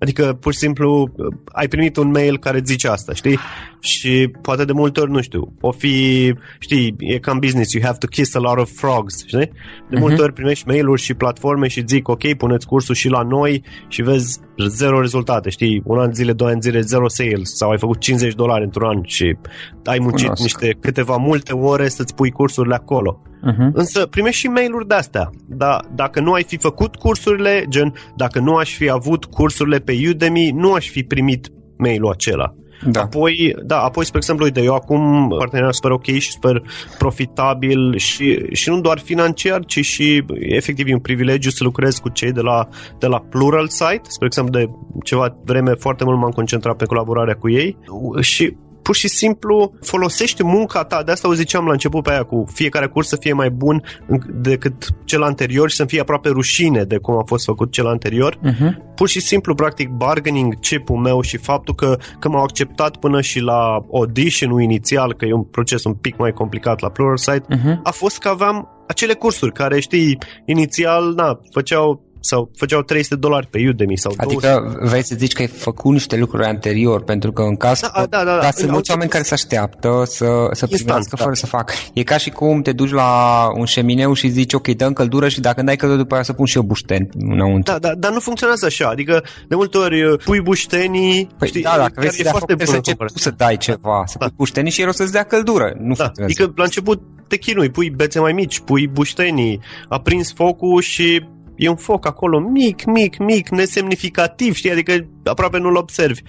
Adică, 0.03 0.37
pur 0.40 0.53
și 0.53 0.59
simplu, 0.59 1.12
ai 1.44 1.68
primit 1.68 1.96
un 1.96 2.11
mail 2.11 2.38
care 2.38 2.61
zice 2.64 2.88
asta, 2.88 3.12
știi? 3.12 3.38
Și 3.85 4.31
poate 4.42 4.64
de 4.64 4.73
multe 4.73 5.01
ori, 5.01 5.11
nu 5.11 5.21
știu, 5.21 5.53
o 5.61 5.71
fi, 5.73 6.35
știi, 6.59 6.95
e 6.99 7.18
cam 7.18 7.38
business, 7.38 7.73
you 7.73 7.83
have 7.85 7.99
to 7.99 8.07
kiss 8.07 8.35
a 8.35 8.38
lot 8.38 8.59
of 8.59 8.71
frogs, 8.75 9.27
știi? 9.27 9.38
De 9.38 9.97
uh-huh. 9.97 9.99
multe 9.99 10.14
mhm. 10.14 10.23
ori 10.23 10.33
primești 10.33 10.66
mail-uri 10.66 11.01
și 11.01 11.14
platforme 11.14 11.68
și 11.68 11.83
zic, 11.87 12.09
ok, 12.09 12.35
puneți 12.35 12.66
cursul 12.66 12.95
și 12.95 13.09
la 13.09 13.23
noi 13.23 13.64
și 13.88 14.03
vezi 14.03 14.40
zero 14.68 15.01
rezultate, 15.01 15.51
știi? 15.51 15.83
Un 15.85 15.99
an 15.99 16.07
de 16.07 16.12
zile, 16.14 16.33
doi 16.33 16.51
ani 16.51 16.61
de 16.61 16.68
zile, 16.68 16.81
zero 16.81 17.09
sales 17.09 17.57
sau 17.57 17.71
ai 17.71 17.79
făcut 17.79 17.99
50 18.01 18.35
dolari 18.35 18.64
într-un 18.64 18.88
an 18.88 19.01
și 19.05 19.37
ai 19.85 19.99
muncit 19.99 20.29
Cunosc. 20.29 20.42
niște 20.42 20.77
câteva 20.81 21.16
multe 21.16 21.53
ore 21.53 21.88
să-ți 21.88 22.14
pui 22.14 22.31
cursurile 22.31 22.75
acolo. 22.75 23.23
Uh-huh. 23.23 23.73
Însă 23.73 24.07
primești 24.07 24.40
și 24.40 24.47
mail-uri 24.47 24.87
de-astea. 24.87 25.31
Dar 25.49 25.85
dacă 25.95 26.21
nu 26.21 26.33
ai 26.33 26.45
fi 26.45 26.57
făcut 26.57 26.95
cursurile, 26.97 27.64
gen, 27.68 27.95
dacă 28.16 28.38
nu 28.38 28.55
aș 28.55 28.77
fi 28.77 28.90
avut 28.90 29.25
cursurile 29.25 29.79
pe 29.79 29.92
Udemy, 30.09 30.51
nu 30.51 30.73
aș 30.73 30.88
fi 30.88 31.03
primit 31.03 31.49
mail-ul 31.77 32.11
acela. 32.11 32.55
Da. 32.85 33.01
Apoi, 33.01 33.55
da, 33.64 33.83
apoi, 33.83 34.05
spre 34.05 34.18
exemplu, 34.18 34.45
uite, 34.45 34.62
eu 34.62 34.75
acum 34.75 35.29
parteneriat 35.38 35.75
super 35.75 35.90
ok 35.90 36.05
și 36.05 36.31
super 36.31 36.62
profitabil 36.99 37.97
și, 37.97 38.47
și 38.53 38.68
nu 38.68 38.81
doar 38.81 38.99
financiar, 38.99 39.64
ci 39.64 39.85
și 39.85 40.25
efectiv 40.38 40.87
e 40.88 40.92
un 40.92 41.01
privilegiu 41.01 41.51
să 41.51 41.64
lucrez 41.64 41.99
cu 41.99 42.09
cei 42.09 42.33
de 42.33 42.40
la, 42.40 42.68
de 42.99 43.07
la 43.07 43.18
Plural 43.18 43.68
Site. 43.68 44.03
Spre 44.03 44.27
exemplu, 44.27 44.59
de 44.59 44.71
ceva 45.05 45.37
vreme 45.45 45.75
foarte 45.75 46.05
mult 46.05 46.18
m-am 46.18 46.31
concentrat 46.31 46.77
pe 46.77 46.85
colaborarea 46.85 47.35
cu 47.35 47.51
ei 47.51 47.77
și 48.21 48.57
pur 48.83 48.95
și 48.95 49.09
simplu 49.09 49.73
folosește 49.81 50.42
munca 50.42 50.85
ta, 50.85 51.03
de 51.03 51.12
asta 51.12 51.29
o 51.29 51.35
ziceam 51.35 51.64
la 51.66 51.73
început 51.73 52.03
pe 52.03 52.11
aia 52.11 52.23
cu 52.23 52.45
fiecare 52.53 52.87
curs 52.87 53.09
să 53.09 53.16
fie 53.16 53.33
mai 53.33 53.51
bun 53.51 53.83
decât 54.31 54.88
cel 55.05 55.23
anterior 55.23 55.71
și 55.71 55.77
să 55.77 55.85
fie 55.85 56.01
aproape 56.01 56.29
rușine 56.29 56.85
de 56.85 56.97
cum 56.97 57.18
a 57.18 57.23
fost 57.27 57.45
făcut 57.45 57.73
cel 57.73 57.87
anterior. 57.87 58.37
Uh-huh. 58.37 58.95
Pur 58.95 59.09
și 59.09 59.21
simplu, 59.21 59.55
practic, 59.55 59.88
bargaining 59.88 60.61
chip-ul 60.61 60.97
meu 60.97 61.21
și 61.21 61.37
faptul 61.37 61.75
că, 61.75 61.99
că 62.18 62.29
m-au 62.29 62.42
acceptat 62.42 62.97
până 62.97 63.21
și 63.21 63.40
la 63.40 63.85
audition-ul 63.92 64.62
inițial, 64.62 65.14
că 65.14 65.25
e 65.25 65.33
un 65.33 65.42
proces 65.42 65.85
un 65.85 65.95
pic 65.95 66.16
mai 66.16 66.33
complicat 66.33 66.81
la 66.81 66.90
Pluralsight, 66.90 67.45
uh-huh. 67.45 67.77
a 67.83 67.90
fost 67.90 68.18
că 68.18 68.29
aveam 68.29 68.68
acele 68.88 69.14
cursuri 69.14 69.53
care, 69.53 69.81
știi, 69.81 70.18
inițial, 70.45 71.12
na, 71.14 71.40
făceau 71.51 72.12
sau 72.22 72.50
făceau 72.56 72.82
300 72.82 73.16
dolari 73.16 73.46
pe 73.46 73.58
Udemy 73.68 73.98
sau 73.98 74.12
Adică 74.16 74.61
200. 74.62 74.87
vrei 74.88 75.04
să 75.04 75.14
zici 75.18 75.32
că 75.32 75.42
ai 75.42 75.48
făcut 75.48 75.92
niște 75.92 76.16
lucruri 76.16 76.44
anterior, 76.44 77.02
pentru 77.04 77.32
că 77.32 77.42
în 77.42 77.56
caz 77.56 77.80
da, 77.80 77.90
da, 77.94 78.06
da, 78.06 78.24
da, 78.24 78.38
dar 78.40 78.52
sunt 78.52 78.70
mulți 78.70 78.90
oameni 78.90 79.11
care 79.11 79.22
se 79.22 79.35
așteaptă 79.35 80.02
să, 80.06 80.48
să 80.52 80.66
primească 80.66 81.14
da. 81.16 81.22
fără 81.22 81.35
să 81.35 81.46
facă. 81.46 81.74
E 81.92 82.02
ca 82.02 82.16
și 82.16 82.30
cum 82.30 82.62
te 82.62 82.72
duci 82.72 82.90
la 82.90 83.46
un 83.58 83.64
șemineu 83.64 84.12
și 84.12 84.28
zici 84.28 84.52
ok, 84.52 84.68
dă 84.68 84.90
căldură 84.92 85.28
și 85.28 85.40
dacă 85.40 85.62
dai 85.62 85.76
căldură 85.76 86.00
după 86.00 86.14
aia 86.14 86.22
să 86.22 86.32
pun 86.32 86.46
și 86.46 86.56
eu 86.56 86.62
bușteni 86.62 87.08
înăuntru. 87.18 87.72
Da, 87.72 87.78
da, 87.78 87.94
dar 87.94 88.12
nu 88.12 88.20
funcționează 88.20 88.66
așa, 88.66 88.88
adică 88.88 89.24
de 89.48 89.54
multe 89.54 89.78
ori 89.78 90.02
uh, 90.02 90.20
pui 90.24 90.40
buștenii, 90.40 91.28
păi, 91.38 91.48
știi, 91.48 91.62
da, 91.62 91.74
dacă 91.76 91.92
vrei 91.96 92.12
să, 92.12 92.28
foarte 92.28 92.64
să 92.64 92.74
începi 92.74 93.04
să 93.14 93.30
dai 93.30 93.56
ceva, 93.56 94.02
să 94.06 94.16
da. 94.18 94.26
pui 94.26 94.35
buștenii 94.37 94.70
și 94.70 94.80
el 94.80 94.88
o 94.88 94.92
să-ți 94.92 95.12
dea 95.12 95.22
căldură. 95.22 95.76
Nu 95.80 95.94
da. 95.94 96.11
Adică 96.22 96.52
la 96.56 96.64
început 96.64 97.02
te 97.28 97.37
chinui, 97.37 97.70
pui 97.70 97.90
bețe 97.90 98.20
mai 98.20 98.32
mici, 98.32 98.61
pui 98.61 98.88
buștenii, 98.88 99.61
aprins 99.88 100.32
focul 100.32 100.80
și 100.80 101.24
e 101.57 101.69
un 101.69 101.77
foc 101.77 102.07
acolo 102.07 102.41
mic, 102.41 102.85
mic, 102.85 103.19
mic, 103.19 103.49
nesemnificativ, 103.49 104.55
știi, 104.55 104.71
adică 104.71 105.07
aproape 105.25 105.59
nu-l 105.59 105.77
observi. 105.77 106.23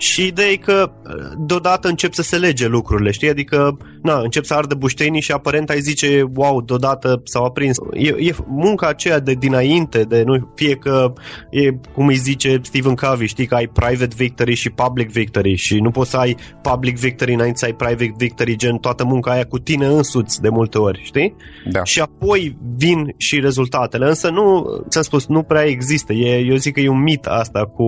Și 0.00 0.26
ideea 0.26 0.48
e 0.48 0.56
că 0.56 0.90
uh, 1.04 1.14
deodată 1.38 1.88
încep 1.88 2.12
să 2.12 2.22
se 2.22 2.36
lege 2.36 2.66
lucrurile, 2.66 3.10
știi? 3.10 3.28
Adică, 3.28 3.76
na, 4.02 4.20
încep 4.20 4.44
să 4.44 4.54
ardă 4.54 4.74
buștenii 4.74 5.20
și 5.20 5.32
aparent 5.32 5.70
ai 5.70 5.80
zice, 5.80 6.30
wow, 6.34 6.60
deodată 6.60 7.20
s-au 7.24 7.44
aprins. 7.44 7.76
E, 7.92 8.08
e 8.08 8.34
munca 8.46 8.86
aceea 8.86 9.20
de 9.20 9.32
dinainte, 9.32 10.02
de 10.02 10.22
nu, 10.22 10.52
fie 10.54 10.74
că 10.74 11.12
e, 11.50 11.70
cum 11.94 12.06
îi 12.06 12.16
zice 12.16 12.60
Stephen 12.62 12.94
Covey, 12.94 13.26
știi, 13.26 13.46
că 13.46 13.54
ai 13.54 13.66
private 13.66 14.14
victory 14.16 14.54
și 14.54 14.70
public 14.70 15.10
victory 15.10 15.54
și 15.54 15.80
nu 15.80 15.90
poți 15.90 16.10
să 16.10 16.16
ai 16.16 16.36
public 16.62 16.98
victory 16.98 17.34
înainte 17.34 17.58
să 17.58 17.64
ai 17.64 17.74
private 17.74 18.14
victory, 18.16 18.56
gen 18.56 18.76
toată 18.76 19.04
munca 19.04 19.30
aia 19.30 19.44
cu 19.44 19.58
tine 19.58 19.86
însuți 19.86 20.40
de 20.40 20.48
multe 20.48 20.78
ori, 20.78 21.00
știi? 21.04 21.34
Da. 21.70 21.84
Și 21.84 22.00
apoi 22.00 22.58
vin 22.76 23.14
și 23.16 23.40
rezultatele, 23.40 24.06
însă 24.06 24.30
nu, 24.30 24.66
ți-am 24.88 25.02
spus, 25.02 25.26
nu 25.26 25.42
prea 25.42 25.64
există. 25.64 26.12
E, 26.12 26.38
eu 26.38 26.56
zic 26.56 26.74
că 26.74 26.80
e 26.80 26.88
un 26.88 27.02
mit 27.02 27.26
asta 27.26 27.66
cu 27.66 27.84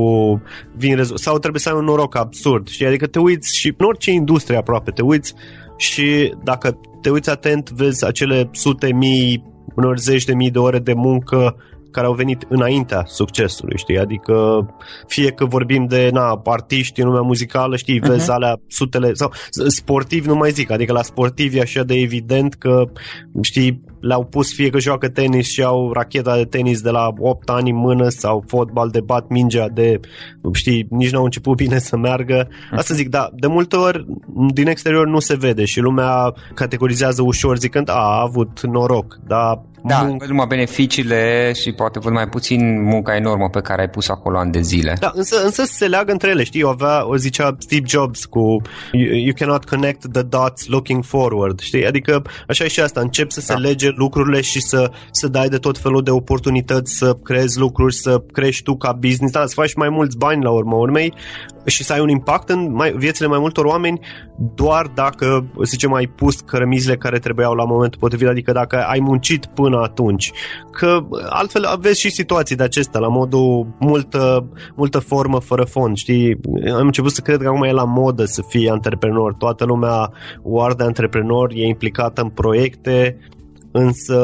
vin 0.76 0.96
rezultate. 0.96 1.22
Sau 1.22 1.38
trebuie 1.38 1.60
să 1.60 1.68
ai 1.68 1.74
un 1.76 1.84
noroc 1.84 1.99
noroc 2.00 2.16
absurd, 2.16 2.68
știi? 2.68 2.86
Adică 2.86 3.06
te 3.06 3.18
uiți 3.18 3.56
și 3.56 3.74
în 3.76 3.86
orice 3.86 4.10
industrie 4.10 4.56
aproape, 4.56 4.90
te 4.90 5.02
uiți 5.02 5.34
și 5.76 6.34
dacă 6.44 6.80
te 7.02 7.10
uiți 7.10 7.30
atent, 7.30 7.70
vezi 7.70 8.04
acele 8.04 8.48
sute 8.52 8.92
mii, 8.92 9.44
uneori 9.76 10.00
zeci 10.00 10.24
de 10.24 10.34
mii 10.34 10.50
de 10.50 10.58
ore 10.58 10.78
de 10.78 10.92
muncă 10.92 11.56
care 11.90 12.06
au 12.06 12.12
venit 12.12 12.46
înaintea 12.48 13.02
succesului, 13.06 13.78
știi? 13.78 13.98
Adică 13.98 14.66
fie 15.06 15.30
că 15.30 15.44
vorbim 15.44 15.86
de 15.86 16.10
na, 16.12 16.42
artiști 16.44 17.00
în 17.00 17.06
lumea 17.06 17.20
muzicală, 17.20 17.76
știi, 17.76 18.00
uh-huh. 18.00 18.06
vezi 18.06 18.30
alea 18.30 18.60
sutele, 18.66 19.14
sau 19.14 19.32
sportivi 19.66 20.26
nu 20.26 20.34
mai 20.34 20.50
zic, 20.50 20.70
adică 20.70 20.92
la 20.92 21.02
sportivi 21.02 21.58
e 21.58 21.60
așa 21.60 21.82
de 21.82 21.94
evident 21.94 22.54
că, 22.54 22.82
știi, 23.42 23.80
le-au 24.00 24.24
pus 24.24 24.54
fie 24.54 24.70
că 24.70 24.78
joacă 24.78 25.08
tenis 25.08 25.48
și 25.48 25.62
au 25.62 25.92
racheta 25.92 26.36
de 26.36 26.44
tenis 26.44 26.80
de 26.80 26.90
la 26.90 27.12
8 27.18 27.48
ani 27.48 27.70
în 27.70 27.76
mână 27.76 28.08
sau 28.08 28.44
fotbal 28.46 28.88
de 28.88 29.00
bat 29.00 29.28
mingea 29.28 29.68
de, 29.68 30.00
știi, 30.52 30.86
nici 30.90 31.10
n-au 31.10 31.24
început 31.24 31.56
bine 31.56 31.78
să 31.78 31.96
meargă. 31.96 32.48
Asta 32.70 32.94
zic, 32.94 33.08
da, 33.08 33.28
de 33.34 33.46
multe 33.46 33.76
ori 33.76 34.06
din 34.52 34.68
exterior 34.68 35.06
nu 35.06 35.18
se 35.18 35.36
vede 35.36 35.64
și 35.64 35.80
lumea 35.80 36.32
categorizează 36.54 37.22
ușor 37.22 37.58
zicând, 37.58 37.88
a, 37.88 37.92
a 37.92 38.20
avut 38.20 38.60
noroc, 38.62 39.18
dar 39.26 39.62
da, 39.82 40.02
munc... 40.02 40.24
numai 40.24 40.46
beneficiile 40.46 41.52
și 41.52 41.72
poate 41.72 41.98
văd 41.98 42.12
mai 42.12 42.28
puțin 42.28 42.82
munca 42.82 43.16
enormă 43.16 43.48
pe 43.48 43.60
care 43.60 43.80
ai 43.80 43.88
pus 43.88 44.08
acolo 44.08 44.38
ani 44.38 44.52
de 44.52 44.60
zile. 44.60 44.96
Da, 45.00 45.10
însă, 45.14 45.44
însă 45.44 45.62
se 45.64 45.86
leagă 45.86 46.12
între 46.12 46.30
ele, 46.30 46.44
știi, 46.44 46.62
o, 46.62 46.68
avea, 46.68 47.08
o 47.08 47.16
zicea 47.16 47.56
Steve 47.58 47.86
Jobs 47.86 48.24
cu 48.24 48.60
you, 48.92 49.14
you 49.14 49.32
cannot 49.34 49.64
connect 49.64 50.12
the 50.12 50.22
dots 50.22 50.66
looking 50.66 51.04
forward, 51.04 51.60
știi, 51.60 51.86
adică 51.86 52.22
așa 52.48 52.64
e 52.64 52.68
și 52.68 52.80
asta, 52.80 53.00
încep 53.00 53.30
să 53.30 53.40
se 53.40 53.52
da. 53.52 53.58
lege 53.58 53.88
lucrurile 53.94 54.40
și 54.40 54.60
să, 54.60 54.90
să 55.10 55.28
dai 55.28 55.48
de 55.48 55.56
tot 55.56 55.78
felul 55.78 56.02
de 56.02 56.10
oportunități, 56.10 56.96
să 56.96 57.14
creezi 57.22 57.58
lucruri, 57.58 57.94
să 57.94 58.22
crești 58.32 58.62
tu 58.62 58.76
ca 58.76 58.92
business, 58.92 59.32
da, 59.32 59.46
să 59.46 59.54
faci 59.54 59.74
mai 59.74 59.88
mulți 59.88 60.16
bani 60.16 60.42
la 60.42 60.50
urmă 60.50 60.76
urmei 60.76 61.14
și 61.66 61.84
să 61.84 61.92
ai 61.92 62.00
un 62.00 62.08
impact 62.08 62.48
în 62.48 62.72
mai, 62.72 62.92
viețile 62.96 63.26
mai 63.26 63.38
multor 63.38 63.64
oameni 63.64 64.00
doar 64.54 64.86
dacă, 64.94 65.50
să 65.56 65.64
zicem, 65.64 65.92
ai 65.92 66.06
pus 66.06 66.40
cărămizile 66.40 66.96
care 66.96 67.18
trebuiau 67.18 67.54
la 67.54 67.64
momentul 67.64 68.00
potrivit, 68.00 68.28
adică 68.28 68.52
dacă 68.52 68.84
ai 68.84 69.00
muncit 69.00 69.46
până 69.46 69.69
atunci. 69.78 70.32
Că 70.70 70.98
altfel 71.28 71.64
aveți 71.64 72.00
și 72.00 72.10
situații 72.10 72.56
de 72.56 72.62
acestea, 72.62 73.00
la 73.00 73.08
modul 73.08 73.66
multă, 73.78 74.48
multă 74.74 74.98
formă 74.98 75.40
fără 75.40 75.64
fond, 75.64 75.96
știi? 75.96 76.40
Am 76.78 76.86
început 76.86 77.12
să 77.12 77.20
cred 77.20 77.40
că 77.40 77.48
acum 77.48 77.62
e 77.62 77.72
la 77.72 77.84
modă 77.84 78.24
să 78.24 78.42
fii 78.48 78.68
antreprenor. 78.68 79.34
Toată 79.34 79.64
lumea 79.64 80.12
o 80.42 80.62
arde 80.62 80.82
antreprenor, 80.82 81.50
e 81.54 81.66
implicată 81.66 82.20
în 82.20 82.28
proiecte, 82.28 83.16
Însă, 83.72 84.16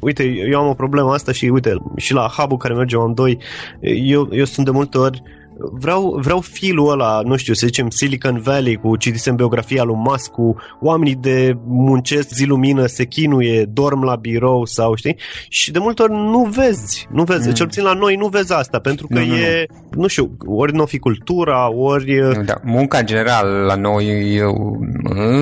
uite, 0.00 0.22
eu 0.50 0.60
am 0.60 0.68
o 0.68 0.74
problemă 0.74 1.12
asta 1.12 1.32
și 1.32 1.44
uite, 1.44 1.74
și 1.96 2.12
la 2.12 2.26
hub 2.36 2.58
care 2.58 2.74
mergem 2.74 3.00
am 3.00 3.12
doi, 3.14 3.38
eu, 3.80 4.28
eu 4.30 4.44
sunt 4.44 4.66
de 4.66 4.72
multe 4.72 4.98
ori 4.98 5.22
vreau, 5.56 6.18
vreau 6.22 6.40
filul 6.40 6.90
ăla, 6.90 7.20
nu 7.24 7.36
știu, 7.36 7.54
să 7.54 7.66
zicem 7.66 7.90
Silicon 7.90 8.40
Valley, 8.40 8.76
cu 8.76 8.96
citisem 8.96 9.36
biografia 9.36 9.82
lui 9.82 9.96
Musk, 9.96 10.30
cu 10.30 10.56
oamenii 10.80 11.14
de 11.14 11.56
muncesc 11.66 12.28
zi 12.28 12.44
lumină, 12.44 12.86
se 12.86 13.04
chinuie, 13.04 13.64
dorm 13.64 14.02
la 14.02 14.16
birou 14.16 14.64
sau 14.64 14.94
știi? 14.94 15.16
Și 15.48 15.70
de 15.70 15.78
multe 15.78 16.02
ori 16.02 16.12
nu 16.12 16.44
vezi, 16.44 17.06
nu 17.10 17.24
vezi, 17.24 17.46
mm. 17.48 17.54
cel 17.54 17.66
puțin 17.66 17.82
la 17.82 17.92
noi 17.92 18.16
nu 18.16 18.26
vezi 18.26 18.52
asta, 18.52 18.78
pentru 18.78 19.06
că 19.06 19.18
nu, 19.18 19.34
e, 19.34 19.66
nu, 19.90 20.00
nu 20.00 20.06
știu, 20.06 20.36
ori 20.46 20.74
nu 20.74 20.86
fi 20.86 20.98
cultura, 20.98 21.72
ori... 21.72 22.14
Da, 22.44 22.54
munca 22.62 22.98
în 22.98 23.06
general 23.06 23.46
la 23.48 23.74
noi 23.74 24.34
eu, 24.36 24.80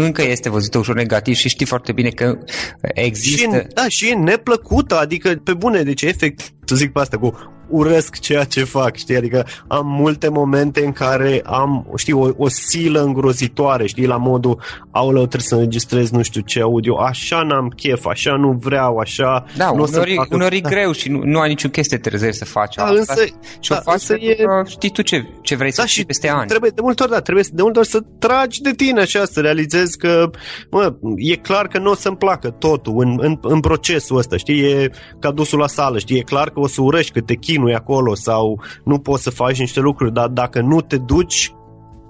încă 0.03 0.23
este 0.23 0.51
văzută 0.51 0.79
ușor 0.79 0.94
negativ 0.94 1.35
și 1.35 1.49
știi 1.49 1.66
foarte 1.66 1.92
bine 1.92 2.09
că 2.09 2.38
există... 2.81 3.57
Și, 3.57 3.66
da, 3.75 3.88
și 3.88 4.11
e 4.11 4.14
neplăcută, 4.14 4.99
adică 4.99 5.40
pe 5.44 5.55
bune, 5.55 5.83
deci 5.83 6.03
efect, 6.03 6.41
să 6.64 6.74
zic 6.74 6.93
pe 6.93 7.01
asta, 7.01 7.18
cu 7.18 7.59
urăsc 7.71 8.18
ceea 8.18 8.45
ce 8.45 8.64
fac, 8.64 8.97
știi? 8.97 9.16
Adică 9.16 9.47
am 9.66 9.87
multe 9.87 10.29
momente 10.29 10.85
în 10.85 10.93
care 10.93 11.43
am, 11.45 11.87
știi, 11.97 12.12
o, 12.12 12.29
o 12.37 12.49
silă 12.49 13.03
îngrozitoare, 13.03 13.87
știi, 13.87 14.07
la 14.07 14.16
modul, 14.16 14.61
aoleu, 14.91 15.27
trebuie 15.27 15.49
să 15.49 15.55
înregistrez 15.55 16.11
nu 16.11 16.23
știu 16.23 16.41
ce 16.41 16.61
audio, 16.61 17.01
așa 17.01 17.43
n-am 17.43 17.68
chef, 17.68 18.07
așa 18.07 18.37
nu 18.37 18.51
vreau, 18.61 18.97
așa... 18.97 19.45
Da, 19.57 19.66
nu 19.66 19.73
unor, 19.73 20.09
fac... 20.16 20.33
unor 20.33 20.53
e 20.53 20.61
da. 20.61 20.68
greu 20.68 20.93
și 20.93 21.09
nu, 21.09 21.21
nu 21.25 21.39
ai 21.39 21.49
niciun 21.49 21.71
chestie 21.71 21.99
trezeri 21.99 22.35
să 22.35 22.45
faci 22.45 22.75
da, 22.75 22.85
asta. 22.85 22.97
Însă, 22.99 23.25
și 23.61 23.73
o 23.73 23.75
da, 23.75 23.81
faci 23.81 24.09
e... 24.09 24.37
știi 24.66 24.91
tu 24.91 25.03
ce, 25.03 25.27
ce 25.43 25.57
vrei 25.57 25.71
da, 25.71 25.83
să 25.83 25.89
și 25.89 26.05
peste 26.05 26.29
ani. 26.29 26.49
Trebuie, 26.49 26.71
de 26.75 26.81
multe 26.83 27.03
ori, 27.03 27.12
da, 27.12 27.21
trebuie 27.21 27.45
de 27.53 27.62
multe 27.62 27.79
ori 27.79 27.89
să 27.89 28.01
tragi 28.18 28.61
de 28.61 28.73
tine 28.73 29.01
așa, 29.01 29.25
să 29.25 29.41
realizezi 29.41 29.99
că, 29.99 30.31
mă, 30.71 30.95
e 31.16 31.37
clar 31.37 31.66
că 31.66 31.79
nu 31.79 31.91
o 31.91 31.95
să-mi 31.95 32.16
placă 32.16 32.51
totul 32.51 32.95
în, 32.97 33.18
în, 33.21 33.39
în 33.43 33.61
procesul 33.61 34.16
ăsta, 34.16 34.37
știi, 34.37 34.61
e 34.61 34.91
ca 35.18 35.31
dusul 35.31 35.59
la 35.59 35.66
sală, 35.66 35.99
știi, 35.99 36.18
e 36.18 36.23
clar 36.23 36.51
că 36.51 36.61
o 36.61 36.66
să 36.66 36.83
urăști 36.83 37.12
că 37.12 37.21
te 37.21 37.35
chinui 37.61 37.74
acolo 37.74 38.14
sau 38.14 38.61
nu 38.84 38.98
poți 38.98 39.22
să 39.22 39.30
faci 39.30 39.58
niște 39.58 39.80
lucruri, 39.80 40.12
dar 40.12 40.28
dacă 40.28 40.61
nu 40.61 40.80
te 40.80 40.96
duci 40.96 41.54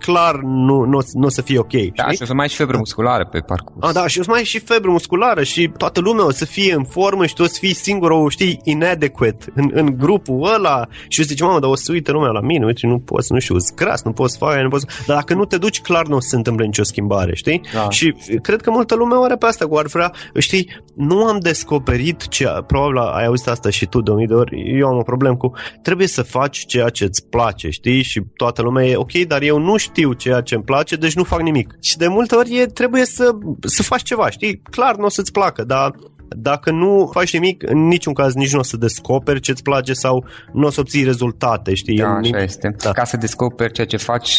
clar 0.01 0.35
nu, 0.43 0.85
nu, 0.85 0.99
nu 1.13 1.27
o 1.27 1.29
să 1.29 1.43
fie 1.43 1.59
ok. 1.59 1.73
Da, 1.73 2.03
știi? 2.03 2.17
și 2.17 2.23
o 2.23 2.25
să 2.25 2.35
mai 2.35 2.43
ai 2.43 2.49
și 2.49 2.57
febră 2.57 2.77
musculară 2.77 3.25
pe 3.25 3.39
parcurs. 3.39 3.87
Ah, 3.87 3.93
da, 3.93 4.07
și 4.07 4.19
o 4.19 4.23
să 4.23 4.31
mai 4.31 4.39
ai 4.39 4.45
și 4.45 4.59
febră 4.59 4.91
musculară 4.91 5.43
și 5.43 5.71
toată 5.77 6.01
lumea 6.01 6.27
o 6.27 6.31
să 6.31 6.45
fie 6.45 6.75
în 6.75 6.85
formă 6.85 7.27
și 7.27 7.35
tu 7.35 7.43
o 7.43 7.47
să 7.47 7.57
fii 7.61 7.75
singur, 7.75 8.31
știi, 8.31 8.61
inadequate 8.65 9.45
în, 9.55 9.71
în 9.73 9.97
grupul 9.99 10.53
ăla 10.55 10.87
și 11.09 11.21
o 11.21 11.23
să 11.23 11.29
zici, 11.29 11.41
mamă, 11.41 11.61
dar 11.61 11.71
o 11.71 11.75
să 11.75 11.93
uite 11.93 12.11
lumea 12.11 12.31
la 12.31 12.41
mine, 12.41 12.65
uite, 12.65 12.87
nu 12.87 12.99
poți, 12.99 13.33
nu 13.33 13.39
știu, 13.39 13.57
gras, 13.77 14.03
nu 14.03 14.13
poți 14.13 14.39
face, 14.39 14.63
nu 14.63 14.69
poți... 14.69 14.87
Dar 15.07 15.17
dacă 15.17 15.35
nu 15.35 15.45
te 15.45 15.59
duci, 15.59 15.81
clar 15.81 16.07
nu 16.07 16.17
o 16.17 16.21
să 16.21 16.29
se 16.29 16.37
întâmple 16.37 16.65
nicio 16.65 16.83
schimbare, 16.83 17.35
știi? 17.35 17.61
Da. 17.75 17.91
Și 17.91 18.15
cred 18.43 18.61
că 18.61 18.71
multă 18.71 18.95
lume 18.95 19.15
are 19.23 19.37
pe 19.37 19.47
asta 19.47 19.67
cu 19.67 19.77
ar 19.77 19.87
vrea, 19.87 20.13
știi, 20.39 20.83
nu 20.95 21.25
am 21.25 21.39
descoperit 21.39 22.29
ce, 22.29 22.47
probabil 22.67 22.97
ai 22.97 23.25
auzit 23.25 23.49
asta 23.49 23.71
și 23.71 23.87
tu 23.87 24.01
de 24.01 24.11
o 24.11 24.15
de 24.15 24.35
ori, 24.35 24.79
eu 24.79 24.87
am 24.87 24.97
o 24.97 25.03
problemă 25.03 25.37
cu, 25.37 25.53
trebuie 25.83 26.07
să 26.07 26.23
faci 26.23 26.67
ceea 26.67 26.89
ce 26.89 27.05
îți 27.05 27.27
place, 27.27 27.71
știi? 27.71 28.03
Și 28.03 28.23
toată 28.37 28.63
lumea 28.63 28.87
e 28.87 28.97
ok, 28.97 29.13
dar 29.13 29.43
eu 29.43 29.59
nu 29.59 29.77
știu 29.77 29.90
știu 29.91 30.13
ceea 30.13 30.41
ce 30.41 30.55
îmi 30.55 30.65
place, 30.65 30.97
deci 30.97 31.15
nu 31.15 31.25
fac 31.25 31.41
nimic. 31.41 31.75
Și 31.81 31.97
de 31.97 32.09
multe 32.09 32.35
ori 32.35 32.57
e, 32.57 32.67
trebuie 32.67 33.05
să, 33.05 33.31
să 33.61 33.83
faci 33.83 34.03
ceva, 34.03 34.31
știi? 34.31 34.63
Clar, 34.71 34.97
nu 34.97 35.05
o 35.05 35.09
să-ți 35.09 35.33
placă, 35.33 35.65
dar 35.65 35.91
dacă 36.37 36.71
nu 36.71 37.11
faci 37.13 37.33
nimic, 37.33 37.63
în 37.67 37.87
niciun 37.87 38.13
caz 38.13 38.35
nici 38.35 38.53
nu 38.53 38.59
o 38.59 38.63
să 38.63 38.77
descoperi 38.77 39.41
ce-ți 39.41 39.63
place 39.63 39.93
sau 39.93 40.27
nu 40.53 40.67
o 40.67 40.71
să 40.71 40.81
obții 40.81 41.05
rezultate, 41.05 41.75
știi? 41.75 41.97
Da, 41.97 42.09
așa 42.09 42.43
este. 42.43 42.75
Da. 42.79 42.93
Ca 42.93 43.05
să 43.05 43.17
descoperi 43.17 43.73
ceea 43.73 43.87
ce 43.87 43.97
faci, 43.97 44.31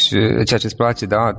ceea 0.45 0.59
ce-ți 0.59 0.75
place, 0.75 1.05
da, 1.05 1.31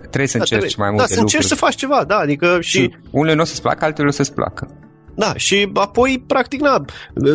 trebuie 0.00 0.26
să 0.26 0.38
da, 0.38 0.42
încerci 0.42 0.74
trebuie, 0.74 0.74
mai 0.78 0.90
multe 0.90 1.06
Da, 1.08 1.14
să 1.14 1.20
încerci 1.20 1.42
lucruri. 1.42 1.60
să 1.60 1.64
faci 1.64 1.74
ceva, 1.74 2.04
da, 2.04 2.16
adică 2.16 2.58
și... 2.60 2.78
și 2.78 2.96
unele 3.10 3.34
nu 3.34 3.40
o 3.40 3.44
să-ți 3.44 3.62
placă, 3.62 3.84
altele 3.84 4.08
o 4.08 4.10
să-ți 4.10 4.34
placă. 4.34 4.85
Da, 5.16 5.32
și 5.36 5.70
apoi, 5.74 6.24
practic, 6.26 6.60
na, 6.60 6.84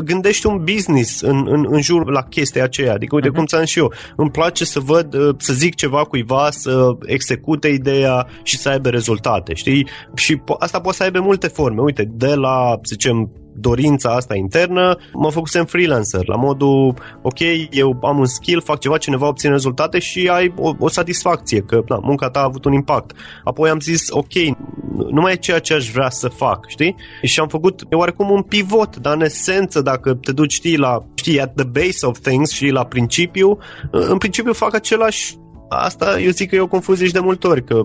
gândești 0.03 0.45
un 0.45 0.63
business 0.63 1.21
în, 1.21 1.47
în, 1.47 1.65
în 1.69 1.81
jur 1.81 2.11
la 2.11 2.23
chestia 2.23 2.63
aceea. 2.63 2.93
Adică, 2.93 3.15
uite, 3.15 3.29
uh-huh. 3.29 3.35
cum 3.35 3.45
ți-am 3.45 3.65
și 3.65 3.79
eu, 3.79 3.93
îmi 4.15 4.31
place 4.31 4.65
să 4.65 4.79
văd, 4.79 5.13
uh, 5.13 5.35
să 5.37 5.53
zic 5.53 5.75
ceva 5.75 6.03
cuiva, 6.03 6.47
să 6.51 6.89
execute 7.05 7.67
ideea 7.67 8.27
și 8.43 8.57
să 8.57 8.69
aibă 8.69 8.89
rezultate, 8.89 9.53
știi? 9.53 9.87
Și 10.15 10.35
po- 10.35 10.57
asta 10.59 10.81
poate 10.81 10.97
să 10.97 11.03
aibă 11.03 11.19
multe 11.19 11.47
forme. 11.47 11.81
Uite, 11.81 12.09
de 12.13 12.33
la, 12.35 12.73
să 12.81 12.89
zicem, 12.91 13.31
dorința 13.53 14.09
asta 14.09 14.35
internă, 14.35 14.97
mă 15.13 15.31
făcusem 15.31 15.65
freelancer, 15.65 16.27
la 16.27 16.35
modul, 16.35 16.93
ok, 17.21 17.39
eu 17.69 17.99
am 18.01 18.17
un 18.17 18.25
skill, 18.25 18.61
fac 18.61 18.79
ceva, 18.79 18.97
cineva 18.97 19.27
obține 19.27 19.51
rezultate 19.51 19.99
și 19.99 20.29
ai 20.31 20.53
o, 20.57 20.71
o 20.79 20.87
satisfacție, 20.87 21.59
că 21.59 21.81
na, 21.87 21.99
munca 22.01 22.29
ta 22.29 22.39
a 22.39 22.43
avut 22.43 22.65
un 22.65 22.73
impact. 22.73 23.11
Apoi 23.43 23.69
am 23.69 23.79
zis, 23.79 24.09
ok, 24.09 24.33
nu 25.11 25.21
mai 25.21 25.33
e 25.33 25.35
ceea 25.35 25.59
ce 25.59 25.73
aș 25.73 25.91
vrea 25.91 26.09
să 26.09 26.27
fac, 26.27 26.65
știi? 26.67 26.95
Și 27.21 27.39
am 27.39 27.47
făcut 27.47 27.81
e 27.89 27.95
oarecum 27.95 28.29
un 28.29 28.41
pivot, 28.41 28.97
dar 28.97 29.13
în 29.13 29.21
esență, 29.21 29.81
dacă 29.81 30.13
te 30.13 30.31
duci, 30.31 30.53
știi, 30.53 30.77
la, 30.77 31.05
știi, 31.13 31.41
at 31.41 31.53
the 31.55 31.65
base 31.65 32.05
of 32.05 32.19
things 32.19 32.51
și 32.51 32.69
la 32.69 32.85
principiu, 32.85 33.57
în 33.91 34.17
principiu 34.17 34.53
fac 34.53 34.73
același 34.73 35.35
asta 35.75 36.19
eu 36.19 36.29
zic 36.29 36.49
că 36.49 36.55
e 36.55 36.59
o 36.59 36.67
confuzie 36.67 37.05
și 37.05 37.13
de 37.13 37.19
multe 37.19 37.47
ori, 37.47 37.63
că 37.63 37.81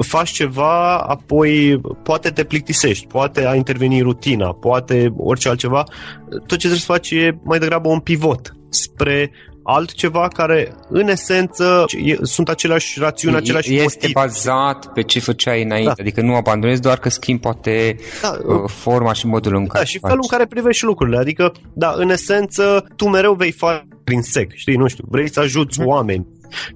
faci 0.00 0.30
ceva, 0.30 0.96
apoi 0.98 1.80
poate 2.02 2.30
te 2.30 2.44
plictisești, 2.44 3.06
poate 3.06 3.46
a 3.46 3.54
interveni 3.54 4.00
rutina, 4.00 4.52
poate 4.52 5.12
orice 5.16 5.48
altceva. 5.48 5.82
Tot 6.28 6.48
ce 6.48 6.56
trebuie 6.56 6.78
să 6.78 6.92
faci 6.92 7.10
e 7.10 7.38
mai 7.42 7.58
degrabă 7.58 7.88
un 7.88 8.00
pivot 8.00 8.56
spre 8.68 9.30
altceva 9.64 10.28
care, 10.28 10.74
în 10.88 11.08
esență, 11.08 11.84
sunt 12.22 12.48
aceleași 12.48 12.98
rațiuni, 12.98 13.36
aceleași 13.36 13.74
Este 13.74 13.82
motive. 13.84 14.12
bazat 14.12 14.92
pe 14.92 15.02
ce 15.02 15.20
făceai 15.20 15.62
înainte, 15.62 15.92
da. 15.96 16.02
adică 16.02 16.20
nu 16.20 16.34
abandonezi, 16.34 16.80
doar 16.80 16.98
că 16.98 17.08
schimbi 17.08 17.40
poate 17.40 17.96
da. 18.22 18.38
Uh, 18.46 18.62
forma 18.66 19.12
și 19.12 19.26
modul 19.26 19.54
în 19.54 19.62
da, 19.66 19.72
care 19.72 19.84
și 19.84 19.98
felul 19.98 20.18
în 20.22 20.28
care 20.28 20.46
privești 20.46 20.84
lucrurile, 20.84 21.18
adică, 21.18 21.52
da, 21.72 21.94
în 21.96 22.10
esență, 22.10 22.86
tu 22.96 23.08
mereu 23.08 23.34
vei 23.34 23.52
face 23.52 23.86
prin 24.04 24.22
sec, 24.22 24.52
știi, 24.54 24.76
nu 24.76 24.88
știu, 24.88 25.04
vrei 25.08 25.30
să 25.30 25.40
ajuți 25.40 25.80
mm. 25.80 25.86
oameni, 25.86 26.26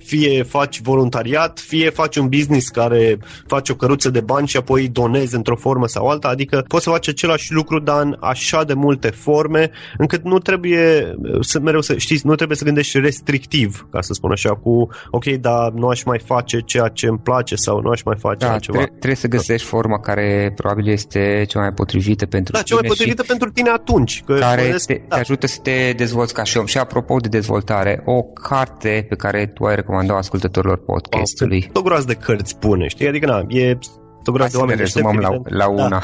fie 0.04 0.42
faci 0.42 0.80
voluntariat, 0.80 1.58
fie 1.58 1.90
faci 1.90 2.16
un 2.16 2.28
business 2.28 2.68
care 2.68 3.18
face 3.46 3.72
o 3.72 3.74
căruță 3.74 4.10
de 4.10 4.20
bani 4.20 4.46
și 4.46 4.56
apoi 4.56 4.88
donezi 4.88 5.34
într-o 5.34 5.56
formă 5.56 5.86
sau 5.86 6.06
alta, 6.08 6.28
adică 6.28 6.64
poți 6.68 6.84
să 6.84 6.90
faci 6.90 7.08
același 7.08 7.52
lucru, 7.52 7.78
dar 7.78 8.02
în 8.02 8.16
așa 8.20 8.64
de 8.64 8.74
multe 8.74 9.08
forme, 9.08 9.70
încât 9.98 10.24
nu 10.24 10.38
trebuie 10.38 11.14
să 11.40 11.60
mereu 11.60 11.80
să 11.80 11.96
știți, 11.96 12.26
nu 12.26 12.34
trebuie 12.34 12.56
să 12.56 12.64
gândești 12.64 13.00
restrictiv, 13.00 13.86
ca 13.90 14.00
să 14.00 14.12
spun 14.12 14.30
așa, 14.32 14.54
cu 14.54 14.88
ok, 15.10 15.24
dar 15.24 15.70
nu 15.70 15.88
aș 15.88 16.02
mai 16.02 16.18
face 16.18 16.58
ceea 16.60 16.88
ce 16.88 17.06
îmi 17.06 17.18
place 17.18 17.54
sau 17.54 17.80
nu 17.80 17.90
aș 17.90 18.02
mai 18.02 18.16
face 18.18 18.46
da, 18.46 18.52
altceva. 18.52 18.78
Tre- 18.78 18.86
trebuie 18.86 19.14
să 19.14 19.28
găsești 19.28 19.66
forma 19.66 20.00
care 20.00 20.52
probabil 20.56 20.88
este 20.88 21.44
cea 21.48 21.58
mai 21.58 21.72
potrivită 21.72 22.26
pentru 22.26 22.52
da, 22.52 22.58
tine. 22.58 22.68
cea 22.68 22.80
mai 22.80 22.88
potrivită 22.88 23.22
pentru 23.22 23.50
tine 23.50 23.70
atunci. 23.70 24.22
Că 24.26 24.34
care 24.34 24.74
te, 24.86 25.02
da. 25.08 25.14
te 25.14 25.20
ajută 25.20 25.46
să 25.46 25.58
te 25.62 25.92
dezvolți 25.96 26.34
ca 26.34 26.42
și 26.42 26.56
om. 26.56 26.66
Și 26.66 26.78
apropo 26.78 27.16
de 27.16 27.28
dezvoltare, 27.28 28.02
o 28.04 28.22
carte 28.22 29.06
pe 29.08 29.14
care 29.16 29.46
tu 29.58 29.64
ai 29.64 29.74
recomandat 29.74 30.16
ascultătorilor 30.16 30.78
podcastului? 30.78 31.70
O 31.74 31.82
groază 31.82 32.06
de 32.06 32.14
cărți 32.14 32.56
bune, 32.60 32.86
știi? 32.86 33.08
Adică, 33.08 33.26
na, 33.26 33.44
e 33.48 33.78
o 34.24 34.32
groază 34.32 34.50
de 34.52 34.58
oameni 34.58 34.78
rezumăm 34.78 35.16
la, 35.16 35.28
la 35.44 35.64
da. 35.64 35.68
una. 35.68 35.88
Da. 35.88 36.00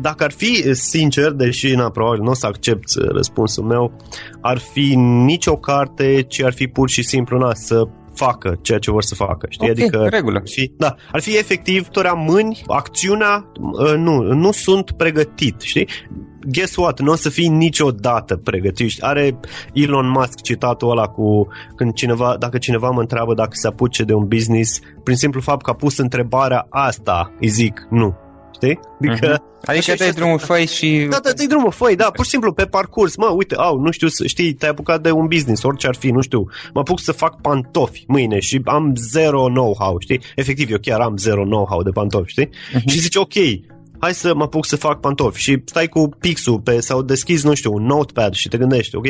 Dacă 0.00 0.24
ar 0.24 0.30
fi 0.30 0.74
sincer, 0.74 1.30
deși 1.30 1.74
na, 1.74 1.90
probabil 1.90 2.22
nu 2.22 2.30
o 2.30 2.34
să 2.34 2.46
accept 2.46 2.88
răspunsul 2.94 3.64
meu, 3.64 3.92
ar 4.40 4.58
fi 4.58 4.94
nicio 5.24 5.56
carte, 5.56 6.22
ci 6.22 6.42
ar 6.42 6.52
fi 6.52 6.66
pur 6.66 6.88
și 6.88 7.02
simplu 7.02 7.38
na, 7.38 7.54
să 7.54 7.88
facă 8.16 8.58
ceea 8.62 8.78
ce 8.78 8.90
vor 8.90 9.02
să 9.02 9.14
facă. 9.14 9.46
Știi? 9.48 9.70
Okay, 9.70 9.84
adică 9.84 10.06
regulă. 10.10 10.40
Fi, 10.44 10.72
da, 10.76 10.94
ar 11.12 11.20
fi 11.20 11.36
efectiv, 11.36 11.88
torea 11.88 12.12
mâini, 12.12 12.62
acțiunea, 12.66 13.52
uh, 13.60 13.94
nu, 13.96 14.22
nu 14.22 14.52
sunt 14.52 14.90
pregătit, 14.90 15.60
știi? 15.60 15.88
guess 16.48 16.76
what, 16.76 17.00
nu 17.00 17.12
o 17.12 17.14
să 17.14 17.28
fii 17.28 17.48
niciodată 17.48 18.36
pregătit. 18.36 19.02
Are 19.02 19.40
Elon 19.72 20.08
Musk 20.08 20.40
citatul 20.40 20.90
ăla 20.90 21.06
cu 21.06 21.46
când 21.76 21.92
cineva, 21.92 22.36
dacă 22.38 22.58
cineva 22.58 22.90
mă 22.90 23.00
întreabă 23.00 23.34
dacă 23.34 23.50
se 23.52 23.66
apuce 23.66 24.02
de 24.02 24.12
un 24.12 24.26
business, 24.26 24.80
prin 25.02 25.16
simplu 25.16 25.40
fapt 25.40 25.62
că 25.62 25.70
a 25.70 25.74
pus 25.74 25.98
întrebarea 25.98 26.66
asta, 26.70 27.32
îi 27.40 27.48
zic 27.48 27.86
nu. 27.90 28.16
Știi? 28.56 28.78
Adică, 29.00 29.34
uh-huh. 29.34 29.64
adică 29.64 29.94
dai 29.98 30.10
drumul, 30.10 30.38
făi 30.38 30.66
și... 30.66 31.06
Da, 31.10 31.18
da, 31.22 31.30
dai 31.32 31.46
drumul, 31.46 31.70
făi, 31.70 31.96
da, 31.96 32.10
pur 32.10 32.24
și 32.24 32.30
simplu, 32.30 32.52
pe 32.52 32.64
parcurs, 32.64 33.16
mă, 33.16 33.26
uite, 33.36 33.54
au, 33.54 33.78
nu 33.78 33.90
știu, 33.90 34.08
știi, 34.26 34.52
te-ai 34.52 34.70
apucat 34.70 35.02
de 35.02 35.10
un 35.10 35.26
business, 35.26 35.62
orice 35.62 35.86
ar 35.86 35.94
fi, 35.94 36.10
nu 36.10 36.20
știu, 36.20 36.46
mă 36.74 36.80
apuc 36.80 37.00
să 37.00 37.12
fac 37.12 37.40
pantofi 37.40 38.04
mâine 38.06 38.40
și 38.40 38.60
am 38.64 38.94
zero 38.94 39.46
know-how, 39.46 39.96
știi? 39.98 40.20
Efectiv, 40.34 40.70
eu 40.70 40.78
chiar 40.78 41.00
am 41.00 41.16
zero 41.16 41.44
know-how 41.44 41.82
de 41.82 41.90
pantofi, 41.90 42.30
știi? 42.30 42.48
Uh-huh. 42.48 42.84
Și 42.86 42.98
zici, 42.98 43.16
ok, 43.16 43.34
hai 43.98 44.14
să 44.14 44.34
mă 44.34 44.42
apuc 44.42 44.66
să 44.66 44.76
fac 44.76 45.00
pantofi 45.00 45.40
și 45.40 45.62
stai 45.64 45.88
cu 45.88 46.08
pixul 46.20 46.60
pe, 46.60 46.80
sau 46.80 47.02
deschizi, 47.02 47.46
nu 47.46 47.54
știu, 47.54 47.72
un 47.72 47.86
notepad 47.86 48.34
și 48.34 48.48
te 48.48 48.58
gândești, 48.58 48.96
ok, 48.96 49.06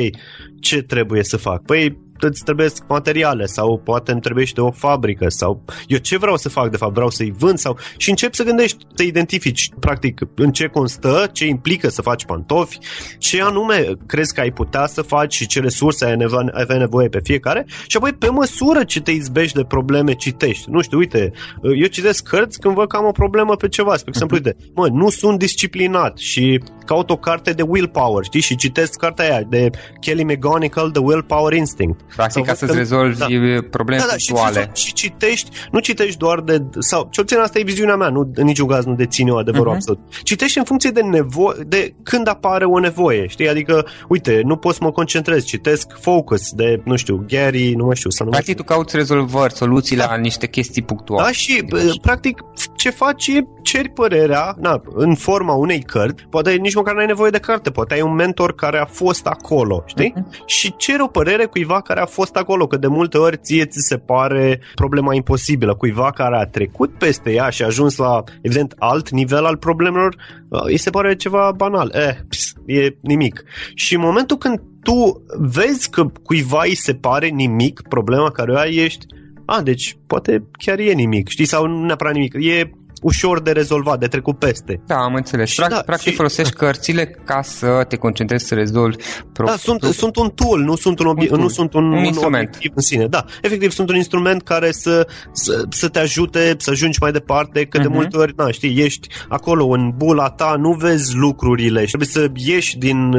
ce 0.61 0.83
trebuie 0.83 1.25
să 1.25 1.37
fac? 1.37 1.63
Păi 1.63 2.05
îți 2.21 2.45
trebuie 2.45 2.69
materiale 2.89 3.47
sau 3.47 3.81
poate 3.85 4.13
îmi 4.13 4.21
trebuie 4.21 4.47
de 4.55 4.61
o 4.61 4.71
fabrică 4.71 5.29
sau 5.29 5.65
eu 5.87 5.99
ce 5.99 6.19
vreau 6.19 6.37
să 6.37 6.49
fac 6.49 6.71
de 6.71 6.77
fapt, 6.77 6.95
vreau 6.95 7.11
să-i 7.11 7.35
vând 7.39 7.59
sau 7.59 7.79
și 7.97 8.11
încep 8.11 8.35
să 8.35 8.43
gândești, 8.43 8.87
să 8.95 9.03
identifici 9.03 9.71
practic 9.81 10.21
în 10.35 10.53
ce 10.53 10.67
constă, 10.67 11.29
ce 11.33 11.47
implică 11.47 11.89
să 11.89 12.03
faci 12.03 12.25
pantofi, 12.25 12.79
ce 13.19 13.43
anume 13.43 13.87
crezi 14.07 14.35
că 14.35 14.41
ai 14.41 14.51
putea 14.51 14.87
să 14.87 15.03
faci 15.03 15.35
și 15.35 15.47
ce 15.47 15.61
resurse 15.61 16.05
ai 16.05 16.17
avea 16.53 16.77
nevoie 16.77 17.09
pe 17.09 17.21
fiecare 17.23 17.67
și 17.87 17.97
apoi 17.97 18.13
pe 18.13 18.29
măsură 18.29 18.85
ce 18.85 19.01
te 19.01 19.11
izbești 19.11 19.57
de 19.57 19.65
probleme 19.65 20.15
citești. 20.15 20.71
Nu 20.71 20.81
știu, 20.83 20.99
uite, 20.99 21.33
eu 21.63 21.87
citesc 21.87 22.29
cărți 22.29 22.61
când 22.61 22.75
văd 22.75 22.89
că 22.89 22.97
am 22.97 23.07
o 23.07 23.11
problemă 23.11 23.57
pe 23.57 23.69
ceva. 23.69 23.97
Spre 23.97 24.09
exemplu, 24.09 24.37
uite, 24.37 24.57
mă, 24.75 24.89
nu 24.89 25.11
sunt 25.11 25.39
disciplinat 25.39 26.19
și 26.19 26.61
caut 26.85 27.11
o 27.11 27.17
carte 27.17 27.53
de 27.53 27.63
willpower, 27.63 28.25
știi? 28.25 28.41
Și 28.41 28.57
citesc 28.57 28.99
cartea 28.99 29.25
aia 29.25 29.43
de 29.43 29.71
Kelly 30.01 30.25
McGonigal, 30.25 30.91
The 30.91 31.03
Willpower 31.03 31.53
Instinct. 31.53 32.01
Practic 32.17 32.45
ca 32.45 32.55
să-ți 32.55 32.77
rezolvi 32.77 33.19
da. 33.19 33.27
probleme 33.71 34.01
da, 34.01 34.09
da, 34.09 34.17
punctuale. 34.27 34.71
Și, 34.75 34.87
și 34.87 34.93
citești, 34.93 35.51
nu 35.71 35.79
citești 35.79 36.17
doar 36.17 36.41
de, 36.41 36.63
sau 36.79 37.09
cel 37.11 37.25
puțin 37.25 37.39
asta 37.39 37.59
e 37.59 37.63
viziunea 37.63 37.97
mea, 37.97 38.09
nu, 38.09 38.31
în 38.35 38.45
niciun 38.45 38.69
caz 38.69 38.85
nu 38.85 38.95
dețin 38.95 39.29
eu 39.29 39.37
adevărul 39.37 39.73
uh-huh. 39.73 39.75
absolut. 39.75 40.01
Citești 40.23 40.59
în 40.59 40.65
funcție 40.65 40.91
de 40.91 41.01
nevoie, 41.01 41.57
de 41.67 41.95
când 42.03 42.29
apare 42.29 42.65
o 42.65 42.79
nevoie, 42.79 43.27
știi? 43.27 43.49
Adică, 43.49 43.87
uite, 44.09 44.41
nu 44.45 44.57
pot 44.57 44.75
să 44.75 44.81
mă 44.83 44.93
concentrez, 44.93 45.45
citesc 45.45 45.99
Focus 46.01 46.53
de, 46.53 46.81
nu 46.85 46.97
știu, 46.97 47.25
Gary, 47.29 47.75
nu 47.75 47.85
mai 47.85 47.97
știu, 47.97 48.11
să 48.11 48.25
nu 48.25 48.31
Practic 48.31 48.57
tu 48.57 48.63
cauți 48.63 48.97
rezolvări, 48.97 49.55
soluții 49.55 49.97
da. 49.97 50.07
la 50.07 50.17
niște 50.17 50.47
chestii 50.47 50.83
punctuale. 50.83 51.23
Da, 51.23 51.33
și 51.33 51.65
practic 52.03 52.41
ce 52.77 52.91
faci 52.91 53.27
e 53.27 53.47
ceri 53.63 53.89
părerea 53.89 54.55
na, 54.61 54.83
în 54.95 55.15
forma 55.15 55.55
unei 55.55 55.83
cărți, 55.83 56.25
poate 56.31 56.53
nici 56.53 56.75
măcar 56.75 56.95
n-ai 56.95 57.07
nevoie 57.07 57.31
de 57.31 57.39
carte, 57.39 57.71
poate 57.71 57.95
ai 57.95 58.01
un 58.01 58.15
mentor 58.15 58.55
care 58.55 58.79
a 58.79 58.85
fost 58.85 59.27
acolo, 59.27 59.83
știi? 59.87 60.15
Uh-huh. 60.17 60.45
Și 60.47 60.77
ceri 60.77 61.03
o 61.03 61.07
părere 61.07 61.45
cuiva 61.45 61.81
care 61.81 61.96
a 62.01 62.07
fost 62.07 62.37
acolo, 62.37 62.67
că 62.67 62.77
de 62.77 62.87
multe 62.87 63.19
ori 63.19 63.37
ție 63.37 63.65
ți 63.65 63.87
se 63.87 63.97
pare 63.97 64.61
problema 64.75 65.15
imposibilă, 65.15 65.75
cuiva 65.75 66.11
care 66.11 66.37
a 66.37 66.47
trecut 66.47 66.91
peste 66.99 67.33
ea 67.33 67.49
și 67.49 67.63
a 67.63 67.67
ajuns 67.67 67.97
la, 67.97 68.23
evident, 68.43 68.75
alt 68.79 69.11
nivel 69.11 69.45
al 69.45 69.57
problemelor, 69.57 70.17
uh, 70.49 70.61
îi 70.65 70.77
se 70.77 70.91
pare 70.91 71.17
ceva 71.17 71.53
banal. 71.57 71.93
Eh, 71.95 72.17
pis, 72.29 72.53
e 72.67 72.97
nimic. 73.01 73.45
Și 73.75 73.95
în 73.95 74.01
momentul 74.01 74.37
când 74.37 74.63
tu 74.83 75.25
vezi 75.39 75.91
că 75.91 76.07
cuiva 76.23 76.63
îi 76.65 76.75
se 76.75 76.95
pare 76.95 77.29
nimic 77.29 77.83
problema 77.89 78.31
care 78.31 78.53
o 78.53 78.57
ai, 78.57 78.75
ești 78.75 79.07
a, 79.47 79.63
deci 79.63 79.97
poate 80.07 80.49
chiar 80.59 80.79
e 80.79 80.93
nimic, 80.93 81.29
știi, 81.29 81.45
sau 81.45 81.67
nu 81.67 81.85
neapărat 81.85 82.15
nimic, 82.15 82.35
e 82.35 82.71
ușor 83.03 83.43
de 83.43 83.51
rezolvat, 83.51 83.99
de 83.99 84.07
trecut 84.07 84.39
peste. 84.39 84.81
Da, 84.87 84.97
am 84.97 85.15
înțeles. 85.15 85.49
Și 85.49 85.61
da, 85.69 85.83
practic 85.87 86.11
și, 86.11 86.17
folosești 86.17 86.53
da. 86.53 86.59
cărțile 86.59 87.05
ca 87.25 87.43
să 87.43 87.85
te 87.89 87.97
concentrezi 87.97 88.47
să 88.47 88.55
rezolvi 88.55 88.97
pro- 89.33 89.47
Da, 89.47 89.57
sunt, 89.57 89.83
sunt 89.83 90.17
un 90.17 90.29
tool, 90.29 90.61
nu 90.61 90.77
sunt 90.77 90.99
un, 90.99 91.07
obiect, 91.07 91.33
un, 91.33 91.41
nu 91.41 91.49
sunt 91.49 91.75
un, 91.75 91.85
un, 91.85 91.93
un 91.93 92.05
instrument. 92.05 92.49
obiectiv 92.49 92.73
în 92.75 92.83
sine. 92.83 93.07
Da, 93.07 93.25
efectiv 93.43 93.71
sunt 93.71 93.89
un 93.89 93.97
instrument 93.97 94.43
care 94.43 94.71
să, 94.71 95.09
să, 95.33 95.65
să 95.69 95.89
te 95.89 95.99
ajute 95.99 96.55
să 96.59 96.71
ajungi 96.71 96.99
mai 97.01 97.13
departe, 97.13 97.65
că 97.65 97.79
uh-huh. 97.79 97.83
de 97.83 97.89
mhm. 97.89 97.97
multe 97.97 98.17
ori, 98.17 98.33
na, 98.37 98.51
știi, 98.51 98.83
ești 98.83 99.09
acolo 99.29 99.67
în 99.67 99.93
bula 99.97 100.31
ta, 100.31 100.55
nu 100.59 100.73
vezi 100.73 101.17
lucrurile 101.17 101.81
și 101.81 101.97
trebuie 101.97 102.09
să 102.09 102.31
ieși 102.35 102.79
din, 102.79 103.13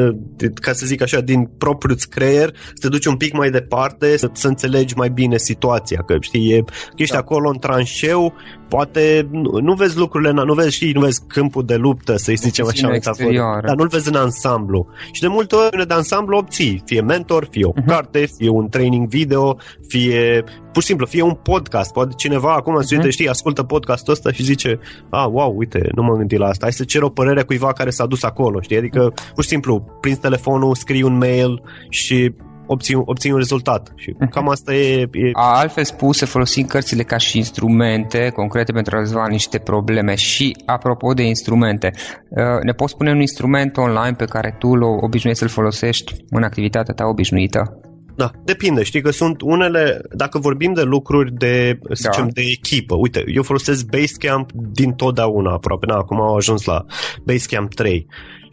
ca 0.53 0.73
să 0.73 0.85
zic 0.85 1.01
așa, 1.01 1.19
din 1.19 1.49
propriul 1.57 1.97
creier, 2.09 2.55
să 2.55 2.79
te 2.81 2.87
duci 2.87 3.05
un 3.05 3.15
pic 3.15 3.33
mai 3.33 3.49
departe, 3.49 4.17
să, 4.17 4.29
să 4.33 4.47
înțelegi 4.47 4.95
mai 4.97 5.09
bine 5.09 5.37
situația, 5.37 6.03
că 6.05 6.15
știi, 6.19 6.51
e, 6.51 6.61
că 6.65 6.95
ești 6.95 7.13
da. 7.13 7.19
acolo 7.19 7.49
în 7.49 7.57
tranșeu, 7.59 8.33
poate 8.67 9.27
nu, 9.31 9.66
nu 9.67 9.73
vezi 9.73 9.97
lucrurile, 9.97 10.31
nu 10.31 10.53
vezi, 10.53 10.75
știi, 10.75 10.91
nu 10.91 10.99
vezi 10.99 11.21
câmpul 11.27 11.65
de 11.65 11.75
luptă, 11.75 12.17
să-i 12.17 12.35
zicem 12.35 12.65
așa, 12.67 12.87
metaforă, 12.87 13.61
dar 13.65 13.75
nu-l 13.75 13.87
vezi 13.87 14.07
în 14.07 14.15
ansamblu. 14.15 14.87
Și 15.11 15.21
de 15.21 15.27
multe 15.27 15.55
ori 15.55 15.87
de 15.87 15.93
ansamblu 15.93 16.37
obții, 16.37 16.81
fie 16.85 17.01
mentor, 17.01 17.47
fie 17.51 17.65
o 17.65 17.71
uh-huh. 17.71 17.85
carte, 17.85 18.25
fie 18.37 18.49
un 18.49 18.69
training 18.69 19.07
video, 19.07 19.57
fie 19.87 20.43
pur 20.71 20.81
și 20.81 20.87
simplu, 20.87 21.05
fie 21.05 21.21
un 21.21 21.33
podcast. 21.33 21.93
Poate 21.93 22.13
cineva 22.17 22.53
acum 22.53 22.79
uh-huh. 22.81 22.95
uite, 22.95 23.09
știi, 23.09 23.29
ascultă 23.29 23.63
podcastul 23.63 24.13
ăsta 24.13 24.31
și 24.31 24.43
zice, 24.43 24.79
a, 25.09 25.21
ah, 25.21 25.29
wow, 25.31 25.53
uite, 25.57 25.89
nu 25.95 26.03
m-am 26.03 26.17
gândit 26.17 26.39
la 26.39 26.47
asta. 26.47 26.65
Hai 26.65 26.73
să 26.73 26.83
cer 26.83 27.01
o 27.01 27.09
părere 27.09 27.43
cuiva 27.43 27.73
care 27.73 27.89
s-a 27.89 28.05
dus 28.05 28.23
acolo, 28.23 28.61
știi? 28.61 28.77
Adică, 28.77 29.13
pur 29.33 29.43
și 29.43 29.49
simplu, 29.49 29.97
prinzi 30.01 30.19
telefonul, 30.19 30.75
scrii 30.75 31.01
un 31.01 31.17
mail 31.17 31.61
și 31.89 32.33
obții, 32.67 32.95
obții 33.05 33.31
un 33.31 33.37
rezultat. 33.37 33.93
Și 33.95 34.13
uh-huh. 34.13 34.29
cam 34.29 34.49
asta 34.49 34.73
e, 34.73 35.01
e... 35.01 35.29
Altfel 35.33 35.83
spus, 35.83 36.17
să 36.17 36.25
folosim 36.25 36.65
cărțile 36.65 37.03
ca 37.03 37.17
și 37.17 37.37
instrumente 37.37 38.29
concrete 38.29 38.71
pentru 38.71 38.95
a 38.95 38.99
rezolva 38.99 39.27
niște 39.27 39.57
probleme. 39.57 40.15
Și 40.15 40.55
apropo 40.65 41.13
de 41.13 41.23
instrumente, 41.23 41.91
uh, 42.29 42.61
ne 42.63 42.71
poți 42.71 42.91
spune 42.91 43.11
un 43.11 43.19
instrument 43.19 43.77
online 43.77 44.15
pe 44.17 44.25
care 44.25 44.55
tu 44.59 44.75
l 44.75 44.81
obișnuiești 44.81 45.43
să-l 45.43 45.53
folosești 45.53 46.13
în 46.29 46.43
activitatea 46.43 46.93
ta 46.93 47.05
obișnuită? 47.05 47.81
Da, 48.17 48.31
depinde. 48.43 48.83
Știi 48.83 49.01
că 49.01 49.11
sunt 49.11 49.41
unele, 49.41 50.01
dacă 50.15 50.39
vorbim 50.39 50.73
de 50.73 50.81
lucruri 50.81 51.33
de, 51.33 51.79
să 51.91 52.03
da. 52.03 52.09
zicem, 52.11 52.29
de 52.33 52.41
echipă. 52.41 52.95
Uite, 52.95 53.23
eu 53.25 53.43
folosesc 53.43 53.85
Basecamp 53.85 54.51
din 54.51 54.91
totdeauna 54.91 55.53
aproape. 55.53 55.85
Na, 55.85 55.95
acum 55.95 56.21
au 56.21 56.35
ajuns 56.35 56.63
la 56.63 56.85
Basecamp 57.23 57.73
3. 57.73 58.07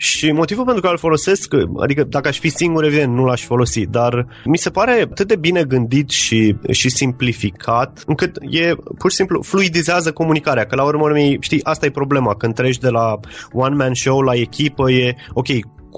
Și 0.05 0.33
motivul 0.33 0.65
pentru 0.65 0.83
care 0.83 0.93
îl 0.93 0.99
folosesc, 0.99 1.55
adică 1.83 2.05
dacă 2.05 2.29
aș 2.29 2.39
fi 2.39 2.49
singur, 2.49 2.85
evident, 2.85 3.15
nu 3.15 3.25
l-aș 3.25 3.45
folosi, 3.45 3.87
dar 3.87 4.27
mi 4.45 4.59
se 4.59 4.71
pare 4.71 5.07
atât 5.11 5.29
de 5.29 5.37
bine 5.37 5.65
gândit 5.65 6.11
și, 6.11 6.57
și 6.71 6.89
simplificat, 6.89 8.03
încât 8.07 8.37
e 8.49 8.75
pur 8.99 9.11
și 9.11 9.17
simplu 9.17 9.43
fluidizează 9.43 10.13
comunicarea, 10.13 10.67
că 10.67 10.77
la 10.77 10.85
urmă 10.85 11.07
știi, 11.41 11.65
asta 11.65 11.87
e 11.87 11.91
problema, 11.91 12.35
când 12.35 12.55
treci 12.55 12.79
de 12.79 12.89
la 12.89 13.21
one-man 13.53 13.95
show 13.95 14.21
la 14.21 14.35
echipă, 14.35 14.91
e 14.91 15.17
ok, 15.33 15.47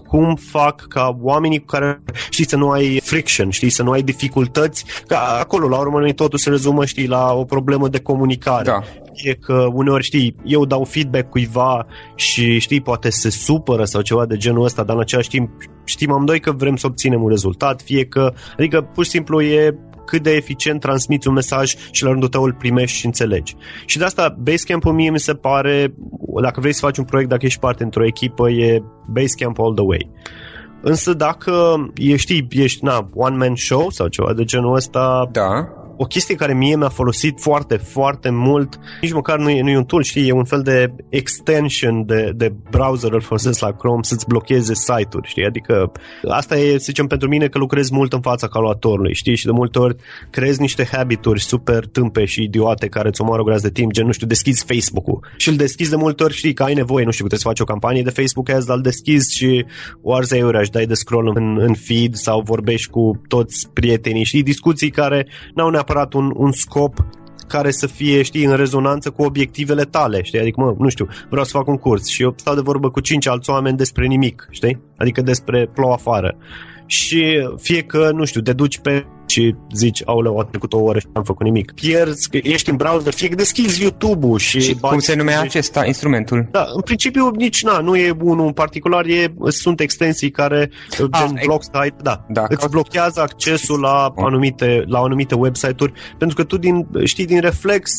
cum 0.03 0.34
fac 0.34 0.86
ca 0.88 1.18
oamenii 1.20 1.59
cu 1.59 1.64
care, 1.64 2.03
știi, 2.30 2.49
să 2.49 2.57
nu 2.57 2.70
ai 2.70 3.01
friction, 3.03 3.51
știi, 3.51 3.70
să 3.70 3.82
nu 3.82 3.90
ai 3.90 4.03
dificultăți, 4.03 4.84
ca 5.07 5.38
acolo, 5.40 5.68
la 5.68 5.78
urmă, 5.78 6.12
totul 6.12 6.38
se 6.38 6.51
rezumă, 6.51 6.84
știi, 6.84 7.07
la 7.07 7.32
o 7.32 7.44
problemă 7.44 7.88
de 7.88 8.01
comunicare. 8.01 8.64
Da. 8.64 8.82
E 9.14 9.34
că 9.34 9.66
uneori, 9.72 10.05
știi, 10.05 10.36
eu 10.44 10.64
dau 10.64 10.84
feedback 10.84 11.30
cuiva 11.30 11.86
și, 12.14 12.59
știi, 12.59 12.80
poate 12.80 13.11
se 13.11 13.30
supără 13.30 13.84
sau 13.84 14.01
ceva 14.01 14.26
de 14.26 14.36
genul 14.36 14.64
ăsta, 14.64 14.82
dar 14.82 14.94
în 14.94 15.01
același 15.01 15.28
timp 15.28 15.51
știm 15.84 16.12
amândoi 16.12 16.40
că 16.40 16.53
vrem 16.53 16.76
să 16.76 16.86
obținem 16.86 17.22
un 17.22 17.28
rezultat, 17.28 17.82
fie 17.82 18.05
că, 18.05 18.32
adică 18.53 18.80
pur 18.80 19.05
și 19.05 19.11
simplu 19.11 19.42
e 19.42 19.78
cât 20.07 20.23
de 20.23 20.31
eficient 20.31 20.81
transmiți 20.81 21.29
un 21.29 21.35
mesaj 21.35 21.75
și 21.91 22.05
la 22.05 22.11
rândul 22.11 22.29
tău 22.29 22.43
îl 22.43 22.53
primești 22.53 22.99
și 22.99 23.07
înțelegi. 23.07 23.57
Și 23.87 23.99
de 23.99 24.05
asta 24.05 24.37
Basecamp-ul 24.39 24.93
mie 24.93 25.11
mi 25.11 25.19
se 25.19 25.35
pare, 25.35 25.95
dacă 26.43 26.61
vrei 26.61 26.75
să 26.75 26.85
faci 26.85 26.99
un 26.99 27.05
proiect, 27.05 27.31
dacă 27.31 27.47
ești 27.47 27.61
parte 27.61 27.83
într-o 27.83 28.07
echipă, 28.07 28.51
e 28.51 28.83
Basecamp 29.07 29.59
all 29.61 29.75
the 29.75 29.85
way. 29.85 30.11
Însă 30.83 31.15
dacă 31.15 31.53
ești, 31.95 32.47
ești 32.51 32.85
na, 32.85 33.09
one-man 33.15 33.55
show 33.55 33.91
sau 33.91 34.09
ceva 34.09 34.33
de 34.33 34.45
genul 34.45 34.75
ăsta, 34.75 35.29
da 35.33 35.85
o 35.97 36.05
chestie 36.05 36.34
care 36.34 36.55
mie 36.55 36.76
mi-a 36.76 36.88
folosit 36.88 37.40
foarte, 37.40 37.76
foarte 37.76 38.30
mult, 38.30 38.78
nici 39.01 39.12
măcar 39.12 39.38
nu 39.38 39.51
e, 39.51 39.62
nu 39.62 39.70
e 39.70 39.76
un 39.76 39.84
tool, 39.84 40.03
știi, 40.03 40.28
e 40.28 40.32
un 40.32 40.44
fel 40.44 40.62
de 40.62 40.94
extension 41.09 42.07
de, 42.07 42.32
de 42.36 42.53
browser 42.70 43.12
îl 43.12 43.20
folosesc 43.20 43.61
la 43.61 43.72
Chrome 43.72 44.03
să-ți 44.03 44.26
blocheze 44.26 44.74
site-uri, 44.74 45.28
știi, 45.28 45.44
adică 45.44 45.92
asta 46.28 46.57
e, 46.57 46.70
să 46.70 46.84
zicem, 46.84 47.07
pentru 47.07 47.28
mine 47.28 47.47
că 47.49 47.59
lucrez 47.59 47.90
mult 47.90 48.12
în 48.12 48.20
fața 48.20 48.49
calculatorului, 48.49 49.14
știi, 49.14 49.36
și 49.36 49.44
de 49.44 49.51
multe 49.51 49.78
ori 49.78 49.97
creezi 50.30 50.61
niște 50.61 50.88
habituri 50.92 51.40
super 51.40 51.86
tâmpe 51.86 52.24
și 52.24 52.42
idiote 52.42 52.86
care 52.86 53.09
îți 53.09 53.20
omoară 53.20 53.42
o 53.42 53.55
de 53.57 53.70
timp, 53.70 53.92
gen, 53.92 54.07
nu 54.07 54.12
știu, 54.12 54.26
deschizi 54.26 54.64
Facebook-ul 54.64 55.26
și 55.36 55.49
îl 55.49 55.57
deschizi 55.57 55.90
de 55.90 55.97
multe 55.97 56.22
ori, 56.22 56.34
știi, 56.34 56.55
că 56.55 56.62
ai 56.62 56.74
nevoie, 56.74 57.05
nu 57.05 57.11
știu, 57.11 57.26
trebuie 57.26 57.38
să 57.38 57.49
faci 57.49 57.61
o 57.61 57.72
campanie 57.72 58.03
de 58.03 58.11
Facebook 58.11 58.51
ads, 58.51 58.64
dar 58.64 58.76
îl 58.76 58.82
deschizi 58.82 59.36
și 59.36 59.64
o 60.03 60.14
arzi 60.14 60.34
aiurea 60.34 60.62
și 60.62 60.70
dai 60.70 60.86
de 60.86 60.94
scroll 60.94 61.32
în, 61.34 61.59
în 61.61 61.74
feed 61.74 62.14
sau 62.14 62.40
vorbești 62.40 62.90
cu 62.90 63.20
toți 63.28 63.68
prietenii, 63.72 64.24
știi, 64.24 64.42
discuții 64.42 64.90
care 64.90 65.26
n-au 65.55 65.68
neapărat 65.68 65.86
un, 66.12 66.32
un 66.37 66.53
scop 66.53 67.07
care 67.49 67.70
să 67.70 67.87
fie, 67.87 68.22
știi, 68.22 68.45
în 68.45 68.57
rezonanță 68.57 69.11
cu 69.11 69.22
obiectivele 69.22 69.82
tale, 69.82 70.22
știi? 70.22 70.41
Adică, 70.41 70.61
mă, 70.61 70.74
nu 70.78 70.89
știu, 70.89 71.07
vreau 71.28 71.45
să 71.45 71.57
fac 71.57 71.66
un 71.66 71.76
curs 71.76 72.07
și 72.07 72.22
eu 72.22 72.34
stau 72.37 72.55
de 72.55 72.61
vorbă 72.61 72.91
cu 72.91 73.01
cinci 73.01 73.28
alți 73.28 73.51
oameni 73.51 73.76
despre 73.76 74.07
nimic, 74.07 74.49
știi? 74.51 74.80
Adică 74.97 75.22
despre 75.22 75.70
plouă 75.74 75.93
afară. 75.93 76.37
Și 76.87 77.49
fie 77.57 77.82
că, 77.82 78.11
nu 78.11 78.24
știu, 78.24 78.41
te 78.41 78.53
duci 78.53 78.78
pe 78.78 79.07
și 79.27 79.55
zici, 79.74 80.03
aoleu, 80.05 80.39
a 80.39 80.45
trecut 80.45 80.72
o 80.72 80.79
oră 80.79 80.99
și 80.99 81.07
am 81.12 81.22
făcut 81.22 81.45
nimic. 81.45 81.72
Pierzi, 81.72 82.29
că 82.29 82.39
ești 82.43 82.70
în 82.70 82.77
browser, 82.77 83.12
fie 83.12 83.29
că 83.29 83.35
deschizi 83.35 83.83
YouTube-ul 83.83 84.39
și... 84.39 84.61
și 84.61 84.74
cum 84.74 84.99
se 84.99 85.14
numea 85.14 85.41
acesta, 85.41 85.87
instrumentul? 85.87 86.49
Da, 86.51 86.66
în 86.74 86.81
principiu 86.81 87.31
nici, 87.31 87.62
na, 87.62 87.79
nu 87.79 87.97
e 87.97 88.16
unul 88.22 88.47
în 88.47 88.53
particular, 88.53 89.05
e, 89.05 89.35
sunt 89.49 89.81
extensii 89.81 90.31
care, 90.31 90.70
ah, 91.11 91.24
gen 91.27 91.41
block 91.45 91.62
site, 91.62 91.97
da, 92.03 92.24
da, 92.29 92.45
îți 92.49 92.68
blochează 92.68 93.20
accesul 93.20 93.81
la 93.81 94.12
anumite, 94.16 94.85
la 94.87 94.99
anumite 94.99 95.35
website-uri, 95.35 95.93
pentru 96.18 96.37
că 96.37 96.45
tu 96.45 96.57
din, 96.57 96.87
știi 97.05 97.27
din 97.27 97.41
reflex 97.41 97.93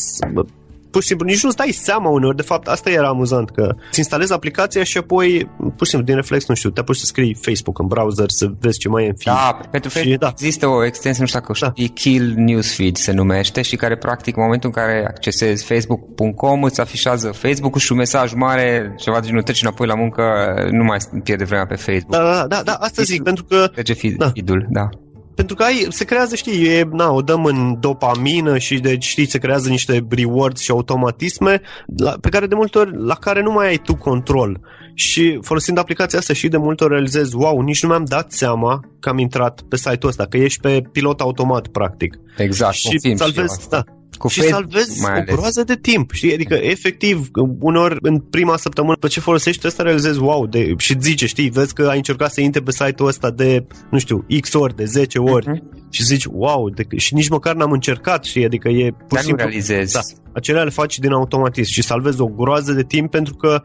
pur 0.92 1.02
și 1.02 1.08
simplu 1.08 1.26
nici 1.26 1.44
nu-ți 1.44 1.56
dai 1.56 1.72
seama 1.72 2.10
uneori. 2.10 2.36
De 2.36 2.42
fapt, 2.42 2.68
asta 2.68 2.90
era 2.90 3.08
amuzant, 3.08 3.50
că 3.50 3.76
îți 3.90 4.00
instalezi 4.00 4.34
aplicația 4.34 4.84
și 4.84 4.98
apoi, 4.98 5.50
pur 5.58 5.86
și 5.86 5.90
simplu, 5.90 6.08
din 6.08 6.16
reflex, 6.16 6.48
nu 6.48 6.56
știu, 6.56 6.70
te 6.70 6.80
apuci 6.80 6.96
să 6.96 7.06
scrii 7.06 7.38
Facebook 7.42 7.80
în 7.80 7.88
browser, 7.88 8.30
să 8.30 8.48
vezi 8.60 8.80
ce 8.80 8.90
mai 8.90 9.04
e 9.04 9.08
în 9.08 9.16
feed. 9.18 9.36
Da, 9.36 9.60
pentru 9.72 9.92
că 9.94 10.16
da. 10.20 10.28
există 10.28 10.68
o 10.68 10.86
extensie, 10.86 11.22
nu 11.22 11.28
știu 11.28 11.40
dacă 11.40 11.54
da. 11.60 11.68
știi, 11.68 11.90
Kill 11.90 12.34
Newsfeed 12.36 12.96
se 12.96 13.12
numește 13.12 13.62
și 13.62 13.76
care, 13.76 13.98
practic, 13.98 14.36
în 14.36 14.44
momentul 14.44 14.72
în 14.76 14.84
care 14.84 15.06
accesezi 15.08 15.66
facebook.com, 15.66 16.64
îți 16.64 16.82
afișează 16.82 17.32
Facebook-ul 17.32 17.80
și 17.80 17.92
un 17.92 17.98
mesaj 17.98 18.34
mare, 18.34 18.94
ceva 18.98 19.20
de 19.20 19.28
genul, 19.28 19.42
treci 19.42 19.62
înapoi 19.62 19.88
la 19.88 19.96
muncă, 19.96 20.24
nu 20.72 20.84
mai 20.84 20.98
pierde 21.24 21.44
vremea 21.44 21.66
pe 21.66 21.76
Facebook. 21.76 22.12
Da, 22.12 22.24
da, 22.24 22.48
da, 22.48 22.62
da 22.64 22.74
asta 22.74 23.02
zic, 23.02 23.24
pentru 23.24 23.44
că... 23.44 23.68
Trece 23.68 23.94
feed, 23.94 24.16
da. 24.16 24.30
feed-ul, 24.30 24.66
da 24.70 24.90
pentru 25.38 25.56
că 25.56 25.64
ai, 25.64 25.86
se 25.90 26.06
creează, 26.06 26.36
știi, 26.36 26.66
e, 26.66 26.88
na, 26.92 27.12
o 27.12 27.22
dăm 27.22 27.46
în 27.46 27.80
dopamină 27.80 28.58
și 28.58 28.80
deci, 28.80 29.04
știi, 29.04 29.26
se 29.26 29.38
creează 29.38 29.70
niște 29.70 30.08
rewards 30.10 30.62
și 30.62 30.72
automatisme 30.72 31.62
la, 31.98 32.12
pe 32.22 32.30
care 32.30 32.48
de 32.48 32.56
multe 32.56 32.78
ori, 32.78 33.06
la 33.06 33.16
care 33.16 33.42
nu 33.42 33.52
mai 33.52 33.68
ai 33.68 33.78
tu 33.78 33.96
control. 33.96 34.60
Și 34.94 35.40
folosind 35.42 35.78
aplicația 35.78 36.20
asta 36.20 36.34
și 36.34 36.48
de 36.48 36.58
multe 36.58 36.84
ori 36.84 36.94
realizez, 36.94 37.34
wow, 37.34 37.62
nici 37.62 37.84
nu 37.84 37.90
mi-am 37.90 38.06
dat 38.06 38.32
seama 38.32 38.80
că 39.00 39.10
am 39.10 39.18
intrat 39.18 39.62
pe 39.70 39.76
site-ul 39.76 40.08
ăsta, 40.08 40.26
că 40.26 40.38
ești 40.38 40.60
pe 40.60 40.82
pilot 40.92 41.20
automat, 41.20 41.68
practic. 41.68 42.20
Exact, 42.38 42.74
și 42.74 43.16
salvezi, 43.16 43.70
da, 43.70 43.84
cu 44.18 44.28
și 44.28 44.42
salvezi 44.42 45.06
o 45.06 45.34
groază 45.36 45.64
de 45.64 45.76
timp, 45.76 46.12
știi? 46.12 46.34
Adică, 46.34 46.54
efectiv, 46.54 47.30
uneori, 47.60 47.96
în 48.02 48.20
prima 48.20 48.58
săptămână, 48.58 48.96
pe 49.00 49.08
ce 49.08 49.20
folosești 49.20 49.68
ăsta, 49.68 49.84
realizezi, 49.84 50.20
wow, 50.20 50.48
de, 50.48 50.74
și 50.78 50.96
zice, 51.00 51.26
știi, 51.26 51.50
vezi 51.50 51.74
că 51.74 51.88
ai 51.88 51.98
încercat 51.98 52.32
să 52.32 52.42
intre 52.42 52.62
pe 52.62 52.72
site-ul 52.72 53.08
ăsta 53.08 53.32
de, 53.32 53.66
nu 53.92 54.00
știu, 54.00 54.26
X 54.42 54.54
ori, 54.54 54.76
de 54.76 54.86
10 54.86 55.20
ori 55.20 55.46
uh-huh. 55.46 55.90
și 55.90 56.04
zici, 56.04 56.26
wow, 56.26 56.70
de, 56.70 56.98
și 56.98 57.14
nici 57.14 57.30
măcar 57.30 57.56
n-am 57.56 57.72
încercat, 57.72 58.24
știi? 58.24 58.46
Adică 58.46 58.70
e 58.70 58.92
pur 58.92 59.08
Dar 59.10 59.20
simplu... 59.20 59.44
nu 59.44 59.50
realizezi. 59.50 59.94
Da, 59.94 60.00
acelea 60.34 60.64
le 60.64 60.70
faci 60.70 61.00
din 61.00 61.12
automatism 61.12 61.72
și 61.72 61.82
salvezi 61.82 62.22
o 62.22 62.26
groază 62.26 62.74
de 62.74 62.84
timp 62.84 63.12
pentru 63.12 63.34
că, 63.34 63.62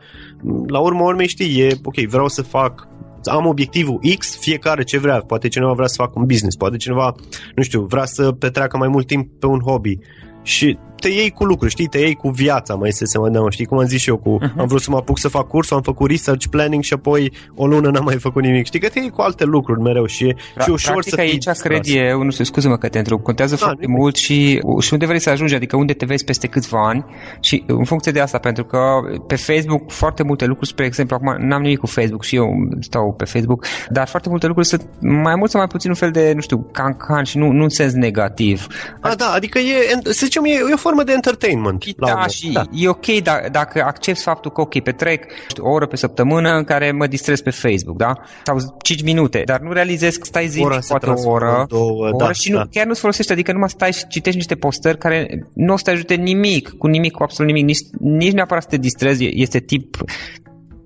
la 0.67 0.79
urmă 0.79 1.03
urmei, 1.03 1.29
știi, 1.29 1.61
e, 1.61 1.77
ok, 1.83 1.97
vreau 1.97 2.29
să 2.29 2.43
fac 2.43 2.91
am 3.25 3.47
obiectivul 3.47 4.01
X, 4.19 4.39
fiecare 4.39 4.83
ce 4.83 4.99
vrea. 4.99 5.19
Poate 5.19 5.49
cineva 5.49 5.73
vrea 5.73 5.87
să 5.87 5.95
facă 5.97 6.13
un 6.15 6.27
business, 6.27 6.57
poate 6.57 6.77
cineva, 6.77 7.15
nu 7.55 7.63
știu, 7.63 7.81
vrea 7.81 8.05
să 8.05 8.33
petreacă 8.33 8.77
mai 8.77 8.89
mult 8.89 9.07
timp 9.07 9.29
pe 9.39 9.47
un 9.47 9.61
hobby 9.61 9.99
și 10.43 10.79
te 11.03 11.09
iei 11.09 11.31
cu 11.31 11.45
lucruri, 11.45 11.71
știi, 11.71 11.87
te 11.87 11.99
iei 11.99 12.15
cu 12.15 12.29
viața, 12.29 12.75
mai 12.75 12.89
este 12.89 13.07
să 13.07 13.19
mă 13.19 13.51
știi, 13.51 13.65
cum 13.65 13.79
am 13.79 13.87
zis 13.87 14.01
și 14.01 14.09
eu, 14.09 14.17
cu, 14.17 14.39
uh-huh. 14.39 14.57
am 14.57 14.67
vrut 14.67 14.81
să 14.81 14.91
mă 14.91 14.97
apuc 14.97 15.19
să 15.19 15.29
fac 15.29 15.49
cursul, 15.49 15.77
am 15.77 15.83
făcut 15.83 16.11
research 16.11 16.47
planning 16.51 16.83
și 16.83 16.93
apoi 16.93 17.33
o 17.55 17.67
lună 17.67 17.91
n-am 17.91 18.05
mai 18.05 18.19
făcut 18.19 18.43
nimic, 18.43 18.65
știi, 18.65 18.81
că 18.81 18.89
te 18.89 18.99
iei 18.99 19.11
cu 19.11 19.21
alte 19.21 19.45
lucruri 19.45 19.81
mereu 19.81 20.07
și, 20.07 20.35
Pra, 20.55 20.65
și 20.65 20.71
ușor 20.71 20.93
practic 20.93 21.15
să 21.15 21.21
aici 21.21 21.59
cred 21.61 21.83
eu, 21.85 22.23
nu 22.23 22.31
știu, 22.31 22.45
scuze-mă 22.45 22.77
că 22.77 22.89
te 22.89 22.99
întreb, 22.99 23.23
contează 23.23 23.55
da, 23.55 23.65
foarte 23.65 23.87
mult 23.87 24.17
și, 24.17 24.61
și 24.81 24.93
unde 24.93 25.07
vrei 25.07 25.21
să 25.21 25.31
ajungi, 25.31 25.55
adică 25.55 25.77
unde 25.77 25.93
te 25.93 26.05
vezi 26.05 26.25
peste 26.25 26.47
câțiva 26.47 26.89
ani 26.89 27.05
și 27.41 27.65
în 27.67 27.85
funcție 27.85 28.13
de 28.13 28.21
asta, 28.21 28.39
pentru 28.39 28.65
că 28.65 28.79
pe 29.27 29.37
Facebook 29.37 29.91
foarte 29.91 30.23
multe 30.23 30.45
lucruri, 30.45 30.69
spre 30.69 30.85
exemplu, 30.85 31.17
acum 31.17 31.47
n-am 31.47 31.63
nimic 31.63 31.79
cu 31.79 31.87
Facebook 31.87 32.25
și 32.25 32.37
eu 32.37 32.49
stau 32.81 33.15
pe 33.17 33.25
Facebook, 33.25 33.67
dar 33.89 34.09
foarte 34.09 34.29
multe 34.29 34.47
lucruri 34.47 34.69
sunt 34.69 34.89
mai 35.01 35.35
mult 35.35 35.51
sau 35.51 35.61
mai 35.61 35.69
puțin 35.69 35.91
un 35.91 35.97
fel 35.97 36.11
de, 36.11 36.33
nu 36.35 36.41
știu, 36.41 36.69
cancan 36.73 37.25
și 37.25 37.39
nu, 37.39 37.51
nu 37.51 37.63
în 37.63 37.69
sens 37.69 37.93
negativ. 37.93 38.67
A, 39.01 39.15
da, 39.15 39.33
adică 39.35 39.59
e, 39.59 39.99
să 40.11 40.27
zicem, 40.33 40.45
e, 40.45 40.71
e 40.71 40.73
o 40.73 40.77
formă 40.77 41.03
de 41.03 41.13
entertainment. 41.13 41.85
Da, 41.97 42.27
și 42.27 42.53
da. 42.53 42.65
e 42.73 42.89
ok 42.89 43.07
da, 43.07 43.41
dacă 43.51 43.83
accept 43.87 44.21
faptul 44.21 44.51
că, 44.51 44.61
ok, 44.61 44.81
petrec 44.81 45.25
o 45.59 45.71
oră 45.71 45.87
pe 45.87 45.97
săptămână 45.97 46.51
în 46.57 46.65
care 46.65 46.93
mă 46.93 47.07
distrez 47.07 47.41
pe 47.41 47.51
Facebook, 47.51 47.97
da? 47.97 48.13
Sau 48.45 48.77
5 48.83 49.03
minute, 49.03 49.43
dar 49.45 49.61
nu 49.61 49.73
realizez 49.73 50.17
că 50.17 50.25
stai 50.25 50.47
zi 50.47 50.61
poate 50.89 51.11
o 51.11 51.31
oră, 51.31 51.65
două, 51.69 51.91
o 51.91 51.95
oră 51.95 52.17
da, 52.17 52.33
și 52.33 52.51
nu, 52.51 52.57
da. 52.57 52.67
chiar 52.71 52.87
nu-ți 52.87 53.01
folosește, 53.01 53.33
adică 53.33 53.53
numai 53.53 53.71
stai 53.71 53.93
și 53.93 54.07
citești 54.07 54.39
niște 54.39 54.55
postări 54.55 54.99
care 54.99 55.47
nu 55.53 55.73
o 55.73 55.77
să 55.77 55.83
te 55.83 55.91
ajute 55.91 56.15
nimic, 56.15 56.69
cu 56.79 56.87
nimic, 56.87 57.13
cu 57.13 57.23
absolut 57.23 57.53
nimic, 57.53 57.67
nici, 57.67 57.87
nici 58.01 58.33
neapărat 58.33 58.63
să 58.63 58.69
te 58.69 58.77
distrezi, 58.77 59.29
este 59.33 59.59
tip 59.59 59.97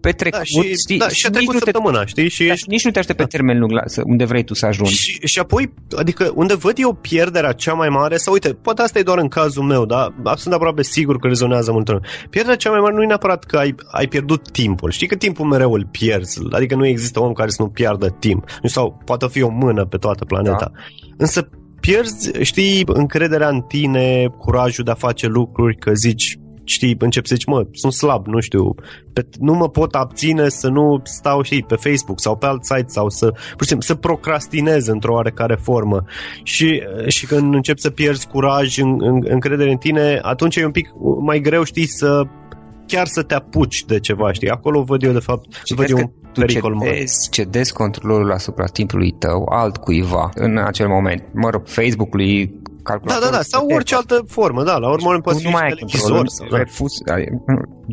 petrecut, 0.00 0.38
da, 0.38 0.44
și, 0.44 0.74
știi, 0.74 0.98
da, 0.98 1.08
și 1.08 1.26
a 1.26 1.30
trecut 1.30 1.56
săptămâna, 1.56 1.98
te, 1.98 2.06
știi? 2.06 2.28
Și 2.28 2.46
da, 2.46 2.52
ești, 2.52 2.68
nici 2.68 2.84
nu 2.84 2.90
te 2.90 2.98
aștept 2.98 3.18
da. 3.18 3.24
pe 3.24 3.30
termen 3.30 3.58
lung 3.58 3.72
la, 3.72 3.82
unde 4.04 4.24
vrei 4.24 4.44
tu 4.44 4.54
să 4.54 4.66
ajungi. 4.66 4.94
Și, 4.94 5.18
și 5.24 5.38
apoi, 5.38 5.72
adică 5.96 6.32
unde 6.34 6.54
văd 6.54 6.74
eu 6.76 6.92
pierderea 6.92 7.52
cea 7.52 7.72
mai 7.72 7.88
mare, 7.88 8.16
sau 8.16 8.32
uite, 8.32 8.48
poate 8.48 8.82
asta 8.82 8.98
e 8.98 9.02
doar 9.02 9.18
în 9.18 9.28
cazul 9.28 9.62
meu, 9.62 9.86
dar 9.86 10.12
sunt 10.36 10.54
aproape 10.54 10.82
sigur 10.82 11.18
că 11.18 11.26
rezonează 11.26 11.72
mult. 11.72 11.90
Pierderea 12.30 12.56
cea 12.56 12.70
mai 12.70 12.80
mare 12.80 12.94
nu 12.94 13.02
e 13.02 13.06
neapărat 13.06 13.44
că 13.44 13.56
ai, 13.56 13.74
ai 13.90 14.06
pierdut 14.06 14.50
timpul. 14.50 14.90
Știi 14.90 15.06
că 15.06 15.14
timpul 15.14 15.46
mereu 15.46 15.72
îl 15.72 15.88
pierzi, 15.90 16.40
adică 16.50 16.74
nu 16.74 16.86
există 16.86 17.20
om 17.20 17.32
care 17.32 17.50
să 17.50 17.62
nu 17.62 17.68
piardă 17.68 18.16
timp. 18.18 18.44
Nu 18.62 18.68
sau 18.68 19.02
poate 19.04 19.26
fi 19.28 19.42
o 19.42 19.48
mână 19.48 19.84
pe 19.84 19.96
toată 19.96 20.24
planeta. 20.24 20.70
Da. 20.72 20.80
Însă 21.16 21.48
pierzi, 21.80 22.30
știi, 22.40 22.82
încrederea 22.86 23.48
în 23.48 23.60
tine, 23.60 24.26
curajul 24.38 24.84
de 24.84 24.90
a 24.90 24.94
face 24.94 25.26
lucruri, 25.26 25.76
că 25.76 25.92
zici, 25.94 26.38
știi, 26.68 26.96
începi 26.98 27.28
să 27.28 27.34
zici, 27.34 27.46
mă, 27.46 27.66
sunt 27.72 27.92
slab, 27.92 28.26
nu 28.26 28.40
știu, 28.40 28.74
pe, 29.12 29.26
nu 29.38 29.54
mă 29.54 29.68
pot 29.68 29.94
abține 29.94 30.48
să 30.48 30.68
nu 30.68 31.00
stau, 31.04 31.42
știi, 31.42 31.62
pe 31.62 31.74
Facebook 31.74 32.20
sau 32.20 32.36
pe 32.36 32.46
alt 32.46 32.64
site 32.64 32.86
sau 32.86 33.08
să, 33.08 33.26
pur 33.30 33.62
și 33.62 33.68
simplu, 33.68 33.86
să 33.86 33.94
procrastinez 33.94 34.86
într-o 34.86 35.14
oarecare 35.14 35.54
formă. 35.54 36.04
Și, 36.42 36.82
și 37.06 37.26
când 37.26 37.54
începi 37.54 37.80
să 37.80 37.90
pierzi 37.90 38.26
curaj, 38.26 38.78
în, 38.78 38.96
în, 38.98 39.24
încredere 39.28 39.70
în 39.70 39.76
tine, 39.76 40.18
atunci 40.22 40.56
e 40.56 40.64
un 40.64 40.70
pic 40.70 40.88
mai 41.20 41.40
greu, 41.40 41.62
știi, 41.62 41.86
să 41.86 42.22
chiar 42.86 43.06
să 43.06 43.22
te 43.22 43.34
apuci 43.34 43.84
de 43.84 44.00
ceva, 44.00 44.32
știi? 44.32 44.50
Acolo 44.50 44.82
văd 44.82 45.02
eu, 45.02 45.12
de 45.12 45.18
fapt, 45.18 45.62
și 45.64 45.74
văd 45.74 45.88
eu 45.90 45.96
un 45.96 46.10
tu 46.32 46.40
pericol 46.40 46.78
cedezi, 46.80 47.30
cedezi 47.30 47.72
controlul 47.72 48.32
asupra 48.32 48.64
timpului 48.64 49.10
tău 49.10 49.46
altcuiva 49.50 50.30
în 50.34 50.58
acel 50.58 50.88
moment. 50.88 51.22
Mă 51.32 51.50
rog, 51.50 51.66
Facebook-ului 51.66 52.60
calculator. 52.86 53.22
Da, 53.22 53.30
da, 53.30 53.36
da, 53.36 53.42
sau 53.42 53.66
orice 53.76 53.94
altă 53.94 54.24
formă, 54.36 54.62
da, 54.62 54.76
la 54.76 54.88
urmă 54.90 55.20
poți 55.22 55.44
nu 55.44 55.50
mai 55.50 55.62
ai 55.62 55.74
controlul, 55.80 56.28
sau, 56.28 56.46
da. 56.50 56.56
refuz, 56.56 56.92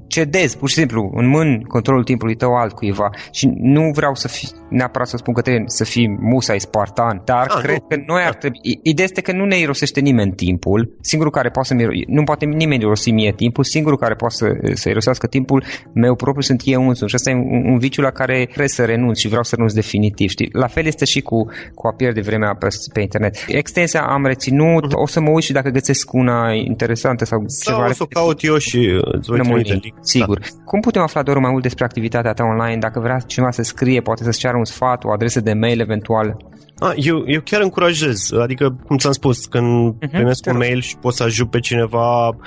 cedezi 0.07 0.57
pur 0.57 0.69
și 0.69 0.75
simplu 0.75 1.11
în 1.15 1.27
mâini 1.27 1.63
controlul 1.63 2.03
timpului 2.03 2.35
tău 2.35 2.53
altcuiva 2.53 3.09
și 3.31 3.51
nu 3.57 3.91
vreau 3.93 4.15
să 4.15 4.27
fi 4.27 4.47
neapărat 4.69 5.07
să 5.07 5.17
spun 5.17 5.33
că 5.33 5.41
trebuie 5.41 5.63
să 5.67 5.83
fii 5.83 6.07
musai 6.19 6.59
spartan, 6.59 7.21
dar 7.25 7.47
A, 7.49 7.55
ah, 7.55 7.61
cred 7.63 7.79
nu. 7.81 7.87
că 7.87 7.95
noi 8.07 8.23
ar 8.23 8.35
trebui, 8.35 8.59
ideea 8.83 9.07
este 9.07 9.21
că 9.21 9.31
nu 9.31 9.45
ne 9.45 9.57
irosește 9.57 9.99
nimeni 9.99 10.31
timpul, 10.31 10.97
singurul 11.01 11.31
care 11.31 11.49
poate 11.49 11.67
să 11.67 11.75
nu 12.07 12.23
poate 12.23 12.45
nimeni 12.45 12.83
irosi 12.83 13.11
mie 13.11 13.33
timpul, 13.35 13.63
singurul 13.63 13.97
care 13.97 14.15
poate 14.15 14.35
să, 14.35 14.47
să 14.73 14.89
irosească 14.89 15.27
timpul 15.27 15.63
meu 15.93 16.15
propriu 16.15 16.41
sunt 16.41 16.61
eu 16.65 16.87
însuși 16.87 17.09
și 17.09 17.15
asta 17.15 17.29
e 17.29 17.33
un, 17.33 17.71
un 17.71 17.77
viciu 17.77 18.01
la 18.01 18.11
care 18.11 18.45
trebuie 18.45 18.67
să 18.67 18.85
renunț 18.85 19.17
și 19.17 19.27
vreau 19.27 19.43
să 19.43 19.55
renunț 19.55 19.73
definitiv, 19.73 20.29
știi? 20.29 20.49
La 20.51 20.67
fel 20.67 20.85
este 20.85 21.05
și 21.05 21.21
cu, 21.21 21.45
cu 21.73 21.87
a 21.87 21.93
pierde 21.93 22.21
vremea 22.21 22.55
pe, 22.59 22.67
pe 22.93 23.01
internet. 23.01 23.35
Extensia 23.47 24.01
am 24.01 24.25
reținut, 24.25 24.82
uh-huh. 24.87 25.03
o 25.03 25.07
să 25.07 25.19
mă 25.19 25.29
uit 25.29 25.43
și 25.43 25.51
dacă 25.51 25.69
găsesc 25.69 26.13
una 26.13 26.51
interesantă 26.51 27.25
sau 27.25 27.43
sau 27.47 27.75
ceva. 27.75 27.89
o 27.89 27.93
să 27.93 28.05
caut 28.05 28.43
eu 28.43 28.57
și 28.57 28.99
îți 29.01 29.29
voi 29.29 29.39
trimite 29.39 29.79
link. 29.81 29.97
Sigur. 30.01 30.39
Da. 30.39 30.45
Cum 30.65 30.79
putem 30.79 31.01
afla 31.01 31.23
doar 31.23 31.37
mai 31.37 31.51
mult 31.51 31.63
despre 31.63 31.85
activitatea 31.85 32.33
ta 32.33 32.43
online? 32.43 32.77
Dacă 32.77 32.99
vrea 32.99 33.17
cineva 33.19 33.51
să 33.51 33.61
scrie, 33.61 34.01
poate 34.01 34.23
să-ți 34.23 34.39
ceară 34.39 34.57
un 34.57 34.65
sfat, 34.65 35.03
o 35.03 35.11
adresă 35.11 35.39
de 35.39 35.53
mail 35.53 35.79
eventual? 35.79 36.37
A, 36.77 36.93
eu, 36.95 37.23
eu 37.25 37.41
chiar 37.43 37.61
încurajez, 37.61 38.31
adică, 38.31 38.77
cum 38.87 38.97
ți-am 38.97 39.11
spus, 39.11 39.45
când 39.45 39.93
uh-huh, 39.93 40.09
primesc 40.11 40.45
un 40.45 40.57
mail 40.57 40.81
și 40.81 40.97
pot 40.97 41.13
să 41.13 41.23
ajut 41.23 41.49
pe 41.49 41.59
cineva, 41.59 42.37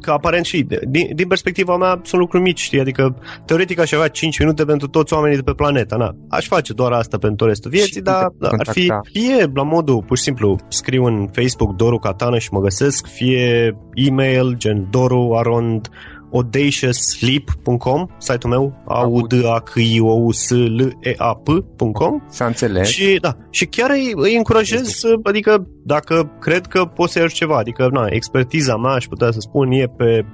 că 0.00 0.10
aparent 0.10 0.44
și, 0.44 0.66
din, 0.88 1.10
din 1.14 1.28
perspectiva 1.28 1.76
mea, 1.76 2.00
sunt 2.02 2.20
lucruri 2.20 2.42
mici, 2.42 2.60
știi, 2.60 2.80
adică, 2.80 3.16
teoretic 3.46 3.78
aș 3.78 3.92
avea 3.92 4.08
5 4.08 4.38
minute 4.38 4.64
pentru 4.64 4.88
toți 4.88 5.12
oamenii 5.12 5.36
de 5.36 5.42
pe 5.42 5.52
planeta, 5.52 5.96
na, 5.96 6.16
aș 6.28 6.46
face 6.46 6.72
doar 6.72 6.92
asta 6.92 7.18
pentru 7.18 7.46
restul 7.46 7.70
vieții, 7.70 8.02
dar 8.02 8.28
da, 8.38 8.48
ar 8.48 8.68
fi, 8.70 8.92
fie 9.12 9.50
la 9.54 9.62
modul, 9.62 10.02
pur 10.02 10.16
și 10.16 10.22
simplu, 10.22 10.58
scriu 10.68 11.04
în 11.04 11.28
Facebook 11.32 11.76
Doru 11.76 11.98
Catana 11.98 12.38
și 12.38 12.48
mă 12.52 12.60
găsesc, 12.60 13.06
fie 13.06 13.76
e-mail, 13.94 14.54
gen 14.56 14.86
doru 14.90 15.34
arond 15.36 15.88
audaciousleap.com, 16.34 18.06
site-ul 18.18 18.52
meu, 18.52 18.82
a 18.86 19.06
u 19.06 19.26
d 19.26 19.32
a 19.44 19.60
c 19.60 19.72
i 19.74 20.00
o 20.00 20.12
u 20.12 20.32
s 20.32 20.50
l 20.50 20.80
e 21.00 21.14
a 21.16 21.34
p.com. 21.34 22.22
S-a 22.28 22.46
înțeles. 22.46 22.88
Și, 22.88 23.18
da, 23.20 23.36
și 23.50 23.66
chiar 23.66 23.90
îi, 23.90 24.12
îi 24.14 24.36
încurajez, 24.36 25.00
adică 25.22 25.66
dacă 25.84 26.30
cred 26.40 26.66
că 26.66 26.84
pot 26.84 27.10
să 27.10 27.18
iau 27.18 27.28
ceva, 27.28 27.56
adică 27.56 27.88
na, 27.92 28.06
expertiza 28.08 28.76
mea, 28.76 28.92
aș 28.92 29.04
putea 29.06 29.30
să 29.30 29.40
spun, 29.40 29.70
e 29.70 29.86
pe 29.96 30.24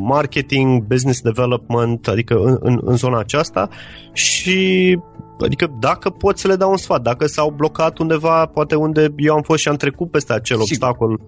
marketing, 0.00 0.82
business 0.82 1.20
development, 1.20 2.08
adică 2.08 2.34
în, 2.34 2.56
în, 2.60 2.80
în 2.82 2.96
zona 2.96 3.18
aceasta 3.18 3.68
și 4.12 4.98
Adică 5.44 5.66
dacă 5.80 6.10
pot 6.10 6.38
să 6.38 6.48
le 6.48 6.56
dau 6.56 6.70
un 6.70 6.76
sfat, 6.76 7.02
dacă 7.02 7.26
s-au 7.26 7.50
blocat 7.50 7.98
undeva, 7.98 8.46
poate 8.46 8.74
unde 8.74 9.14
eu 9.16 9.34
am 9.34 9.42
fost 9.42 9.60
și 9.60 9.68
am 9.68 9.76
trecut 9.76 10.10
peste 10.10 10.32
acel 10.32 10.60
Sigur. 10.60 10.70
obstacol. 10.70 11.20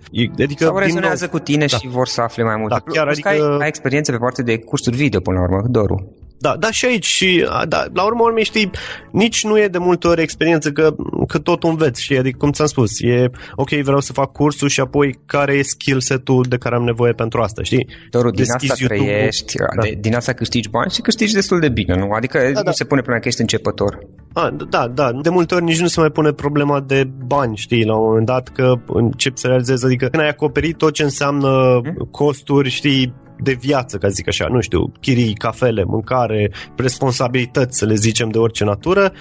Adică, 0.42 0.64
Sau 0.64 0.78
rezonează 0.78 1.24
nou, 1.24 1.32
cu 1.32 1.38
tine 1.38 1.66
da. 1.70 1.76
și 1.76 1.88
vor 1.88 2.06
să 2.06 2.20
afle 2.20 2.42
mai 2.42 2.56
mult. 2.56 2.70
Da, 2.70 2.78
chiar, 2.78 3.08
adică... 3.08 3.28
ai, 3.28 3.40
ai 3.60 3.66
experiență 3.66 4.10
pe 4.12 4.18
partea 4.18 4.44
de 4.44 4.58
cursuri 4.58 4.96
video 4.96 5.20
până 5.20 5.38
la 5.38 5.42
urmă, 5.42 5.68
Doru. 5.68 6.16
Da, 6.42 6.56
da, 6.58 6.70
și 6.70 6.86
aici 6.86 7.06
și 7.06 7.48
da, 7.68 7.84
la 7.92 8.04
urmă 8.04 8.22
urmei, 8.22 8.44
știi, 8.44 8.70
nici 9.12 9.44
nu 9.44 9.58
e 9.58 9.68
de 9.68 9.78
multe 9.78 10.06
ori 10.08 10.22
experiență 10.22 10.72
că, 10.72 10.94
că 11.26 11.38
tot 11.38 11.62
înveți, 11.62 12.02
știi, 12.02 12.18
adică 12.18 12.36
cum 12.38 12.52
ți-am 12.52 12.66
spus, 12.66 12.90
e 13.00 13.30
ok, 13.54 13.68
vreau 13.70 14.00
să 14.00 14.12
fac 14.12 14.32
cursul 14.32 14.68
și 14.68 14.80
apoi 14.80 15.18
care 15.26 15.54
e 15.54 15.62
skill 15.62 16.00
set-ul 16.00 16.44
de 16.48 16.56
care 16.56 16.74
am 16.74 16.82
nevoie 16.82 17.12
pentru 17.12 17.40
asta, 17.40 17.62
știi? 17.62 17.86
Doru, 18.10 18.30
din 18.30 18.44
asta 18.54 18.74
YouTube-ul. 18.78 19.06
trăiești, 19.06 19.56
da. 19.56 19.82
de, 19.82 19.96
din 20.00 20.14
asta 20.14 20.32
câștigi 20.32 20.68
bani 20.68 20.90
și 20.90 21.00
câștigi 21.00 21.32
destul 21.32 21.60
de 21.60 21.68
bine, 21.68 21.96
nu? 21.96 22.10
Adică 22.10 22.38
da, 22.38 22.48
nu 22.48 22.62
da. 22.62 22.72
se 22.72 22.84
pune 22.84 23.00
până 23.00 23.18
că 23.18 23.28
ești 23.28 23.40
începător. 23.40 23.98
A, 24.32 24.56
da, 24.68 24.88
da, 24.88 25.12
de 25.22 25.28
multe 25.28 25.54
ori 25.54 25.64
nici 25.64 25.80
nu 25.80 25.86
se 25.86 26.00
mai 26.00 26.10
pune 26.10 26.32
problema 26.32 26.80
de 26.80 27.10
bani, 27.26 27.56
știi, 27.56 27.84
la 27.84 27.96
un 27.96 28.04
moment 28.06 28.26
dat 28.26 28.48
că 28.48 28.72
încep 28.86 29.36
să 29.36 29.46
realizezi, 29.46 29.84
adică 29.84 30.06
când 30.06 30.22
ai 30.22 30.28
acoperit 30.28 30.76
tot 30.76 30.92
ce 30.92 31.02
înseamnă 31.02 31.80
hmm? 31.82 32.08
costuri, 32.10 32.70
știi, 32.70 33.14
de 33.42 33.52
viață, 33.52 33.96
ca 33.96 34.08
zic 34.08 34.28
așa, 34.28 34.46
nu 34.50 34.60
știu, 34.60 34.92
chirii, 35.00 35.34
cafele, 35.34 35.84
mâncare, 35.84 36.50
responsabilități, 36.76 37.78
să 37.78 37.84
le 37.86 37.94
zicem, 37.94 38.28
de 38.28 38.38
orice 38.38 38.64
natură, 38.64 39.12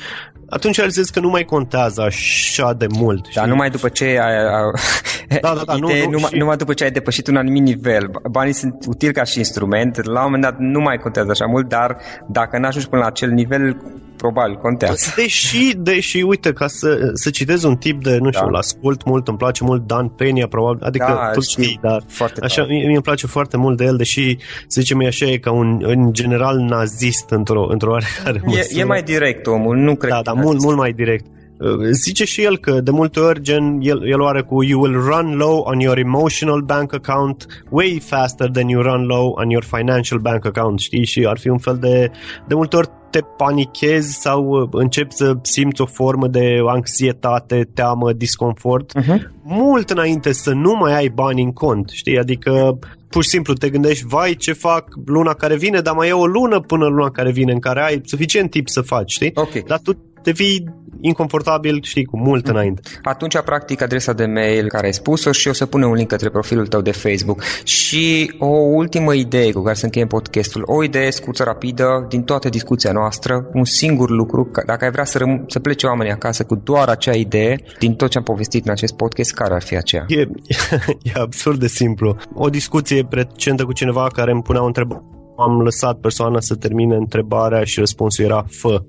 atunci 0.50 0.76
realizezi 0.76 1.12
că 1.12 1.20
nu 1.20 1.30
mai 1.30 1.44
contează 1.44 2.02
așa 2.02 2.74
de 2.74 2.88
mult. 2.90 3.34
Dar 3.34 3.48
numai 3.48 3.70
după 3.70 3.90
ce 3.90 4.04
ai, 4.06 4.36
da, 5.42 5.54
da, 5.54 5.62
da, 5.66 5.76
nu, 5.84 5.88
nu, 5.88 6.10
numai, 6.10 6.30
și... 6.30 6.38
numai 6.38 6.58
după 6.58 6.74
ce 6.74 6.84
ai 6.84 6.92
depășit 6.92 7.28
un 7.28 7.36
anumit 7.36 7.62
nivel. 7.62 8.12
Banii 8.32 8.54
sunt 8.54 8.86
utili 8.88 9.14
ca 9.14 9.24
și 9.24 9.38
instrument, 9.38 10.06
la 10.06 10.20
un 10.20 10.26
moment 10.26 10.44
dat 10.44 10.58
nu 10.58 10.80
mai 10.80 10.98
contează 10.98 11.32
așa 11.32 11.46
mult, 11.46 11.68
dar 11.68 11.98
dacă 12.28 12.58
nu 12.58 12.66
ajungi 12.66 12.88
până 12.88 13.02
la 13.02 13.08
acel 13.08 13.30
nivel, 13.30 13.78
probabil 14.22 14.56
contează. 14.56 15.14
Deși, 15.16 15.76
deși 15.76 16.22
uite, 16.22 16.54
ca 16.54 16.68
să, 16.68 17.12
să 17.14 17.30
citez 17.30 17.64
un 17.64 17.76
tip 17.76 18.04
de, 18.04 18.18
nu 18.18 18.32
știu, 18.32 18.50
da. 18.52 18.58
ascult 18.58 19.06
mult, 19.06 19.28
îmi 19.28 19.38
place 19.38 19.64
mult 19.64 19.88
Dan 19.88 20.08
Penia, 20.08 20.48
probabil, 20.48 20.84
adică 20.84 21.06
da, 21.08 21.32
tu 21.34 21.42
știi, 21.42 21.80
dar 21.82 22.04
foarte 22.08 22.40
așa, 22.44 22.64
mie, 22.64 22.86
mie 22.86 22.94
îmi 22.94 23.02
place 23.02 23.28
foarte 23.28 23.58
mult 23.58 23.78
de 23.78 23.84
el, 23.84 23.96
deși, 23.96 24.38
să 24.68 24.82
zicem, 24.82 25.00
e 25.00 25.08
așa, 25.08 25.26
e 25.26 25.38
ca 25.38 25.52
un, 25.52 25.80
în 25.82 26.14
general, 26.14 26.58
nazist 26.58 27.30
într-o, 27.30 27.66
într-o 27.70 27.92
oarecare 27.92 28.42
măsură. 28.46 28.66
E, 28.70 28.80
e 28.80 28.84
mai 28.84 29.04
direct 29.04 29.48
omul, 29.48 29.78
nu 29.78 29.96
cred 29.96 30.12
Da, 30.12 30.22
da, 30.22 30.34
mult, 30.34 30.62
mult 30.62 30.78
mai 30.78 30.92
direct. 30.92 31.26
Uh, 31.62 31.88
zice 31.92 32.26
și 32.26 32.44
el 32.44 32.58
că 32.58 32.82
de 32.82 32.92
multe 32.92 33.20
ori 33.20 33.42
gen 33.42 33.78
el, 33.82 34.10
el 34.12 34.26
are 34.26 34.42
cu 34.42 34.64
you 34.64 34.82
will 34.82 34.94
run 34.94 35.36
low 35.36 35.58
on 35.58 35.80
your 35.80 35.98
emotional 35.98 36.62
bank 36.62 36.94
account 36.94 37.64
way 37.70 38.02
faster 38.06 38.50
than 38.50 38.68
you 38.68 38.82
run 38.82 39.06
low 39.06 39.28
on 39.28 39.50
your 39.50 39.64
financial 39.64 40.20
bank 40.20 40.46
account, 40.46 40.80
știi? 40.80 41.06
Și 41.06 41.26
ar 41.28 41.38
fi 41.40 41.50
un 41.50 41.58
fel 41.58 41.78
de 41.80 42.12
de 42.48 42.54
multe 42.54 42.76
ori 42.76 42.90
te 43.10 43.20
panichezi 43.38 44.14
sau 44.22 44.46
uh, 44.46 44.70
începi 44.72 45.14
să 45.14 45.34
simți 45.42 45.82
o 45.82 45.86
formă 45.86 46.28
de 46.28 46.58
anxietate, 46.68 47.70
teamă, 47.74 48.14
disconfort 48.14 48.92
uh-huh. 49.00 49.20
mult 49.44 49.90
înainte 49.90 50.32
să 50.32 50.54
nu 50.54 50.76
mai 50.80 50.96
ai 50.96 51.10
bani 51.10 51.42
în 51.42 51.52
cont, 51.52 51.90
știi? 51.90 52.20
Adică 52.20 52.80
pur 53.10 53.24
și 53.24 53.30
simplu 53.30 53.54
te 53.54 53.70
gândești, 53.70 54.06
vai 54.08 54.36
ce 54.36 54.54
fac 54.54 54.86
luna 55.06 55.34
care 55.34 55.56
vine, 55.56 55.80
dar 55.80 55.96
mai 55.96 56.08
e 56.08 56.12
o 56.12 56.26
lună 56.26 56.60
până 56.60 56.86
luna 56.86 57.10
care 57.10 57.32
vine 57.32 57.52
în 57.52 57.60
care 57.60 57.84
ai 57.84 58.02
suficient 58.04 58.50
timp 58.50 58.68
să 58.70 58.82
faci, 58.82 59.12
știi? 59.12 59.32
Okay. 59.34 59.64
Dar 59.68 59.80
tu 59.84 60.11
devii 60.24 60.80
inconfortabil, 61.02 61.80
știi, 61.84 62.06
cu 62.06 62.18
mult 62.18 62.46
mm. 62.46 62.56
înainte. 62.56 62.82
Atunci, 63.04 63.40
practic, 63.40 63.82
adresa 63.82 64.14
de 64.14 64.26
mail 64.26 64.68
care 64.68 64.86
ai 64.86 64.94
spus-o 64.94 65.32
și 65.32 65.48
o 65.48 65.54
să 65.54 65.66
punem 65.66 65.90
un 65.90 65.96
link 65.96 66.08
către 66.08 66.30
profilul 66.30 66.68
tău 66.68 66.82
de 66.82 66.92
Facebook. 66.92 67.44
Și 67.64 68.34
o 68.40 68.48
ultimă 68.56 69.14
idee 69.14 69.52
cu 69.52 69.62
care 69.62 69.76
să 69.76 69.86
încheiem 69.86 70.08
podcastul, 70.08 70.64
o 70.66 70.84
idee 70.84 71.10
scurtă, 71.10 71.44
rapidă, 71.44 72.06
din 72.10 72.24
toată 72.24 72.50
discuția 72.50 72.92
noastră, 72.92 73.50
un 73.54 73.66
singur 73.66 74.10
lucru, 74.10 74.52
dacă 74.66 74.86
ai 74.86 74.92
vrea 74.92 75.06
să, 75.06 75.18
răm- 75.18 75.46
să 75.48 75.60
plece 75.60 75.86
oamenii 75.86 76.12
acasă 76.12 76.44
cu 76.44 76.56
doar 76.56 76.88
acea 76.88 77.14
idee, 77.14 77.64
din 77.80 77.96
tot 77.96 78.10
ce 78.10 78.18
am 78.18 78.24
povestit 78.24 78.66
în 78.66 78.72
acest 78.72 78.96
podcast, 78.96 79.34
care 79.34 79.54
ar 79.54 79.62
fi 79.62 79.76
aceea? 79.76 80.06
E, 80.08 80.20
e 81.10 81.12
absurd 81.14 81.60
de 81.60 81.68
simplu. 81.68 82.16
O 82.34 82.50
discuție 82.50 83.08
recentă 83.10 83.66
cu 83.66 83.74
cineva 83.74 84.08
care 84.14 84.32
îmi 84.32 84.42
punea 84.42 84.64
o 84.64 84.66
întrebare. 84.66 85.04
Am 85.38 85.62
lăsat 85.62 86.00
persoana 86.00 86.40
să 86.40 86.56
termine 86.56 86.96
întrebarea 86.96 87.64
și 87.64 87.80
răspunsul 87.80 88.26
era 88.26 88.46
fă. 88.50 88.84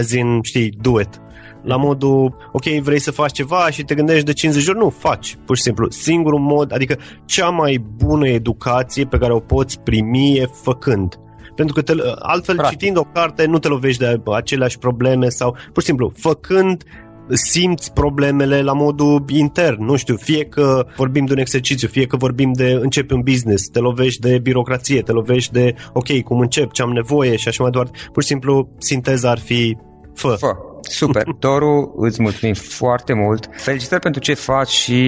As 0.00 0.12
in, 0.12 0.40
știi, 0.42 0.70
do 0.80 1.00
it 1.00 1.22
la 1.64 1.76
modul, 1.76 2.36
ok, 2.52 2.64
vrei 2.64 2.98
să 2.98 3.10
faci 3.10 3.32
ceva 3.32 3.70
și 3.70 3.82
te 3.84 3.94
gândești 3.94 4.24
de 4.24 4.32
50 4.32 4.68
ori, 4.68 4.78
nu, 4.78 4.88
faci, 4.88 5.36
pur 5.44 5.56
și 5.56 5.62
simplu. 5.62 5.90
Singurul 5.90 6.38
mod, 6.38 6.72
adică 6.72 6.98
cea 7.24 7.48
mai 7.48 7.84
bună 7.96 8.28
educație 8.28 9.04
pe 9.04 9.18
care 9.18 9.32
o 9.32 9.38
poți 9.38 9.80
primi 9.80 10.36
e 10.36 10.46
făcând. 10.62 11.18
Pentru 11.54 11.74
că 11.74 11.82
te, 11.82 11.92
altfel, 12.18 12.56
Practic. 12.56 12.78
citind 12.78 12.96
o 12.96 13.02
carte, 13.12 13.46
nu 13.46 13.58
te 13.58 13.68
lovești 13.68 13.98
de 13.98 14.20
aceleași 14.34 14.78
probleme 14.78 15.28
sau, 15.28 15.56
pur 15.72 15.82
și 15.82 15.88
simplu, 15.88 16.12
făcând, 16.16 16.84
simți 17.28 17.92
problemele 17.92 18.62
la 18.62 18.72
modul 18.72 19.24
intern, 19.28 19.84
nu 19.84 19.96
știu, 19.96 20.16
fie 20.16 20.44
că 20.44 20.86
vorbim 20.96 21.24
de 21.24 21.32
un 21.32 21.38
exercițiu, 21.38 21.88
fie 21.88 22.06
că 22.06 22.16
vorbim 22.16 22.52
de 22.52 22.78
începi 22.82 23.12
un 23.12 23.20
business, 23.20 23.68
te 23.68 23.78
lovești 23.78 24.20
de 24.20 24.38
birocrație, 24.38 25.02
te 25.02 25.12
lovești 25.12 25.52
de, 25.52 25.74
ok, 25.92 26.22
cum 26.22 26.38
încep, 26.38 26.72
ce 26.72 26.82
am 26.82 26.90
nevoie 26.90 27.36
și 27.36 27.48
așa 27.48 27.62
mai 27.62 27.72
departe. 27.72 27.98
Pur 28.12 28.22
și 28.22 28.28
simplu, 28.28 28.68
sinteza 28.78 29.30
ar 29.30 29.38
fi 29.38 29.76
fă. 30.14 30.36
fă. 30.38 30.56
Super, 30.80 31.22
Toru, 31.38 31.94
îți 31.96 32.22
mulțumim 32.22 32.54
foarte 32.54 33.12
mult. 33.12 33.48
Felicitări 33.56 34.00
pentru 34.00 34.20
ce 34.20 34.34
faci 34.34 34.68
și 34.68 35.00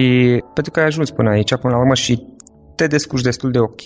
pentru 0.53 0.71
că 0.71 0.79
ai 0.79 0.85
ajuns 0.85 1.11
până 1.11 1.29
aici, 1.29 1.55
până 1.55 1.73
la 1.73 1.79
urmă 1.79 1.93
și 1.93 2.23
te 2.75 2.87
descurci 2.87 3.23
destul 3.23 3.51
de 3.51 3.59
ok 3.59 3.81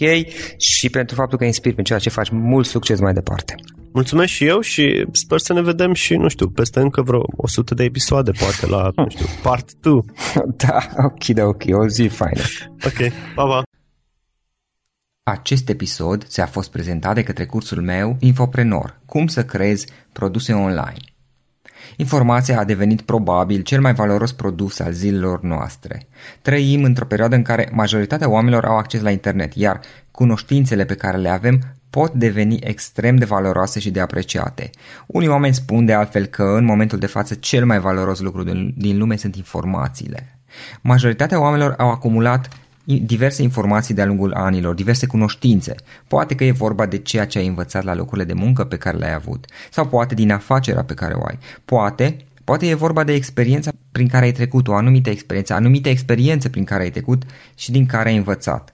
și 0.58 0.90
pentru 0.90 1.16
faptul 1.16 1.38
că 1.38 1.46
inspiri 1.46 1.74
prin 1.74 1.86
ceea 1.86 2.00
ce 2.00 2.10
faci. 2.10 2.30
Mult 2.30 2.66
succes 2.66 3.00
mai 3.00 3.14
departe! 3.14 3.56
Mulțumesc 3.94 4.32
și 4.32 4.46
eu 4.46 4.60
și 4.60 5.08
sper 5.12 5.40
să 5.40 5.54
ne 5.54 5.62
vedem 5.62 5.94
și, 5.94 6.16
nu 6.16 6.28
știu, 6.28 6.50
peste 6.50 6.80
încă 6.80 7.02
vreo 7.02 7.24
100 7.36 7.74
de 7.74 7.84
episoade, 7.84 8.32
poate 8.32 8.68
la, 8.68 8.92
nu 8.96 9.10
știu, 9.10 9.26
part 9.44 9.74
2. 9.74 10.02
da, 10.66 10.78
ok, 10.98 11.26
da, 11.26 11.46
ok, 11.46 11.64
o 11.72 11.88
zi 11.88 12.08
faină. 12.08 12.42
Ok, 12.86 13.14
pa, 13.36 13.46
pa! 13.46 13.62
Acest 15.24 15.70
episod 15.70 16.24
ți-a 16.24 16.46
fost 16.46 16.72
prezentat 16.72 17.16
de 17.16 17.24
către 17.24 17.46
cursul 17.46 17.82
meu 17.82 18.18
Infoprenor, 18.20 19.00
cum 19.06 19.28
să 19.28 19.46
creezi 19.46 19.88
produse 20.12 20.54
online. 20.54 20.98
Informația 21.96 22.60
a 22.60 22.64
devenit 22.64 23.02
probabil 23.02 23.62
cel 23.62 23.82
mai 23.82 23.94
valoros 23.94 24.32
produs 24.32 24.80
al 24.80 24.92
zilelor 24.92 25.42
noastre. 25.42 26.08
Trăim 26.42 26.84
într-o 26.84 27.06
perioadă 27.06 27.36
în 27.36 27.42
care 27.42 27.70
majoritatea 27.72 28.30
oamenilor 28.30 28.66
au 28.66 28.78
acces 28.78 29.02
la 29.02 29.12
internet, 29.12 29.54
iar 29.54 29.80
cunoștințele 30.12 30.86
pe 30.86 30.96
care 30.96 31.18
le 31.18 31.30
avem 31.30 31.60
pot 31.92 32.14
deveni 32.14 32.60
extrem 32.64 33.16
de 33.16 33.26
valoroase 33.26 33.80
și 33.80 33.92
de 33.92 34.00
apreciate. 34.00 34.70
Unii 35.08 35.28
oameni 35.28 35.54
spun 35.54 35.86
de 35.86 35.94
altfel 35.94 36.26
că 36.26 36.44
în 36.44 36.66
momentul 36.66 37.00
de 37.00 37.06
față 37.06 37.34
cel 37.34 37.66
mai 37.66 37.80
valoros 37.80 38.20
lucru 38.20 38.44
din 38.76 38.98
lume 38.98 39.16
sunt 39.16 39.36
informațiile. 39.36 40.40
Majoritatea 40.82 41.42
oamenilor 41.42 41.74
au 41.78 41.90
acumulat 41.90 42.48
diverse 42.84 43.42
informații 43.42 43.94
de-a 43.94 44.06
lungul 44.06 44.34
anilor, 44.34 44.74
diverse 44.74 45.06
cunoștințe. 45.06 45.76
Poate 46.08 46.36
că 46.36 46.44
e 46.44 46.52
vorba 46.52 46.86
de 46.86 46.98
ceea 46.98 47.26
ce 47.26 47.38
ai 47.38 47.48
învățat 47.48 47.84
la 47.84 47.96
locurile 47.96 48.26
de 48.26 48.34
muncă 48.34 48.64
pe 48.64 48.78
care 48.78 48.98
le-ai 48.98 49.14
avut, 49.14 49.46
sau 49.72 49.88
poate 49.88 50.14
din 50.14 50.32
afacerea 50.32 50.84
pe 50.84 50.94
care 50.94 51.14
o 51.14 51.26
ai. 51.26 51.38
Poate, 51.66 52.18
poate 52.44 52.68
e 52.68 52.74
vorba 52.74 53.04
de 53.04 53.14
experiența 53.14 53.72
prin 53.92 54.08
care 54.08 54.26
ai 54.26 54.32
trecut, 54.32 54.68
o 54.68 54.74
anumită 54.74 55.10
experiență, 55.10 55.54
anumite 55.54 55.90
experiențe 55.90 56.50
prin 56.50 56.64
care 56.64 56.84
ai 56.84 56.92
trecut 56.92 57.24
și 57.56 57.72
din 57.72 57.86
care 57.86 58.10
ai 58.10 58.16
învățat. 58.16 58.74